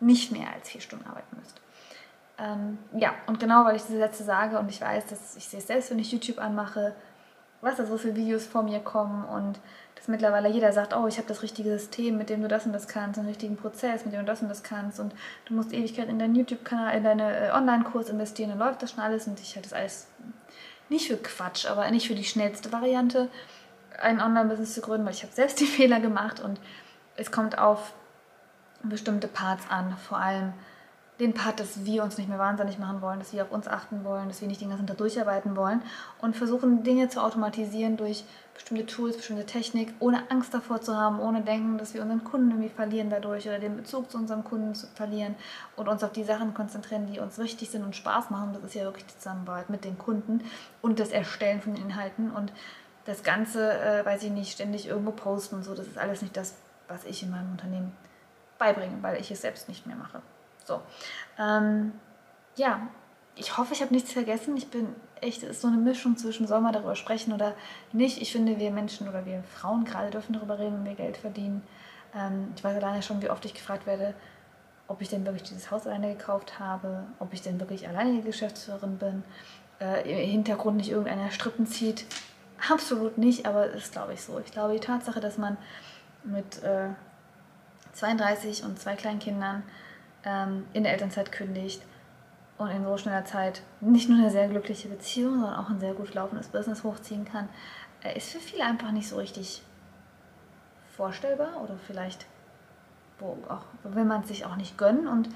nicht 0.00 0.32
mehr 0.32 0.52
als 0.54 0.68
vier 0.68 0.80
Stunden 0.80 1.06
arbeiten 1.06 1.36
müsst. 1.38 1.60
Ähm, 2.38 2.78
ja, 2.92 3.14
und 3.26 3.40
genau 3.40 3.64
weil 3.64 3.76
ich 3.76 3.82
diese 3.82 3.98
Sätze 3.98 4.22
sage 4.22 4.58
und 4.58 4.70
ich 4.70 4.80
weiß, 4.80 5.06
dass 5.06 5.36
ich 5.36 5.48
sehe 5.48 5.58
es 5.58 5.66
selbst, 5.66 5.90
wenn 5.90 5.98
ich 5.98 6.12
YouTube 6.12 6.38
anmache, 6.38 6.94
was 7.60 7.76
da 7.76 7.84
so 7.84 7.98
viele 7.98 8.14
Videos 8.14 8.46
vor 8.46 8.62
mir 8.62 8.78
kommen 8.78 9.24
und 9.24 9.58
dass 9.96 10.06
mittlerweile 10.06 10.48
jeder 10.48 10.72
sagt, 10.72 10.94
oh, 10.94 11.08
ich 11.08 11.18
habe 11.18 11.26
das 11.26 11.42
richtige 11.42 11.70
System, 11.70 12.16
mit 12.16 12.30
dem 12.30 12.40
du 12.40 12.46
das 12.46 12.64
und 12.64 12.72
das 12.72 12.86
kannst, 12.86 13.18
einen 13.18 13.26
richtigen 13.26 13.56
Prozess, 13.56 14.04
mit 14.04 14.14
dem 14.14 14.20
du 14.20 14.26
das 14.26 14.42
und 14.42 14.48
das 14.48 14.62
kannst 14.62 15.00
und 15.00 15.12
du 15.46 15.54
musst 15.54 15.72
Ewigkeit 15.72 16.08
in 16.08 16.20
deinen 16.20 16.36
YouTube-Kanal, 16.36 16.96
in 16.96 17.02
deinen 17.02 17.20
äh, 17.20 17.50
Online-Kurs 17.52 18.08
investieren, 18.08 18.50
dann 18.50 18.60
läuft 18.60 18.82
das 18.82 18.92
schon 18.92 19.00
alles 19.00 19.26
und 19.26 19.40
ich 19.40 19.56
halte 19.56 19.68
das 19.68 19.78
alles 19.78 20.06
nicht 20.88 21.08
für 21.08 21.16
Quatsch, 21.16 21.66
aber 21.66 21.90
nicht 21.90 22.06
für 22.06 22.14
die 22.14 22.24
schnellste 22.24 22.70
Variante, 22.70 23.28
ein 24.00 24.20
Online-Business 24.20 24.74
zu 24.74 24.80
gründen, 24.80 25.06
weil 25.06 25.14
ich 25.14 25.22
habe 25.22 25.32
selbst 25.32 25.60
die 25.60 25.66
Fehler 25.76 26.00
gemacht 26.00 26.40
und 26.40 26.60
es 27.16 27.30
kommt 27.30 27.58
auf 27.58 27.92
bestimmte 28.82 29.28
Parts 29.28 29.64
an, 29.70 29.96
vor 29.96 30.18
allem 30.18 30.52
den 31.20 31.34
Part, 31.34 31.58
dass 31.58 31.84
wir 31.84 32.04
uns 32.04 32.16
nicht 32.16 32.28
mehr 32.28 32.38
wahnsinnig 32.38 32.78
machen 32.78 33.02
wollen, 33.02 33.18
dass 33.18 33.32
wir 33.32 33.42
auf 33.42 33.50
uns 33.50 33.66
achten 33.66 34.04
wollen, 34.04 34.28
dass 34.28 34.40
wir 34.40 34.46
nicht 34.46 34.60
den 34.60 34.68
ganzen 34.68 34.86
Tag 34.86 34.98
durcharbeiten 34.98 35.56
wollen 35.56 35.82
und 36.20 36.36
versuchen 36.36 36.84
Dinge 36.84 37.08
zu 37.08 37.20
automatisieren 37.20 37.96
durch 37.96 38.24
bestimmte 38.54 38.86
Tools, 38.86 39.16
bestimmte 39.16 39.44
Technik, 39.44 39.92
ohne 39.98 40.30
Angst 40.30 40.54
davor 40.54 40.80
zu 40.80 40.96
haben, 40.96 41.18
ohne 41.18 41.40
denken, 41.40 41.76
dass 41.78 41.94
wir 41.94 42.02
unseren 42.02 42.22
Kunden 42.22 42.50
irgendwie 42.50 42.68
verlieren 42.68 43.10
dadurch 43.10 43.48
oder 43.48 43.58
den 43.58 43.76
Bezug 43.76 44.10
zu 44.10 44.16
unserem 44.16 44.44
Kunden 44.44 44.74
zu 44.74 44.86
verlieren 44.94 45.34
und 45.74 45.88
uns 45.88 46.04
auf 46.04 46.12
die 46.12 46.24
Sachen 46.24 46.54
konzentrieren, 46.54 47.06
die 47.12 47.18
uns 47.18 47.38
wichtig 47.38 47.70
sind 47.70 47.82
und 47.84 47.96
Spaß 47.96 48.30
machen. 48.30 48.52
Das 48.52 48.62
ist 48.62 48.74
ja 48.74 48.84
wirklich 48.84 49.06
die 49.06 49.18
Zusammenarbeit 49.18 49.70
mit 49.70 49.84
den 49.84 49.98
Kunden 49.98 50.44
und 50.82 51.00
das 51.00 51.10
Erstellen 51.10 51.60
von 51.60 51.74
Inhalten 51.74 52.30
und 52.30 52.52
das 53.08 53.22
Ganze, 53.22 53.72
äh, 53.72 54.04
weiß 54.04 54.22
ich 54.24 54.30
nicht, 54.30 54.52
ständig 54.52 54.86
irgendwo 54.86 55.12
posten 55.12 55.56
und 55.56 55.62
so. 55.62 55.74
Das 55.74 55.86
ist 55.86 55.96
alles 55.96 56.20
nicht 56.20 56.36
das, 56.36 56.54
was 56.88 57.04
ich 57.04 57.22
in 57.22 57.30
meinem 57.30 57.52
Unternehmen 57.52 57.96
beibringe, 58.58 59.02
weil 59.02 59.18
ich 59.18 59.30
es 59.30 59.40
selbst 59.40 59.66
nicht 59.66 59.86
mehr 59.86 59.96
mache. 59.96 60.20
So. 60.66 60.82
Ähm, 61.38 61.92
ja, 62.56 62.86
ich 63.34 63.56
hoffe, 63.56 63.72
ich 63.72 63.80
habe 63.80 63.94
nichts 63.94 64.12
vergessen. 64.12 64.58
Ich 64.58 64.68
bin 64.68 64.94
echt, 65.22 65.42
es 65.42 65.48
ist 65.48 65.62
so 65.62 65.68
eine 65.68 65.78
Mischung 65.78 66.18
zwischen, 66.18 66.46
soll 66.46 66.60
man 66.60 66.74
darüber 66.74 66.94
sprechen 66.96 67.32
oder 67.32 67.54
nicht. 67.92 68.20
Ich 68.20 68.30
finde, 68.30 68.58
wir 68.58 68.70
Menschen 68.70 69.08
oder 69.08 69.24
wir 69.24 69.42
Frauen 69.42 69.86
gerade 69.86 70.10
dürfen 70.10 70.34
darüber 70.34 70.58
reden, 70.58 70.74
wenn 70.74 70.84
wir 70.84 70.94
Geld 70.94 71.16
verdienen. 71.16 71.62
Ähm, 72.14 72.52
ich 72.56 72.62
weiß 72.62 72.76
alleine 72.76 73.02
schon, 73.02 73.22
wie 73.22 73.30
oft 73.30 73.42
ich 73.46 73.54
gefragt 73.54 73.86
werde, 73.86 74.12
ob 74.86 75.00
ich 75.00 75.08
denn 75.08 75.24
wirklich 75.24 75.44
dieses 75.44 75.70
Haus 75.70 75.86
alleine 75.86 76.14
gekauft 76.14 76.58
habe, 76.58 77.04
ob 77.20 77.32
ich 77.32 77.40
denn 77.40 77.58
wirklich 77.58 77.88
alleinige 77.88 78.24
Geschäftsführerin 78.24 78.98
bin, 78.98 79.24
äh, 79.80 80.02
im 80.02 80.30
Hintergrund 80.30 80.76
nicht 80.76 80.90
irgendeiner 80.90 81.30
Strippen 81.30 81.66
zieht. 81.66 82.04
Absolut 82.70 83.18
nicht, 83.18 83.46
aber 83.46 83.66
es 83.66 83.84
ist, 83.84 83.92
glaube 83.92 84.14
ich, 84.14 84.22
so. 84.22 84.38
Ich 84.40 84.50
glaube, 84.52 84.74
die 84.74 84.80
Tatsache, 84.80 85.20
dass 85.20 85.38
man 85.38 85.56
mit 86.24 86.62
äh, 86.62 86.88
32 87.92 88.64
und 88.64 88.78
zwei 88.78 88.96
kleinen 88.96 89.18
Kindern 89.20 89.62
ähm, 90.24 90.66
in 90.72 90.82
der 90.82 90.92
Elternzeit 90.92 91.30
kündigt 91.32 91.82
und 92.58 92.68
in 92.70 92.84
so 92.84 92.96
schneller 92.96 93.24
Zeit 93.24 93.62
nicht 93.80 94.08
nur 94.08 94.18
eine 94.18 94.30
sehr 94.30 94.48
glückliche 94.48 94.88
Beziehung, 94.88 95.40
sondern 95.40 95.54
auch 95.54 95.70
ein 95.70 95.80
sehr 95.80 95.94
gut 95.94 96.14
laufendes 96.14 96.48
Business 96.48 96.82
hochziehen 96.82 97.24
kann, 97.24 97.48
äh, 98.02 98.16
ist 98.16 98.30
für 98.30 98.40
viele 98.40 98.64
einfach 98.64 98.90
nicht 98.90 99.08
so 99.08 99.16
richtig 99.16 99.62
vorstellbar 100.96 101.62
oder 101.62 101.76
vielleicht 101.86 102.26
auch, 103.20 103.62
will 103.82 104.04
man 104.04 104.22
es 104.22 104.28
sich 104.28 104.44
auch 104.44 104.56
nicht 104.56 104.78
gönnen 104.78 105.08
und 105.08 105.28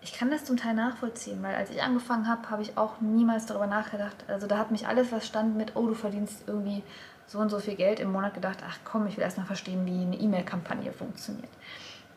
ich 0.00 0.12
kann 0.12 0.30
das 0.30 0.44
zum 0.44 0.56
Teil 0.56 0.74
nachvollziehen, 0.74 1.42
weil 1.42 1.54
als 1.54 1.70
ich 1.70 1.82
angefangen 1.82 2.28
habe, 2.28 2.48
habe 2.50 2.62
ich 2.62 2.76
auch 2.76 3.00
niemals 3.00 3.46
darüber 3.46 3.66
nachgedacht. 3.66 4.16
Also 4.28 4.46
da 4.46 4.58
hat 4.58 4.70
mich 4.70 4.86
alles, 4.86 5.10
was 5.10 5.26
stand 5.26 5.56
mit, 5.56 5.74
oh, 5.74 5.86
du 5.86 5.94
verdienst 5.94 6.44
irgendwie 6.46 6.82
so 7.26 7.38
und 7.38 7.50
so 7.50 7.58
viel 7.58 7.74
Geld 7.74 8.00
im 8.00 8.12
Monat, 8.12 8.34
gedacht, 8.34 8.58
ach 8.66 8.78
komm, 8.84 9.06
ich 9.06 9.16
will 9.16 9.24
erstmal 9.24 9.46
verstehen, 9.46 9.84
wie 9.86 10.02
eine 10.02 10.16
E-Mail-Kampagne 10.16 10.92
funktioniert. 10.92 11.50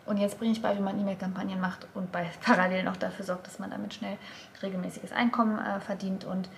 Und 0.05 0.17
jetzt 0.17 0.39
bringe 0.39 0.51
ich 0.51 0.61
bei, 0.61 0.75
wie 0.75 0.81
man 0.81 0.99
E-Mail-Kampagnen 0.99 1.59
macht 1.59 1.87
und 1.93 2.11
bei 2.11 2.29
parallel 2.45 2.83
noch 2.83 2.97
dafür 2.97 3.25
sorgt, 3.25 3.47
dass 3.47 3.59
man 3.59 3.71
damit 3.71 3.93
schnell 3.93 4.17
regelmäßiges 4.61 5.11
Einkommen 5.11 5.59
äh, 5.59 5.79
verdient. 5.79 6.23
Und 6.23 6.49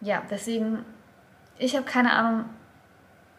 ja, 0.00 0.22
deswegen, 0.30 0.84
ich 1.58 1.74
habe 1.74 1.84
keine 1.84 2.12
Ahnung, 2.12 2.44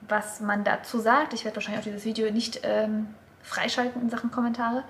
was 0.07 0.41
man 0.41 0.63
dazu 0.63 0.99
sagt. 0.99 1.33
Ich 1.33 1.45
werde 1.45 1.57
wahrscheinlich 1.57 1.79
auch 1.79 1.85
dieses 1.85 2.05
Video 2.05 2.31
nicht 2.31 2.61
ähm, 2.63 3.07
freischalten 3.41 4.01
in 4.01 4.09
Sachen 4.09 4.31
Kommentare, 4.31 4.83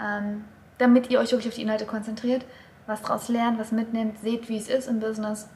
ähm, 0.00 0.44
damit 0.78 1.10
ihr 1.10 1.20
euch 1.20 1.32
wirklich 1.32 1.48
auf 1.48 1.54
die 1.54 1.62
Inhalte 1.62 1.86
konzentriert, 1.86 2.44
was 2.86 3.02
daraus 3.02 3.28
lernt, 3.28 3.58
was 3.58 3.72
mitnimmt, 3.72 4.18
seht, 4.20 4.48
wie 4.48 4.56
es 4.56 4.68
ist 4.68 4.88
im 4.88 5.00
Business. 5.00 5.48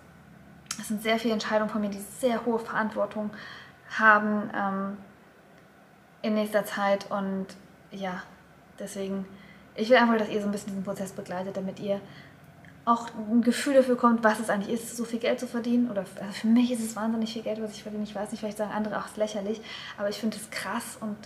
Es 0.79 0.89
sind 0.89 1.03
sehr 1.03 1.19
viele 1.19 1.35
Entscheidungen 1.35 1.71
von 1.71 1.81
mir, 1.81 1.91
die 1.91 2.03
sehr 2.21 2.45
hohe 2.45 2.59
Verantwortung 2.59 3.31
haben 3.99 4.51
ähm, 4.55 4.97
in 6.23 6.35
nächster 6.35 6.65
Zeit 6.65 7.11
und 7.11 7.47
ja, 7.91 8.23
Deswegen, 8.79 9.27
ich 9.75 9.89
will 9.89 9.97
einfach, 9.97 10.19
dass 10.19 10.29
ihr 10.29 10.41
so 10.41 10.47
ein 10.47 10.53
bisschen 10.53 10.71
diesen 10.71 10.85
Prozess 10.85 11.13
begleitet, 11.13 11.57
damit 11.57 11.81
ihr 11.81 12.01
auch 12.85 13.09
ein 13.15 13.43
Gefühl 13.43 13.75
dafür 13.75 13.97
bekommt, 13.97 14.23
was 14.23 14.39
es 14.39 14.49
eigentlich 14.49 14.73
ist, 14.73 14.97
so 14.97 15.05
viel 15.05 15.19
Geld 15.19 15.41
zu 15.41 15.47
verdienen. 15.47 15.91
Oder 15.91 16.05
also 16.21 16.33
für 16.33 16.47
mich 16.47 16.71
ist 16.71 16.85
es 16.85 16.95
wahnsinnig 16.95 17.33
viel 17.33 17.43
Geld, 17.43 17.61
was 17.61 17.73
ich 17.73 17.83
verdiene. 17.83 18.05
Ich 18.05 18.15
weiß 18.15 18.31
nicht, 18.31 18.41
vielleicht 18.41 18.59
sagen 18.59 18.71
andere, 18.71 18.97
ach, 18.97 19.07
es 19.07 19.13
ist 19.13 19.17
lächerlich. 19.17 19.61
Aber 19.99 20.09
ich 20.09 20.19
finde 20.19 20.37
es 20.37 20.51
krass 20.51 20.97
und 21.01 21.17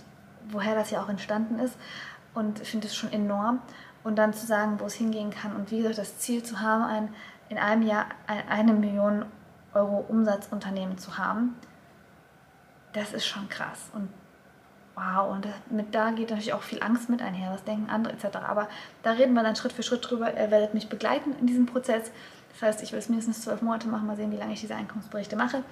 woher 0.49 0.75
das 0.75 0.89
ja 0.89 1.03
auch 1.03 1.09
entstanden 1.09 1.59
ist. 1.59 1.75
Und 2.33 2.59
finde 2.59 2.87
es 2.87 2.95
schon 2.95 3.11
enorm. 3.11 3.61
Und 4.03 4.15
dann 4.15 4.33
zu 4.33 4.45
sagen, 4.45 4.79
wo 4.79 4.85
es 4.85 4.93
hingehen 4.95 5.29
kann. 5.29 5.55
Und 5.55 5.71
wie 5.71 5.77
gesagt, 5.77 5.97
das 5.97 6.17
Ziel 6.17 6.43
zu 6.43 6.59
haben, 6.59 6.83
ein, 6.83 7.13
in 7.49 7.57
einem 7.57 7.83
Jahr 7.83 8.05
eine 8.49 8.73
Million 8.73 9.25
Euro 9.73 10.05
Umsatzunternehmen 10.07 10.97
zu 10.97 11.17
haben, 11.17 11.55
das 12.93 13.13
ist 13.13 13.25
schon 13.25 13.47
krass. 13.49 13.89
Und 13.93 14.09
wow, 14.95 15.31
und 15.31 15.47
mit 15.69 15.93
da 15.95 16.11
geht 16.11 16.29
natürlich 16.29 16.53
auch 16.53 16.63
viel 16.63 16.81
Angst 16.83 17.09
mit 17.09 17.21
einher, 17.21 17.51
was 17.51 17.63
denken 17.63 17.89
andere 17.89 18.13
etc. 18.13 18.37
Aber 18.47 18.67
da 19.03 19.11
reden 19.11 19.33
wir 19.33 19.43
dann 19.43 19.55
Schritt 19.55 19.73
für 19.73 19.83
Schritt 19.83 20.09
drüber. 20.09 20.37
Ihr 20.37 20.51
werdet 20.51 20.73
mich 20.73 20.89
begleiten 20.89 21.35
in 21.39 21.47
diesem 21.47 21.65
Prozess. 21.65 22.11
Das 22.53 22.61
heißt, 22.61 22.83
ich 22.83 22.91
will 22.91 22.99
es 22.99 23.07
mindestens 23.07 23.41
zwölf 23.41 23.61
Monate 23.61 23.87
machen, 23.87 24.07
mal 24.07 24.17
sehen, 24.17 24.31
wie 24.31 24.37
lange 24.37 24.53
ich 24.53 24.59
diese 24.59 24.75
Einkommensberichte 24.75 25.37
mache. 25.37 25.63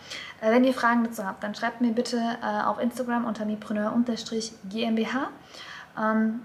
Äh, 0.41 0.51
wenn 0.51 0.63
ihr 0.63 0.73
Fragen 0.73 1.03
dazu 1.03 1.25
habt, 1.25 1.43
dann 1.43 1.53
schreibt 1.53 1.81
mir 1.81 1.91
bitte 1.91 2.17
äh, 2.17 2.63
auf 2.63 2.79
Instagram 2.79 3.25
unter 3.25 3.45
mipreneur-gmbh. 3.45 5.27
Ähm, 5.97 6.41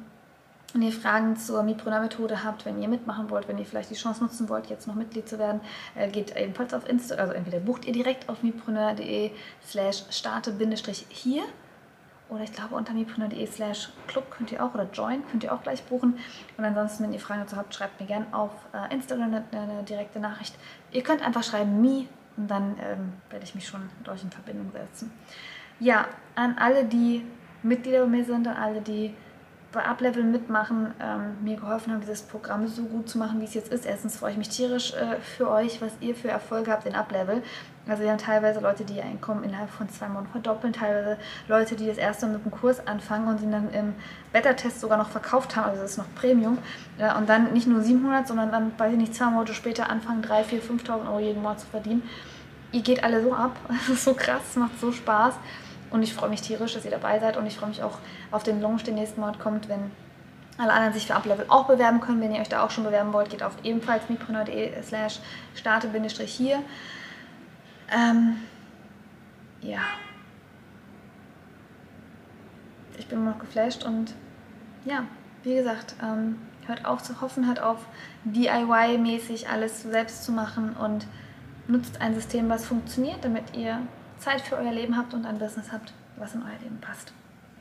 wenn 0.75 0.83
ihr 0.83 0.93
Fragen 0.93 1.37
zur 1.37 1.63
Mipreneur-Methode 1.63 2.43
habt, 2.43 2.65
wenn 2.65 2.83
ihr 2.83 2.89
mitmachen 2.89 3.31
wollt, 3.31 3.47
wenn 3.47 3.59
ihr 3.59 3.65
vielleicht 3.65 3.91
die 3.91 3.95
Chance 3.95 4.25
nutzen 4.25 4.49
wollt, 4.49 4.67
jetzt 4.67 4.89
noch 4.89 4.97
Mitglied 4.97 5.29
zu 5.29 5.39
werden, 5.39 5.61
äh, 5.95 6.09
geht 6.09 6.37
ebenfalls 6.37 6.75
auf 6.75 6.89
Insta, 6.89 7.15
also 7.15 7.33
entweder 7.33 7.61
bucht 7.61 7.85
ihr 7.85 7.93
direkt 7.93 8.29
auf 8.29 8.43
mipreneur.de 8.43 9.31
slash 9.65 10.03
starte-hier 10.11 11.45
oder 12.29 12.43
ich 12.43 12.53
glaube 12.53 12.75
unter 12.75 12.93
mipreneur.de 12.93 13.47
slash 13.47 13.91
club 14.09 14.29
könnt 14.31 14.51
ihr 14.51 14.65
auch 14.65 14.75
oder 14.75 14.89
join 14.93 15.25
könnt 15.29 15.45
ihr 15.45 15.55
auch 15.55 15.63
gleich 15.63 15.85
buchen. 15.85 16.19
Und 16.57 16.65
ansonsten, 16.65 17.05
wenn 17.05 17.13
ihr 17.13 17.21
Fragen 17.21 17.41
dazu 17.41 17.57
habt, 17.57 17.73
schreibt 17.73 18.01
mir 18.01 18.07
gerne 18.09 18.27
auf 18.33 18.51
äh, 18.73 18.93
Instagram 18.93 19.45
eine, 19.53 19.85
direkte 19.85 20.19
Nachricht. 20.19 20.57
Ihr 20.91 21.03
könnt 21.03 21.23
einfach 21.23 21.45
schreiben 21.45 21.81
me 21.81 22.09
und 22.37 22.51
dann 22.51 22.77
ähm, 22.81 23.13
werde 23.31 23.45
ich 23.45 23.55
mich 23.55 23.69
schon 23.69 23.89
mit 23.99 24.09
euch 24.09 24.25
in 24.25 24.31
Verbindung 24.31 24.73
setzen. 24.73 25.13
Ja, 25.79 26.07
an 26.35 26.57
alle, 26.59 26.85
die 26.85 27.25
Mitglieder 27.63 28.01
bei 28.01 28.07
mir 28.07 28.25
sind, 28.25 28.49
an 28.49 28.57
alle, 28.57 28.81
die 28.81 29.15
bei 29.75 29.85
Uplevel 29.85 30.25
mitmachen, 30.25 30.95
ähm, 31.01 31.37
mir 31.43 31.57
geholfen 31.57 31.93
haben, 31.93 32.01
dieses 32.01 32.23
Programm 32.23 32.67
so 32.67 32.85
gut 32.85 33.09
zu 33.09 33.19
machen, 33.19 33.41
wie 33.41 33.45
es 33.45 33.55
jetzt 33.55 33.73
ist. 33.73 33.85
Erstens 33.85 34.17
freue 34.17 34.31
ich 34.31 34.39
mich 34.39 34.49
tierisch 34.49 34.95
äh, 34.95 35.21
für 35.21 35.51
euch, 35.51 35.83
was 35.83 35.93
ihr 36.01 36.15
für 36.15 36.29
Erfolge 36.29 36.71
habt 36.71 36.87
in 36.87 36.95
Uplevel. 36.95 37.43
Also 37.87 38.03
wir 38.03 38.11
haben 38.11 38.19
teilweise 38.19 38.61
Leute, 38.61 38.85
die 38.85 38.95
ihr 38.95 39.05
Einkommen 39.05 39.45
innerhalb 39.45 39.69
von 39.69 39.89
zwei 39.91 40.09
Monaten 40.09 40.29
verdoppeln, 40.29 40.73
teilweise 40.73 41.19
Leute, 41.49 41.77
die 41.77 41.87
das 41.87 41.99
erste 41.99 42.27
mit 42.27 42.43
dem 42.45 42.51
Kurs 42.51 42.87
anfangen 42.87 43.29
und 43.29 43.39
sie 43.39 43.51
dann 43.51 43.71
im 43.73 43.95
Beta-Test 44.33 44.81
sogar 44.81 44.97
noch 44.97 45.11
verkauft 45.11 45.55
haben, 45.57 45.67
also 45.69 45.83
das 45.83 45.91
ist 45.93 45.99
noch 45.99 46.15
Premium. 46.15 46.57
Ja, 46.99 47.19
und 47.19 47.29
dann 47.29 47.53
nicht 47.53 47.67
nur 47.67 47.83
700, 47.83 48.27
sondern 48.27 48.51
dann, 48.51 48.73
weiß 48.79 48.93
ich 48.93 48.99
nicht, 48.99 49.15
zwei 49.15 49.27
Monate 49.27 49.53
später 49.53 49.91
anfangen, 49.91 50.23
3, 50.23 50.45
4, 50.45 50.63
5.000 50.63 51.09
Euro 51.09 51.19
jeden 51.19 51.43
Monat 51.43 51.61
zu 51.61 51.67
verdienen. 51.67 52.03
Ihr 52.73 52.83
geht 52.83 53.05
alle 53.05 53.23
so 53.23 53.35
ab, 53.35 53.55
das 53.69 53.89
ist 53.89 54.05
so 54.05 54.15
krass, 54.15 54.57
macht 54.57 54.81
so 54.81 54.91
Spaß. 54.91 55.35
Und 55.95 56.03
ich 56.03 56.13
freue 56.13 56.29
mich 56.29 56.43
tierisch, 56.43 56.75
dass 56.75 56.85
ihr 56.85 56.91
dabei 56.91 57.21
seid 57.21 57.37
und 57.37 57.47
ich 57.47 57.57
freue 57.57 57.69
mich 57.69 57.85
auch 57.85 57.99
auf 58.33 58.43
den 58.43 58.61
Launch, 58.61 58.83
der 58.83 58.95
nächsten 58.95 59.21
Monat 59.21 59.39
kommt, 59.39 59.69
wenn 59.69 59.93
alle 60.59 60.73
anderen 60.73 60.93
sich 60.93 61.07
für 61.07 61.15
Uplevel 61.15 61.47
auch 61.49 61.69
bewerben 61.69 62.01
können. 62.01 62.21
Wenn 62.21 62.35
ihr 62.35 62.41
euch 62.41 62.49
da 62.49 62.65
auch 62.65 62.73
schon 62.73 62.83
bewerben 62.83 63.13
wollt, 63.13 63.31
geht 63.31 63.45
auf 63.45 63.53
ebenfalls 63.63 64.09
mipreneur.de 64.09 64.83
slash 64.83 65.21
starte-hier. 65.55 66.65
Ähm, 67.97 68.39
ja. 69.61 69.79
ich 72.99 73.07
bin 73.07 73.21
immer 73.21 73.31
noch 73.31 73.39
geflasht 73.39 73.85
und 73.85 74.15
ja, 74.85 75.05
wie 75.45 75.55
gesagt, 75.55 75.95
ähm, 76.03 76.41
hört 76.67 76.87
auf 76.87 77.05
zu 77.05 77.21
hoffen, 77.21 77.47
hört 77.47 77.63
auf 77.63 77.87
DIY-mäßig 78.25 79.49
alles 79.49 79.83
selbst 79.83 80.25
zu 80.25 80.33
machen 80.33 80.75
und 80.75 81.07
nutzt 81.69 82.01
ein 82.01 82.17
System, 82.17 82.49
was 82.49 82.67
funktioniert, 82.67 83.25
damit 83.25 83.57
ihr 83.57 83.79
Zeit 84.25 84.41
für 84.41 84.57
euer 84.57 84.73
Leben 84.73 84.97
habt 84.97 85.13
und 85.13 85.27
ein 85.27 85.39
Business 85.39 85.71
habt, 85.71 85.93
was 86.17 86.35
in 86.35 86.43
euer 86.43 86.59
Leben 86.63 86.81
passt. 86.81 87.13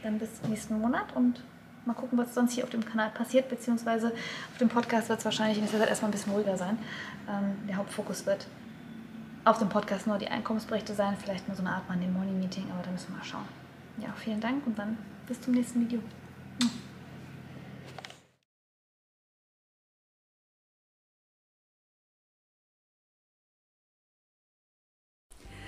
Dann 0.02 0.18
bis 0.18 0.30
nächsten 0.48 0.80
Monat 0.80 1.14
und 1.16 1.44
mal 1.86 1.94
gucken, 1.94 2.18
was 2.18 2.34
sonst 2.34 2.54
hier 2.54 2.64
auf 2.64 2.70
dem 2.70 2.86
Kanal 2.86 3.10
passiert, 3.10 3.50
beziehungsweise 3.50 4.08
auf 4.08 4.58
dem 4.60 4.70
Podcast 4.70 5.10
wird 5.10 5.20
es 5.20 5.26
wahrscheinlich 5.26 5.58
in 5.58 5.66
dieser 5.66 5.80
Zeit 5.80 5.90
erstmal 5.90 6.10
ein 6.10 6.14
bisschen 6.14 6.34
ruhiger 6.34 6.58
sein. 6.58 6.78
Ähm, 7.30 7.68
der 7.68 7.76
Hauptfokus 7.76 8.26
wird 8.26 8.48
auf 9.44 9.60
dem 9.60 9.68
Podcast 9.68 10.08
nur 10.08 10.18
die 10.18 10.30
Einkommensberichte 10.30 10.94
sein, 10.94 11.18
vielleicht 11.22 11.48
nur 11.48 11.58
so 11.58 11.64
eine 11.64 11.72
Art 11.72 11.90
Monday 11.90 12.08
Morning 12.08 12.40
Meeting, 12.40 12.66
aber 12.72 12.82
da 12.84 12.92
müssen 12.92 13.10
wir 13.10 13.18
mal 13.18 13.26
schauen. 13.26 13.48
Ja, 13.98 14.10
vielen 14.16 14.40
Dank 14.40 14.66
und 14.66 14.80
dann 14.80 14.98
bis 15.28 15.42
zum 15.42 15.54
nächsten 15.54 15.82
Video. 15.82 16.00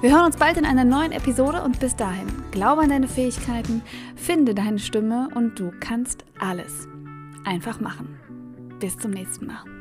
Wir 0.00 0.12
hören 0.12 0.26
uns 0.26 0.36
bald 0.36 0.56
in 0.56 0.64
einer 0.64 0.84
neuen 0.84 1.12
Episode 1.12 1.62
und 1.62 1.80
bis 1.80 1.96
dahin, 1.96 2.26
glaube 2.50 2.82
an 2.82 2.90
deine 2.90 3.08
Fähigkeiten, 3.08 3.82
finde 4.16 4.54
deine 4.54 4.78
Stimme 4.78 5.28
und 5.34 5.58
du 5.58 5.72
kannst 5.80 6.24
alles. 6.38 6.88
Einfach 7.44 7.80
machen. 7.80 8.18
Bis 8.80 8.98
zum 8.98 9.12
nächsten 9.12 9.46
Mal. 9.46 9.73